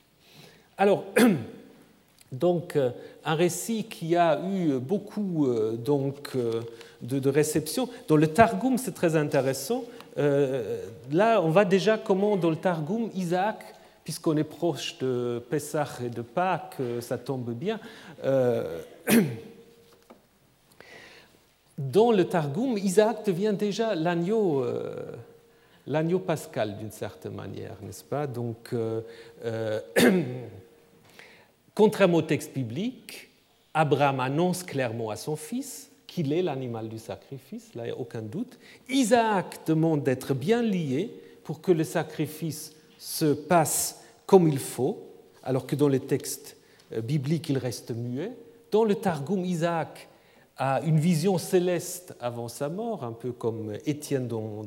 Alors, 0.77 1.05
donc, 2.31 2.75
euh, 2.75 2.89
un 3.23 3.35
récit 3.35 3.83
qui 3.83 4.15
a 4.15 4.41
eu 4.41 4.79
beaucoup 4.79 5.45
euh, 5.45 5.75
donc, 5.77 6.31
euh, 6.35 6.61
de, 7.01 7.29
réception. 7.29 7.87
Dans 8.07 8.17
le 8.17 8.27
Targum, 8.27 8.77
c'est 8.77 8.93
très 8.93 9.15
intéressant. 9.15 9.83
là, 10.17 11.41
on 11.41 11.49
voit 11.49 11.65
déjà 11.65 11.97
comment, 11.97 12.35
dans 12.35 12.49
le 12.49 12.55
Targum, 12.57 13.09
Isaac, 13.15 13.75
puisqu'on 14.03 14.35
est 14.37 14.43
proche 14.43 14.97
de 14.97 15.41
Pessah 15.49 15.87
et 16.03 16.09
de 16.09 16.21
Pâques, 16.21 16.77
ça 16.99 17.17
tombe 17.17 17.51
bien. 17.53 17.79
dans 21.77 22.11
le 22.11 22.25
Targum, 22.25 22.77
Isaac 22.77 23.25
devient 23.25 23.55
déjà 23.57 23.95
l'agneau 23.95 24.65
l'agneau 25.89 26.19
pascal 26.19 26.77
d'une 26.77 26.91
certaine 26.91 27.33
manière, 27.33 27.75
n'est-ce 27.81 28.03
pas? 28.03 28.27
Donc, 28.27 28.69
euh, 28.71 29.01
euh, 29.43 29.81
contrairement 31.75 32.19
au 32.19 32.21
texte 32.21 32.53
biblique, 32.53 33.29
Abraham 33.73 34.19
annonce 34.21 34.63
clairement 34.63 35.09
à 35.09 35.15
son 35.15 35.35
fils 35.35 35.89
qu'il 36.07 36.31
est 36.31 36.41
l'animal 36.41 36.87
du 36.89 36.97
sacrifice, 36.97 37.75
là 37.75 37.83
il 37.83 37.87
n'y 37.87 37.91
a 37.91 37.99
aucun 37.99 38.21
doute. 38.21 38.57
Isaac 38.87 39.59
demande 39.65 40.03
d'être 40.03 40.33
bien 40.33 40.61
lié 40.61 41.11
pour 41.43 41.61
que 41.61 41.71
le 41.71 41.83
sacrifice 41.83 42.73
se 42.97 43.33
passe 43.33 44.03
comme 44.25 44.47
il 44.47 44.59
faut, 44.59 45.03
alors 45.43 45.65
que 45.65 45.75
dans 45.75 45.87
les 45.87 45.99
textes 45.99 46.55
euh, 46.93 47.01
bibliques 47.01 47.49
il 47.49 47.57
reste 47.57 47.91
muet. 47.91 48.31
Dans 48.71 48.83
le 48.83 48.93
Targum, 48.93 49.43
Isaac 49.43 50.07
a 50.57 50.81
une 50.81 50.99
vision 50.99 51.37
céleste 51.37 52.15
avant 52.19 52.47
sa 52.47 52.69
mort, 52.69 53.03
un 53.03 53.13
peu 53.13 53.31
comme 53.31 53.73
Étienne 53.85 54.27
dans, 54.27 54.63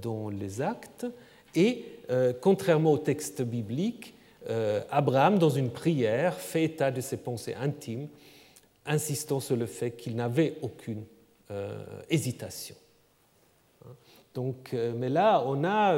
dans 0.00 0.28
les 0.28 0.60
actes. 0.60 1.06
Et 1.54 1.84
euh, 2.10 2.32
contrairement 2.38 2.92
au 2.92 2.98
texte 2.98 3.42
biblique, 3.42 4.14
euh, 4.48 4.82
Abraham, 4.90 5.38
dans 5.38 5.50
une 5.50 5.70
prière, 5.70 6.34
fait 6.34 6.64
état 6.64 6.90
de 6.90 7.00
ses 7.00 7.16
pensées 7.16 7.54
intimes, 7.54 8.08
insistant 8.86 9.40
sur 9.40 9.56
le 9.56 9.66
fait 9.66 9.92
qu'il 9.92 10.16
n'avait 10.16 10.56
aucune 10.62 11.04
hésitation. 12.08 12.74
Donc, 14.32 14.72
mais 14.72 15.10
là, 15.10 15.44
on 15.46 15.64
a 15.64 15.94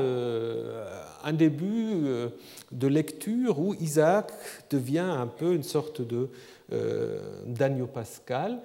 un 1.23 1.33
début 1.33 2.03
de 2.73 2.87
lecture 2.89 3.61
où 3.61 3.73
Isaac 3.75 4.33
devient 4.69 4.99
un 4.99 5.29
peu 5.29 5.55
une 5.55 5.63
sorte 5.63 6.03
de 6.03 6.29
d'agneau 7.47 7.87
pascal. 7.87 8.59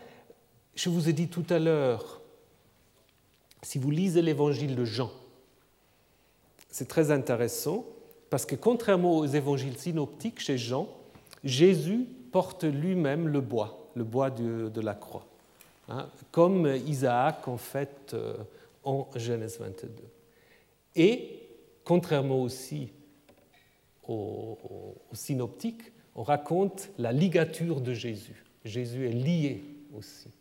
Je 0.73 0.89
vous 0.89 1.09
ai 1.09 1.13
dit 1.13 1.27
tout 1.27 1.45
à 1.51 1.59
l'heure 1.59 2.18
si 3.61 3.77
vous 3.77 3.91
lisez 3.91 4.21
l'évangile 4.21 4.75
de 4.75 4.85
Jean, 4.85 5.11
c'est 6.69 6.87
très 6.87 7.11
intéressant 7.11 7.85
parce 8.29 8.45
que 8.45 8.55
contrairement 8.55 9.17
aux 9.17 9.25
évangiles 9.25 9.77
synoptiques 9.77 10.39
chez 10.39 10.57
Jean, 10.57 10.87
Jésus 11.43 12.05
porte 12.31 12.63
lui-même 12.63 13.27
le 13.27 13.41
bois, 13.41 13.89
le 13.95 14.03
bois 14.03 14.29
de, 14.29 14.81
la 14.81 14.93
croix, 14.93 15.25
hein, 15.87 16.09
comme 16.31 16.67
Isaac 16.85 17.47
en 17.47 17.57
fait 17.57 18.11
euh, 18.13 18.35
en 18.83 19.07
Genèse 19.15 19.59
22. 19.59 19.89
Et 20.95 21.39
contrairement 21.83 22.41
aussi 22.41 22.91
aux, 24.07 24.57
aux 25.09 25.15
synoptiques, 25.15 25.91
on 26.15 26.23
raconte 26.23 26.89
la 26.97 27.11
ligature 27.11 27.81
de 27.81 27.93
Jésus. 27.93 28.43
Jésus 28.63 29.07
est 29.07 29.13
lié 29.13 29.63
aussi 29.97 30.31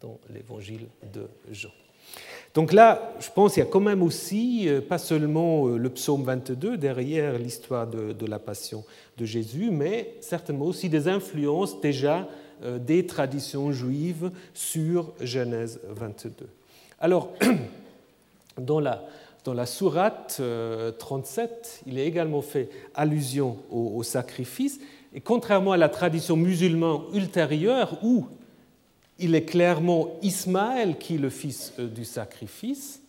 dans 0.00 0.18
l'évangile 0.30 0.88
de 1.12 1.28
Jean. 1.50 1.72
Donc 2.58 2.72
là, 2.72 3.12
je 3.20 3.28
pense 3.32 3.54
qu'il 3.54 3.62
y 3.62 3.66
a 3.66 3.70
quand 3.70 3.78
même 3.78 4.02
aussi, 4.02 4.68
euh, 4.68 4.80
pas 4.80 4.98
seulement 4.98 5.68
euh, 5.68 5.78
le 5.78 5.90
psaume 5.90 6.24
22 6.24 6.76
derrière 6.76 7.38
l'histoire 7.38 7.86
de, 7.86 8.26
la 8.26 8.40
passion 8.40 8.82
de 9.16 9.24
Jésus, 9.24 9.70
mais 9.70 10.16
certainement 10.20 10.64
aussi 10.64 10.88
des 10.88 11.06
influences 11.06 11.80
déjà 11.80 12.26
euh, 12.64 12.80
des 12.80 13.06
traditions 13.06 13.70
juives 13.70 14.32
sur 14.54 15.12
Genèse 15.20 15.78
22. 15.88 16.48
Alors, 16.98 17.30
dans 18.58 18.80
la, 18.80 19.04
dans 19.44 19.54
la 19.54 19.64
sourate 19.64 20.42
37, 20.98 21.82
il 21.86 21.96
est 21.96 22.06
également 22.08 22.42
fait 22.42 22.70
allusion 22.92 23.58
au, 23.70 23.92
au 23.94 24.02
sacrifice, 24.02 24.80
et 25.14 25.20
contrairement 25.20 25.70
à 25.70 25.76
la 25.76 25.88
tradition 25.88 26.34
musulmane 26.34 27.02
ultérieure, 27.14 27.98
où 28.02 28.26
il 29.18 29.34
est 29.34 29.44
clairement 29.44 30.16
Ismaël 30.22 30.96
qui 30.98 31.16
est 31.16 31.18
le 31.18 31.30
fils 31.30 31.72
euh, 31.78 31.88
du 31.88 32.04
sacrifice. 32.04 33.02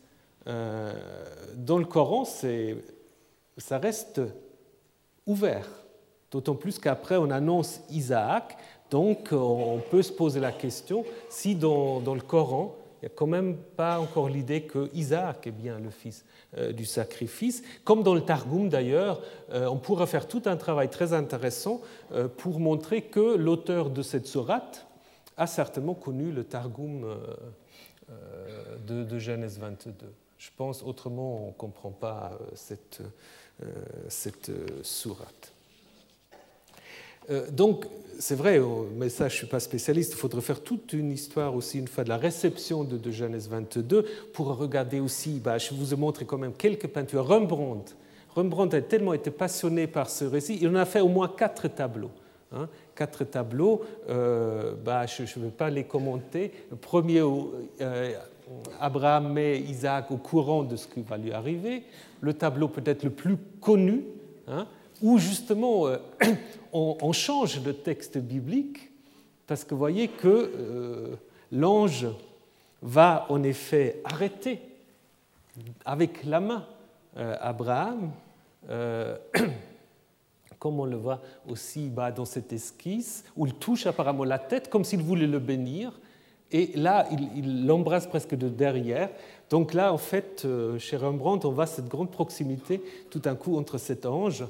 Euh, 0.48 0.94
dans 1.56 1.78
le 1.78 1.86
Coran, 1.86 2.26
ça 2.26 3.78
reste 3.78 4.22
ouvert, 5.28 5.68
d'autant 6.32 6.56
plus 6.56 6.80
qu'après 6.80 7.18
on 7.18 7.30
annonce 7.30 7.82
Isaac, 7.92 8.58
donc 8.90 9.30
on 9.32 9.80
peut 9.92 10.02
se 10.02 10.12
poser 10.12 10.40
la 10.40 10.52
question 10.52 11.06
si 11.30 11.54
dans, 11.54 12.02
le 12.02 12.22
Coran, 12.22 12.76
il 12.96 13.06
n'y 13.06 13.12
a 13.12 13.16
quand 13.16 13.28
même 13.28 13.58
pas 13.58 14.00
encore 14.00 14.30
l'idée 14.30 14.62
que 14.62 14.90
Isaac 14.96 15.46
est 15.46 15.52
bien 15.52 15.78
le 15.78 15.92
fils 15.92 16.26
euh, 16.58 16.72
du 16.72 16.86
sacrifice. 16.86 17.62
Comme 17.84 18.02
dans 18.02 18.16
le 18.16 18.22
Targum 18.22 18.70
d'ailleurs, 18.70 19.22
on 19.52 19.78
pourra 19.78 20.08
faire 20.08 20.28
tout 20.28 20.42
un 20.46 20.58
travail 20.58 20.90
très 20.90 21.14
intéressant 21.14 21.82
pour 22.38 22.60
montrer 22.60 23.04
que 23.04 23.36
l'auteur 23.36 23.90
de 23.90 24.02
cette 24.02 24.26
sourate, 24.26 24.89
a 25.40 25.48
certainement 25.48 25.96
connu 25.96 26.32
le 26.32 26.44
Targum 26.44 27.06
euh, 27.06 27.16
euh, 28.12 29.06
de, 29.06 29.18
Genèse 29.18 29.58
22. 29.58 29.94
Je 30.38 30.50
pense 30.56 30.84
autrement 30.84 31.46
on 31.46 31.48
ne 31.48 31.54
comprend 31.54 31.92
pas 31.92 32.32
euh, 32.34 32.46
cette, 32.54 33.02
cette 34.10 34.52
sourate. 34.84 35.54
Donc, 37.52 37.86
c'est 38.18 38.34
vrai, 38.34 38.60
mais 38.96 39.08
ça, 39.08 39.28
je 39.28 39.36
ne 39.36 39.38
suis 39.38 39.48
pas 39.48 39.60
spécialiste, 39.60 40.14
il 40.14 40.18
faudrait 40.18 40.42
faire 40.42 40.64
toute 40.64 40.94
une 40.94 41.12
histoire 41.12 41.54
aussi, 41.54 41.78
une 41.78 41.88
fois, 41.88 42.04
de 42.04 42.10
la 42.10 42.18
réception 42.18 42.84
de, 42.84 43.12
Genèse 43.12 43.48
22, 43.48 44.04
pour 44.34 44.48
regarder 44.58 45.00
aussi, 45.00 45.40
bah, 45.40 45.60
je 45.60 45.76
vous 45.76 45.94
ai 45.94 45.96
montré 45.96 46.26
quand 46.26 46.40
même 46.40 46.54
quelques 46.54 46.88
peintures. 46.88 47.28
Rembrandt, 47.28 47.96
Rembrandt 48.34 48.76
a 48.76 48.82
tellement 48.82 49.14
été 49.14 49.30
passionné 49.30 49.86
par 49.86 50.10
ce 50.10 50.26
récit, 50.26 50.58
il 50.60 50.70
en 50.70 50.76
a 50.76 50.86
fait 50.86 51.02
au 51.02 51.08
moins 51.08 51.28
quatre 51.28 51.68
tableaux. 51.68 52.12
Hein 52.52 52.68
quatre 53.00 53.24
tableaux. 53.24 53.82
Euh, 54.10 54.74
bah, 54.84 55.06
je 55.06 55.24
ne 55.24 55.46
vais 55.46 55.52
pas 55.52 55.70
les 55.70 55.86
commenter. 55.86 56.52
Le 56.70 56.76
premier, 56.76 57.22
euh, 57.22 58.12
Abraham 58.78 59.32
met 59.32 59.58
Isaac 59.58 60.12
au 60.12 60.18
courant 60.18 60.64
de 60.64 60.76
ce 60.76 60.86
qui 60.86 61.02
va 61.02 61.18
lui 61.18 61.32
arriver. 61.32 61.84
Le 62.20 62.34
tableau 62.34 62.68
peut-être 62.68 63.04
le 63.04 63.10
plus 63.10 63.38
connu, 63.62 64.04
hein, 64.50 64.68
où 65.02 65.18
justement 65.18 65.88
euh, 65.88 65.98
on, 66.74 67.14
change 67.14 67.62
de 67.62 67.72
texte 67.72 68.18
biblique, 68.18 68.92
parce 69.48 69.64
que 69.64 69.74
vous 69.74 69.80
voyez 69.80 70.10
que 70.10 71.18
l'ange 71.54 72.06
va 72.82 73.26
en 73.30 73.42
effet 73.44 74.02
arrêter 74.04 74.60
avec 75.86 76.26
la 76.26 76.42
main 76.42 76.66
Abraham. 77.16 78.12
comme 80.60 80.80
on 80.80 80.86
le 80.86 80.98
voit 80.98 81.22
aussi 81.48 81.90
bah, 81.90 82.12
dans 82.12 82.26
cette 82.26 82.54
esquisse, 82.54 83.24
où 83.36 83.48
il 83.48 83.54
touche 83.54 83.88
apparemment 83.88 84.26
la 84.26 84.40
tête 84.40 84.70
comme 84.70 84.84
s'il 84.84 85.02
voulait 85.02 85.28
le 85.28 85.40
bénir, 85.40 86.00
et 86.52 86.72
là, 86.76 87.08
il 87.36 87.68
l'embrasse 87.68 88.08
presque 88.08 88.36
de 88.36 88.50
derrière. 88.50 89.10
Donc 89.50 89.74
là, 89.74 89.94
en 89.94 89.98
fait, 89.98 90.44
euh, 90.46 90.80
chez 90.80 90.98
Rembrandt, 90.98 91.48
on 91.48 91.52
voit 91.52 91.68
cette 91.68 91.88
grande 91.88 92.12
proximité 92.12 92.82
tout 93.10 93.20
d'un 93.20 93.36
coup 93.36 93.58
entre 93.58 93.78
cet 93.78 94.06
ange 94.06 94.46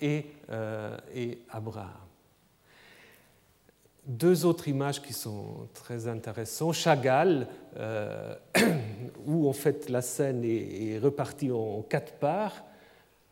et, 0.00 0.26
euh, 0.50 0.96
Abraham. 1.50 1.88
Deux 4.06 4.44
autres 4.44 4.68
images 4.68 5.00
qui 5.00 5.12
sont 5.12 5.68
très 5.72 6.08
intéressantes. 6.08 6.74
Chagall, 6.74 7.46
euh, 7.76 8.34
où 9.26 9.48
en 9.48 9.52
fait 9.52 9.88
la 9.88 10.02
scène 10.02 10.44
est 10.44 10.98
repartie 10.98 11.50
en 11.50 11.82
quatre 11.82 12.14
parts. 12.14 12.64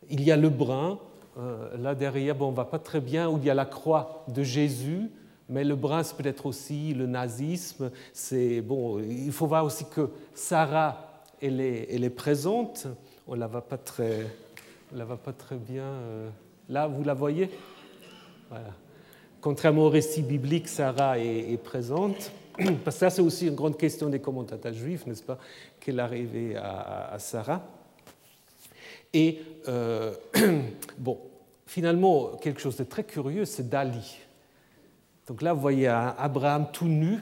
Il 0.09 0.23
y 0.23 0.31
a 0.31 0.37
le 0.37 0.49
brun, 0.49 0.97
euh, 1.37 1.77
là 1.77 1.95
derrière, 1.95 2.35
bon, 2.35 2.47
on 2.47 2.51
ne 2.51 2.55
va 2.55 2.65
pas 2.65 2.79
très 2.79 2.99
bien, 2.99 3.29
où 3.29 3.37
il 3.37 3.45
y 3.45 3.49
a 3.49 3.53
la 3.53 3.65
croix 3.65 4.25
de 4.27 4.43
Jésus, 4.43 5.09
mais 5.49 5.63
le 5.63 5.75
bras, 5.75 6.03
peut-être 6.17 6.45
aussi 6.45 6.93
le 6.93 7.05
nazisme. 7.05 7.91
C'est, 8.13 8.61
bon, 8.61 8.99
il 8.99 9.31
faut 9.31 9.47
voir 9.47 9.65
aussi 9.65 9.85
que 9.85 10.09
Sarah 10.33 11.09
elle 11.41 11.59
est, 11.59 11.87
elle 11.91 12.03
est 12.03 12.09
présente. 12.09 12.87
On 13.27 13.35
la 13.35 13.47
pas 13.47 13.77
très, 13.77 14.27
la 14.93 15.05
voit 15.05 15.17
pas 15.17 15.33
très 15.33 15.57
bien. 15.57 15.85
Là, 16.69 16.87
vous 16.87 17.03
la 17.03 17.13
voyez? 17.13 17.49
Voilà. 18.49 18.73
Contrairement 19.41 19.83
au 19.83 19.89
récit 19.89 20.21
biblique, 20.21 20.69
Sarah 20.69 21.19
est, 21.19 21.61
présente. 21.61 22.31
Parce 22.85 22.95
que 22.95 22.99
ça, 22.99 23.09
c'est 23.09 23.21
aussi 23.21 23.47
une 23.47 23.55
grande 23.55 23.77
question 23.77 24.07
des 24.07 24.19
commentateurs 24.19 24.73
juifs, 24.73 25.05
n'est-ce 25.05 25.23
pas 25.23 25.37
Qu'elle 25.81 25.99
arrivait 25.99 26.55
à, 26.55 27.09
à, 27.11 27.19
Sarah. 27.19 27.61
Et 29.13 29.39
euh, 29.67 30.13
bon, 30.97 31.19
finalement, 31.65 32.35
quelque 32.37 32.59
chose 32.59 32.77
de 32.77 32.83
très 32.83 33.03
curieux, 33.03 33.45
c'est 33.45 33.69
Dali. 33.69 34.17
Donc 35.27 35.41
là, 35.41 35.53
vous 35.53 35.61
voyez 35.61 35.87
Abraham 35.87 36.67
tout 36.73 36.87
nu, 36.87 37.19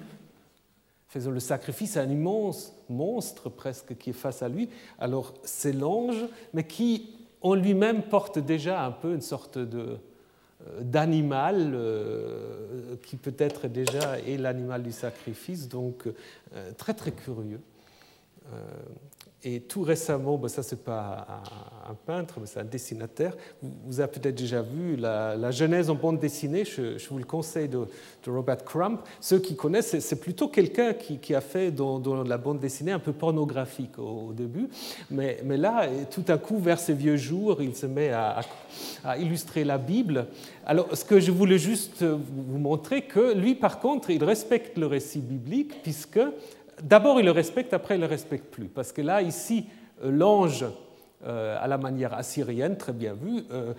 faisant 1.07 1.31
le 1.31 1.39
sacrifice 1.39 1.97
à 1.97 2.01
un 2.01 2.09
immense 2.09 2.73
monstre 2.89 3.49
presque 3.49 3.97
qui 3.97 4.09
est 4.09 4.13
face 4.13 4.41
à 4.41 4.49
lui. 4.49 4.69
Alors 4.97 5.33
c'est 5.43 5.73
l'ange, 5.73 6.25
mais 6.53 6.63
qui 6.63 7.15
en 7.41 7.53
lui-même 7.53 8.03
porte 8.03 8.39
déjà 8.39 8.83
un 8.83 8.91
peu 8.91 9.13
une 9.13 9.21
sorte 9.21 9.57
de, 9.57 9.79
euh, 10.67 10.81
d'animal 10.81 11.73
euh, 11.75 12.95
qui 13.05 13.17
peut-être 13.17 13.67
déjà 13.67 14.19
est 14.19 14.37
l'animal 14.37 14.81
du 14.81 14.91
sacrifice, 14.91 15.67
donc 15.67 16.07
très 16.77 16.93
très 16.93 17.11
curieux. 17.11 17.61
Et 19.43 19.59
tout 19.59 19.81
récemment, 19.81 20.37
ben 20.37 20.47
ça 20.49 20.61
c'est 20.61 20.83
pas 20.83 21.25
un 21.89 21.95
peintre, 21.95 22.35
mais 22.39 22.45
c'est 22.45 22.59
un 22.59 22.63
dessinateur. 22.63 23.35
Vous 23.61 23.99
avez 23.99 24.11
peut-être 24.11 24.35
déjà 24.35 24.61
vu 24.61 24.95
la, 24.95 25.49
Genèse 25.49 25.89
en 25.89 25.95
bande 25.95 26.19
dessinée, 26.19 26.63
je, 26.63 27.03
vous 27.09 27.17
le 27.17 27.23
conseille, 27.23 27.67
de, 27.67 27.87
Robert 28.27 28.63
Crump. 28.63 29.01
Ceux 29.19 29.39
qui 29.39 29.55
connaissent, 29.55 29.99
c'est 29.99 30.19
plutôt 30.19 30.47
quelqu'un 30.47 30.93
qui, 30.93 31.33
a 31.33 31.41
fait 31.41 31.71
dans, 31.71 32.23
la 32.23 32.37
bande 32.37 32.59
dessinée 32.59 32.91
un 32.91 32.99
peu 32.99 33.13
pornographique 33.13 33.97
au, 33.97 34.31
début. 34.31 34.69
Mais, 35.09 35.41
là, 35.43 35.87
tout 36.11 36.25
à 36.27 36.37
coup, 36.37 36.59
vers 36.59 36.79
ses 36.79 36.93
vieux 36.93 37.17
jours, 37.17 37.63
il 37.63 37.75
se 37.75 37.87
met 37.87 38.11
à, 38.11 38.41
à, 39.03 39.17
illustrer 39.17 39.63
la 39.63 39.79
Bible. 39.79 40.27
Alors, 40.67 40.95
ce 40.95 41.03
que 41.03 41.19
je 41.19 41.31
voulais 41.31 41.57
juste 41.57 42.03
vous 42.03 42.59
montrer, 42.59 43.01
que 43.01 43.33
lui, 43.33 43.55
par 43.55 43.79
contre, 43.79 44.11
il 44.11 44.23
respecte 44.23 44.77
le 44.77 44.85
récit 44.85 45.19
biblique, 45.19 45.81
puisque 45.81 46.19
D'abord, 46.81 47.19
il 47.19 47.25
le 47.25 47.31
respecte, 47.31 47.73
après, 47.73 47.95
il 47.95 47.99
ne 47.99 48.05
le 48.05 48.09
respecte 48.09 48.53
plus. 48.53 48.67
Parce 48.67 48.91
que 48.91 49.01
là, 49.01 49.21
ici, 49.21 49.65
euh, 50.03 50.11
l'ange, 50.11 50.65
euh, 51.25 51.57
à 51.61 51.67
la 51.67 51.77
manière 51.77 52.13
assyrienne, 52.13 52.77
très 52.77 52.93
bien 52.93 53.13
vu, 53.13 53.43
euh, 53.51 53.73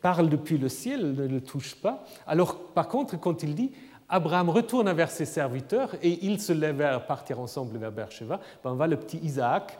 parle 0.00 0.28
depuis 0.28 0.58
le 0.58 0.68
ciel, 0.68 1.14
ne 1.14 1.26
le 1.26 1.40
touche 1.40 1.74
pas. 1.74 2.04
Alors, 2.26 2.56
par 2.56 2.88
contre, 2.88 3.18
quand 3.18 3.42
il 3.42 3.54
dit 3.54 3.72
Abraham 4.08 4.50
retourne 4.50 4.92
vers 4.92 5.10
ses 5.10 5.24
serviteurs 5.24 5.94
et 6.02 6.24
ils 6.24 6.40
se 6.40 6.52
lèvent 6.52 6.76
vers 6.76 7.06
partir 7.06 7.40
ensemble 7.40 7.78
vers 7.78 7.90
Beersheba, 7.90 8.38
ben 8.62 8.70
on 8.70 8.74
voit 8.74 8.86
le 8.86 8.96
petit 8.96 9.18
Isaac 9.18 9.78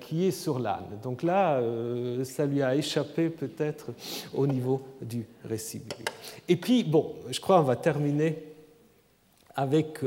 qui 0.00 0.26
est 0.26 0.30
sur 0.30 0.58
l'âne. 0.58 0.98
Donc 1.02 1.22
là, 1.22 1.58
ça 2.24 2.44
lui 2.44 2.62
a 2.62 2.76
échappé 2.76 3.30
peut-être 3.30 3.92
au 4.34 4.46
niveau 4.46 4.82
du 5.00 5.24
récit 5.48 5.80
Et 6.46 6.56
puis, 6.56 6.84
bon, 6.84 7.14
je 7.30 7.40
crois 7.40 7.56
qu'on 7.56 7.62
va 7.62 7.76
terminer 7.76 8.44
avec 9.56 10.00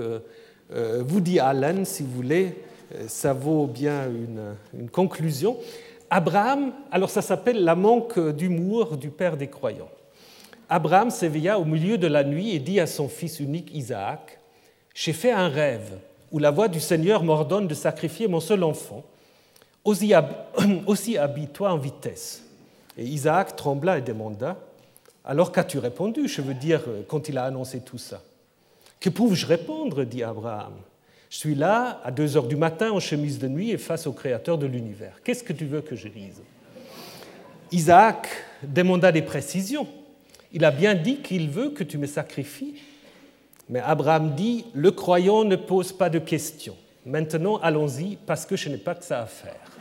Woody 0.72 1.40
Allen, 1.40 1.86
si 1.86 2.04
vous 2.04 2.12
voulez, 2.12 2.56
euh, 2.96 3.06
ça 3.08 3.34
vaut 3.34 3.68
bien 3.68 4.08
une, 4.08 4.90
conclusion. 4.90 5.58
Abraham, 6.10 6.72
alors 6.92 7.10
ça 7.10 7.22
s'appelle 7.22 7.64
la 7.64 7.76
manque 7.76 8.18
d'humour 8.20 8.98
du 8.98 9.10
père 9.10 9.36
des 9.36 9.48
croyants. 9.48 9.90
Abraham 10.70 11.10
s'éveilla 11.10 11.60
au 11.60 11.66
milieu 11.66 11.98
de 11.98 12.08
la 12.08 12.24
nuit 12.24 12.52
et 12.52 12.60
dit 12.60 12.80
à 12.80 12.88
son 12.88 13.10
fils 13.10 13.40
unique 13.40 13.74
Isaac, 13.74 14.40
J'ai 14.94 15.14
fait 15.14 15.32
un 15.32 15.50
rêve 15.50 15.98
où 16.32 16.40
la 16.40 16.52
voix 16.52 16.68
du 16.68 16.80
Seigneur 16.80 17.24
m'ordonne 17.24 17.68
de 17.68 17.74
sacrifier 17.74 18.28
mon 18.28 18.40
seul 18.40 18.64
enfant. 18.64 19.04
Aussi, 19.84 20.14
habille-toi 21.18 21.72
en 21.72 21.78
vitesse. 21.78 22.44
Et 22.98 23.06
Isaac 23.06 23.56
trembla 23.56 23.98
et 23.98 24.02
demanda, 24.02 24.58
Alors 25.24 25.52
qu'as-tu 25.52 25.78
répondu? 25.78 26.28
Je 26.28 26.42
veux 26.42 26.54
dire, 26.54 26.82
quand 27.08 27.30
il 27.30 27.38
a 27.38 27.44
annoncé 27.44 27.82
tout 27.82 27.98
ça. 27.98 28.22
Que 29.00 29.10
pouvais-je 29.10 29.46
répondre 29.46 30.04
dit 30.04 30.24
Abraham. 30.24 30.74
Je 31.30 31.38
suis 31.38 31.56
là 31.56 32.02
à 32.04 32.12
2 32.12 32.38
heures 32.38 32.48
du 32.48 32.56
matin 32.56 32.92
en 32.92 33.00
chemise 33.00 33.38
de 33.38 33.48
nuit 33.48 33.72
et 33.72 33.78
face 33.78 34.08
au 34.08 34.14
Créateur 34.14 34.58
de 34.58 34.66
l'univers. 34.66 35.20
Qu'est-ce 35.24 35.44
que 35.44 35.54
tu 35.54 35.66
veux 35.66 35.82
que 35.82 35.96
je 35.96 36.08
dise? 36.08 36.42
Isaac 37.72 38.28
demanda 38.64 39.12
des 39.12 39.22
précisions. 39.22 39.88
Il 40.54 40.64
a 40.64 40.72
bien 40.72 40.96
dit 40.96 41.18
qu'il 41.18 41.50
veut 41.50 41.72
que 41.72 41.84
tu 41.84 41.98
me 41.98 42.08
sacrifies. 42.08 42.76
Mais 43.70 43.82
Abraham 43.82 44.34
dit, 44.36 44.66
le 44.74 44.92
croyant 44.92 45.44
ne 45.44 45.58
pose 45.58 45.92
pas 45.92 46.10
de 46.10 46.20
questions. 46.20 46.78
Maintenant, 47.06 47.58
allons-y, 47.58 48.16
parce 48.26 48.46
que 48.46 48.56
je 48.56 48.70
n'ai 48.70 48.78
pas 48.78 48.96
que 48.96 49.04
ça 49.04 49.22
à 49.22 49.26
faire. 49.26 49.72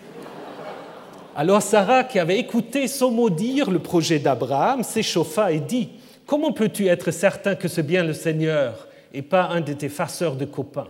Alors 1.37 1.63
Sarah, 1.63 2.03
qui 2.03 2.19
avait 2.19 2.39
écouté 2.39 2.89
sans 2.89 3.11
mot 3.11 3.31
dire 3.31 3.71
le 3.71 3.79
projet 3.79 4.19
d'Abraham, 4.19 4.83
s'échauffa 4.83 5.53
et 5.53 5.61
dit, 5.61 5.91
Comment 6.27 6.51
peux-tu 6.51 6.89
être 6.89 7.13
certain 7.13 7.55
que 7.55 7.69
c'est 7.69 7.85
bien 7.85 8.03
le 8.03 8.13
Seigneur 8.13 8.89
et 9.17 9.23
pas 9.23 9.49
un 9.49 9.63
de 9.63 9.73
tes 9.73 9.89
farceurs 9.89 10.37
de 10.37 10.45
copains. 10.45 10.89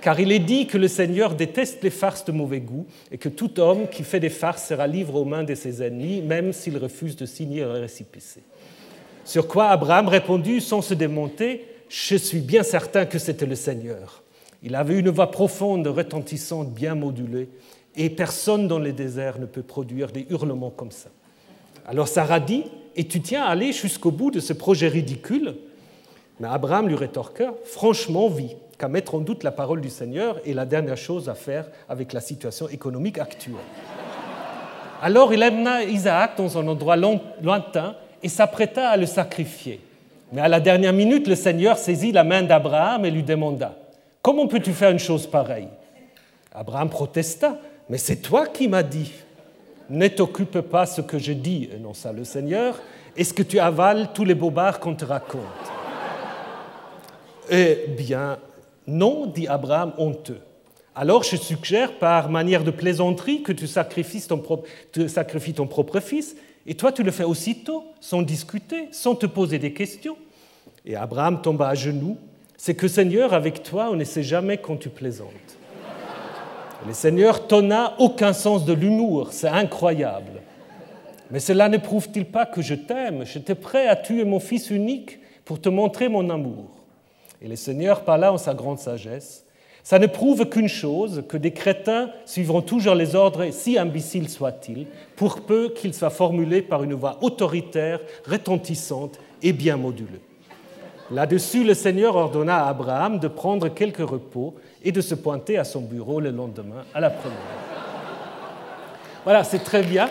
Car 0.00 0.20
il 0.20 0.30
est 0.30 0.38
dit 0.38 0.66
que 0.66 0.78
le 0.78 0.86
Seigneur 0.86 1.34
déteste 1.34 1.82
les 1.82 1.90
farces 1.90 2.24
de 2.24 2.30
mauvais 2.30 2.60
goût 2.60 2.86
et 3.10 3.18
que 3.18 3.28
tout 3.28 3.58
homme 3.58 3.88
qui 3.88 4.04
fait 4.04 4.20
des 4.20 4.28
farces 4.28 4.68
sera 4.68 4.86
livré 4.86 5.18
aux 5.18 5.24
mains 5.24 5.42
de 5.42 5.54
ses 5.54 5.82
ennemis, 5.82 6.22
même 6.22 6.52
s'il 6.52 6.78
refuse 6.78 7.16
de 7.16 7.26
signer 7.26 7.62
un 7.62 7.72
récipicé. 7.72 8.40
Sur 9.24 9.48
quoi 9.48 9.68
Abraham 9.68 10.06
répondit 10.08 10.60
sans 10.60 10.80
se 10.80 10.94
démonter 10.94 11.64
Je 11.88 12.16
suis 12.16 12.40
bien 12.40 12.62
certain 12.62 13.04
que 13.04 13.18
c'était 13.18 13.46
le 13.46 13.56
Seigneur. 13.56 14.22
Il 14.62 14.76
avait 14.76 14.98
une 14.98 15.08
voix 15.08 15.30
profonde, 15.30 15.86
retentissante, 15.88 16.72
bien 16.72 16.94
modulée, 16.94 17.48
et 17.96 18.10
personne 18.10 18.68
dans 18.68 18.78
les 18.78 18.92
déserts 18.92 19.40
ne 19.40 19.46
peut 19.46 19.62
produire 19.62 20.12
des 20.12 20.26
hurlements 20.30 20.70
comme 20.70 20.92
ça. 20.92 21.10
Alors 21.86 22.06
Sarah 22.06 22.40
dit 22.40 22.64
Et 22.94 23.08
tu 23.08 23.20
tiens 23.20 23.42
à 23.42 23.48
aller 23.48 23.72
jusqu'au 23.72 24.12
bout 24.12 24.30
de 24.30 24.40
ce 24.40 24.52
projet 24.52 24.88
ridicule? 24.88 25.54
Mais 26.40 26.48
Abraham 26.48 26.88
lui 26.88 26.96
rétorqua 26.96 27.54
Franchement, 27.64 28.26
oui, 28.26 28.56
qu'à 28.78 28.88
mettre 28.88 29.14
en 29.14 29.18
doute 29.18 29.44
la 29.44 29.52
parole 29.52 29.80
du 29.80 29.90
Seigneur 29.90 30.40
est 30.44 30.52
la 30.52 30.66
dernière 30.66 30.96
chose 30.96 31.28
à 31.28 31.34
faire 31.34 31.66
avec 31.88 32.12
la 32.12 32.20
situation 32.20 32.68
économique 32.68 33.18
actuelle. 33.18 33.54
Alors 35.02 35.32
il 35.32 35.42
amena 35.42 35.82
Isaac 35.82 36.36
dans 36.36 36.58
un 36.58 36.66
endroit 36.66 36.96
lointain 36.96 37.94
et 38.22 38.28
s'apprêta 38.28 38.88
à 38.88 38.96
le 38.96 39.06
sacrifier. 39.06 39.80
Mais 40.32 40.40
à 40.40 40.48
la 40.48 40.60
dernière 40.60 40.92
minute, 40.92 41.28
le 41.28 41.34
Seigneur 41.34 41.76
saisit 41.76 42.10
la 42.10 42.24
main 42.24 42.42
d'Abraham 42.42 43.04
et 43.04 43.10
lui 43.10 43.22
demanda 43.22 43.76
Comment 44.22 44.46
peux-tu 44.46 44.72
faire 44.72 44.90
une 44.90 44.98
chose 44.98 45.26
pareille? 45.26 45.68
Abraham 46.52 46.88
protesta 46.88 47.58
Mais 47.88 47.98
c'est 47.98 48.16
toi 48.16 48.46
qui 48.46 48.66
m'as 48.66 48.82
dit. 48.82 49.12
Ne 49.90 50.08
t'occupe 50.08 50.60
pas 50.60 50.86
ce 50.86 51.02
que 51.02 51.18
je 51.18 51.32
dis, 51.32 51.68
énonça 51.76 52.10
le 52.10 52.24
Seigneur. 52.24 52.80
Est-ce 53.16 53.34
que 53.34 53.42
tu 53.42 53.58
avales 53.58 54.08
tous 54.14 54.24
les 54.24 54.34
bobards 54.34 54.80
qu'on 54.80 54.94
te 54.94 55.04
raconte? 55.04 55.73
Eh 57.50 57.86
bien, 57.96 58.38
non, 58.86 59.26
dit 59.26 59.46
Abraham 59.46 59.92
honteux. 59.98 60.40
Alors 60.94 61.24
je 61.24 61.36
suggère 61.36 61.98
par 61.98 62.30
manière 62.30 62.62
de 62.62 62.70
plaisanterie 62.70 63.42
que 63.42 63.52
tu 63.52 63.66
sacrifies 63.66 64.26
ton, 64.28 64.38
propre, 64.38 66.00
fils, 66.00 66.36
et 66.66 66.74
toi 66.74 66.92
tu 66.92 67.02
le 67.02 67.10
fais 67.10 67.24
aussitôt, 67.24 67.84
sans 68.00 68.22
discuter, 68.22 68.88
sans 68.92 69.16
te 69.16 69.26
poser 69.26 69.58
des 69.58 69.72
questions. 69.72 70.16
Et 70.86 70.94
Abraham 70.94 71.42
tomba 71.42 71.68
à 71.68 71.74
genoux. 71.74 72.16
C'est 72.56 72.74
que 72.74 72.88
Seigneur, 72.88 73.34
avec 73.34 73.62
toi, 73.62 73.88
on 73.90 73.96
ne 73.96 74.04
sait 74.04 74.22
jamais 74.22 74.58
quand 74.58 74.76
tu 74.76 74.88
plaisantes. 74.88 75.58
le 76.86 76.94
Seigneur, 76.94 77.46
t'en 77.46 77.70
a 77.70 77.94
aucun 77.98 78.32
sens 78.32 78.64
de 78.64 78.72
l'humour, 78.72 79.32
c'est 79.32 79.48
incroyable. 79.48 80.40
Mais 81.30 81.40
cela 81.40 81.68
ne 81.68 81.78
prouve-t-il 81.78 82.26
pas 82.26 82.46
que 82.46 82.62
je 82.62 82.74
t'aime? 82.74 83.24
J'étais 83.26 83.56
prêt 83.56 83.88
à 83.88 83.96
tuer 83.96 84.24
mon 84.24 84.38
fils 84.38 84.70
unique 84.70 85.18
pour 85.44 85.60
te 85.60 85.68
montrer 85.68 86.08
mon 86.08 86.30
amour. 86.30 86.83
Et 87.44 87.48
le 87.48 87.56
Seigneur 87.56 88.04
parla 88.04 88.32
en 88.32 88.38
sa 88.38 88.54
grande 88.54 88.78
sagesse. 88.78 89.44
Ça 89.82 89.98
ne 89.98 90.06
prouve 90.06 90.48
qu'une 90.48 90.66
chose, 90.66 91.24
que 91.28 91.36
des 91.36 91.50
crétins 91.50 92.08
suivront 92.24 92.62
toujours 92.62 92.94
les 92.94 93.14
ordres, 93.14 93.50
si 93.50 93.76
imbéciles 93.76 94.30
soient-ils, 94.30 94.86
pour 95.14 95.42
peu 95.42 95.68
qu'ils 95.68 95.92
soient 95.92 96.08
formulés 96.08 96.62
par 96.62 96.82
une 96.82 96.94
voix 96.94 97.18
autoritaire, 97.20 98.00
retentissante 98.26 99.18
et 99.42 99.52
bien 99.52 99.76
modulée. 99.76 100.22
Là-dessus, 101.10 101.64
le 101.64 101.74
Seigneur 101.74 102.16
ordonna 102.16 102.64
à 102.64 102.70
Abraham 102.70 103.18
de 103.18 103.28
prendre 103.28 103.68
quelques 103.68 104.08
repos 104.08 104.54
et 104.82 104.90
de 104.90 105.02
se 105.02 105.14
pointer 105.14 105.58
à 105.58 105.64
son 105.64 105.82
bureau 105.82 106.20
le 106.20 106.30
lendemain 106.30 106.84
à 106.94 107.00
la 107.00 107.10
première 107.10 107.36
Voilà, 109.22 109.44
c'est 109.44 109.62
très 109.62 109.82
bien. 109.82 110.08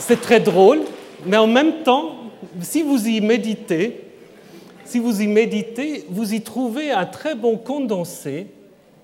C'est 0.00 0.20
très 0.20 0.40
drôle, 0.40 0.80
mais 1.24 1.36
en 1.36 1.46
même 1.46 1.82
temps, 1.82 2.16
si 2.60 2.82
vous 2.82 3.06
y 3.06 3.20
méditez, 3.20 4.00
si 4.84 4.98
vous 4.98 5.22
y 5.22 5.26
méditez, 5.26 6.04
vous 6.08 6.34
y 6.34 6.40
trouvez 6.40 6.90
un 6.90 7.06
très 7.06 7.34
bon 7.34 7.56
condensé 7.56 8.46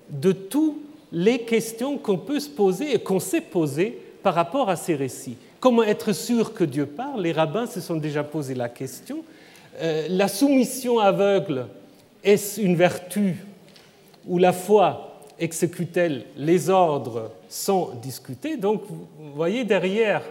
de 0.09 0.31
toutes 0.31 0.77
les 1.11 1.39
questions 1.39 1.97
qu'on 1.97 2.17
peut 2.17 2.39
se 2.39 2.49
poser 2.49 2.93
et 2.93 2.99
qu'on 2.99 3.19
s'est 3.19 3.41
posées 3.41 3.97
par 4.21 4.35
rapport 4.35 4.69
à 4.69 4.75
ces 4.75 4.95
récits. 4.95 5.37
Comment 5.59 5.83
être 5.83 6.13
sûr 6.13 6.53
que 6.53 6.63
Dieu 6.63 6.85
parle? 6.85 7.23
Les 7.23 7.31
rabbins 7.31 7.65
se 7.65 7.81
sont 7.81 7.95
déjà 7.95 8.23
posé 8.23 8.53
la 8.55 8.69
question. 8.69 9.23
la 9.81 10.27
soumission 10.27 10.99
aveugle, 10.99 11.67
est-ce 12.23 12.61
une 12.61 12.75
vertu 12.75 13.45
ou 14.27 14.37
la 14.37 14.53
foi 14.53 15.21
exécute-t-elle? 15.39 16.25
Les 16.37 16.69
ordres 16.69 17.31
sans 17.47 17.91
discuter 18.01 18.57
Donc, 18.57 18.83
vous 18.87 19.33
voyez 19.35 19.63
derrière 19.63 20.21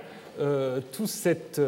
tout 0.92 1.06
cette 1.06 1.60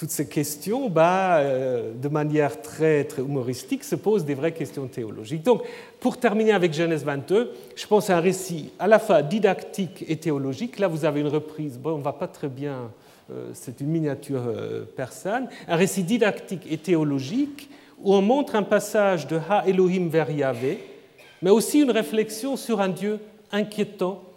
toutes 0.00 0.10
ces 0.10 0.26
questions, 0.26 0.88
bah, 0.88 1.40
euh, 1.40 1.92
de 1.92 2.08
manière 2.08 2.62
très, 2.62 3.04
très 3.04 3.20
humoristique, 3.20 3.84
se 3.84 3.96
posent 3.96 4.24
des 4.24 4.32
vraies 4.32 4.52
questions 4.52 4.86
théologiques. 4.86 5.42
Donc, 5.42 5.62
pour 6.00 6.16
terminer 6.16 6.52
avec 6.52 6.72
Genèse 6.72 7.04
22, 7.04 7.52
je 7.76 7.86
pense 7.86 8.08
à 8.08 8.16
un 8.16 8.20
récit 8.20 8.70
à 8.78 8.86
la 8.86 8.98
fois 8.98 9.20
didactique 9.20 10.06
et 10.08 10.16
théologique. 10.16 10.78
Là, 10.78 10.88
vous 10.88 11.04
avez 11.04 11.20
une 11.20 11.28
reprise, 11.28 11.76
bon, 11.76 11.96
on 11.96 11.98
ne 11.98 12.02
va 12.02 12.14
pas 12.14 12.28
très 12.28 12.48
bien, 12.48 12.90
euh, 13.30 13.50
c'est 13.52 13.82
une 13.82 13.88
miniature 13.88 14.40
euh, 14.46 14.84
persane, 14.96 15.50
un 15.68 15.76
récit 15.76 16.02
didactique 16.02 16.66
et 16.70 16.78
théologique 16.78 17.68
où 18.02 18.14
on 18.14 18.22
montre 18.22 18.54
un 18.54 18.62
passage 18.62 19.26
de 19.26 19.38
Ha 19.50 19.64
Elohim 19.66 20.08
vers 20.08 20.30
Yahvé, 20.30 20.78
mais 21.42 21.50
aussi 21.50 21.80
une 21.82 21.90
réflexion 21.90 22.56
sur 22.56 22.80
un 22.80 22.88
Dieu 22.88 23.18
inquiétant 23.52 24.22
euh, 24.22 24.29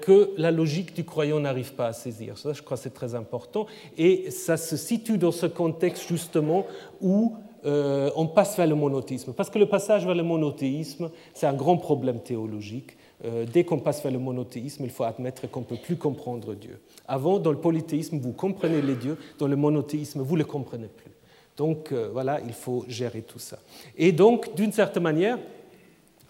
que 0.00 0.32
la 0.36 0.50
logique 0.50 0.94
du 0.94 1.04
croyant 1.04 1.40
n'arrive 1.40 1.72
pas 1.72 1.86
à 1.86 1.92
saisir. 1.94 2.36
Ça, 2.36 2.52
je 2.52 2.60
crois 2.60 2.76
c'est 2.76 2.92
très 2.92 3.14
important. 3.14 3.66
Et 3.96 4.30
ça 4.30 4.58
se 4.58 4.76
situe 4.76 5.16
dans 5.16 5.32
ce 5.32 5.46
contexte 5.46 6.06
justement 6.08 6.66
où 7.00 7.34
euh, 7.64 8.10
on 8.16 8.26
passe 8.26 8.56
vers 8.56 8.66
le 8.66 8.74
monothéisme. 8.74 9.32
Parce 9.32 9.48
que 9.48 9.58
le 9.58 9.66
passage 9.66 10.04
vers 10.04 10.16
le 10.16 10.24
monothéisme, 10.24 11.10
c'est 11.32 11.46
un 11.46 11.52
grand 11.54 11.76
problème 11.76 12.20
théologique. 12.20 12.96
Euh, 13.24 13.46
dès 13.50 13.62
qu'on 13.62 13.78
passe 13.78 14.02
vers 14.02 14.10
le 14.10 14.18
monothéisme, 14.18 14.82
il 14.84 14.90
faut 14.90 15.04
admettre 15.04 15.48
qu'on 15.48 15.60
ne 15.60 15.64
peut 15.64 15.76
plus 15.76 15.96
comprendre 15.96 16.54
Dieu. 16.54 16.80
Avant, 17.06 17.38
dans 17.38 17.52
le 17.52 17.58
polythéisme, 17.58 18.18
vous 18.18 18.32
comprenez 18.32 18.82
les 18.82 18.96
dieux, 18.96 19.16
dans 19.38 19.46
le 19.46 19.54
monothéisme, 19.54 20.22
vous 20.22 20.34
ne 20.34 20.40
les 20.40 20.48
comprenez 20.48 20.88
plus. 20.88 21.12
Donc 21.56 21.92
voilà, 21.92 22.40
il 22.40 22.54
faut 22.54 22.84
gérer 22.88 23.22
tout 23.22 23.38
ça. 23.38 23.58
Et 23.96 24.10
donc, 24.10 24.54
d'une 24.56 24.72
certaine 24.72 25.02
manière, 25.02 25.38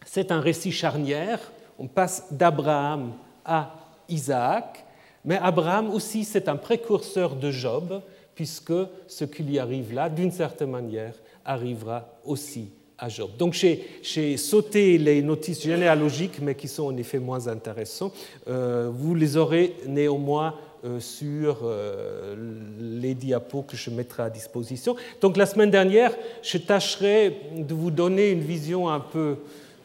c'est 0.04 0.32
un 0.32 0.40
récit 0.40 0.72
charnière. 0.72 1.38
On 1.78 1.86
passe 1.86 2.26
d'Abraham 2.32 3.12
à 3.44 3.74
Isaac, 4.08 4.84
mais 5.24 5.38
Abraham 5.38 5.90
aussi 5.90 6.24
c'est 6.24 6.48
un 6.48 6.56
précurseur 6.56 7.36
de 7.36 7.50
Job, 7.50 8.02
puisque 8.34 8.72
ce 9.06 9.24
qui 9.24 9.42
lui 9.42 9.58
arrive 9.58 9.92
là, 9.92 10.08
d'une 10.08 10.32
certaine 10.32 10.70
manière, 10.70 11.14
arrivera 11.44 12.08
aussi 12.24 12.70
à 12.98 13.08
Job. 13.08 13.30
Donc 13.36 13.54
j'ai 13.54 14.36
sauté 14.36 14.96
les 14.96 15.22
notices 15.22 15.62
généalogiques, 15.62 16.38
mais 16.40 16.54
qui 16.54 16.68
sont 16.68 16.84
en 16.84 16.96
effet 16.96 17.18
moins 17.18 17.48
intéressants. 17.48 18.12
Euh, 18.48 18.90
vous 18.92 19.14
les 19.14 19.36
aurez 19.36 19.74
néanmoins 19.86 20.54
euh, 20.84 21.00
sur 21.00 21.60
euh, 21.62 22.34
les 22.78 23.14
diapos 23.14 23.62
que 23.62 23.76
je 23.76 23.90
mettrai 23.90 24.24
à 24.24 24.30
disposition. 24.30 24.96
Donc 25.20 25.36
la 25.36 25.46
semaine 25.46 25.70
dernière, 25.70 26.12
je 26.42 26.58
tâcherai 26.58 27.36
de 27.56 27.74
vous 27.74 27.90
donner 27.90 28.30
une 28.30 28.40
vision 28.40 28.88
un 28.88 29.00
peu 29.00 29.36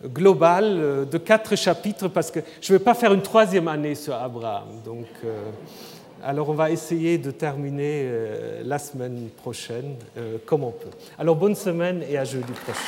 global 0.05 0.65
euh, 0.65 1.05
de 1.05 1.17
quatre 1.17 1.55
chapitres 1.55 2.07
parce 2.07 2.29
que 2.31 2.39
je 2.61 2.73
ne 2.73 2.77
vais 2.77 2.83
pas 2.83 2.93
faire 2.93 3.13
une 3.13 3.21
troisième 3.21 3.67
année 3.67 3.95
sur 3.95 4.13
Abraham. 4.13 4.81
Donc, 4.85 5.07
euh, 5.23 5.49
alors 6.23 6.49
on 6.49 6.53
va 6.53 6.69
essayer 6.71 7.17
de 7.17 7.31
terminer 7.31 8.03
euh, 8.03 8.61
la 8.63 8.79
semaine 8.79 9.29
prochaine 9.37 9.95
comme 10.45 10.63
on 10.63 10.71
peut. 10.71 10.89
Alors 11.17 11.35
bonne 11.35 11.55
semaine 11.55 12.03
et 12.09 12.17
à 12.17 12.23
jeudi 12.23 12.53
prochain. 12.53 12.79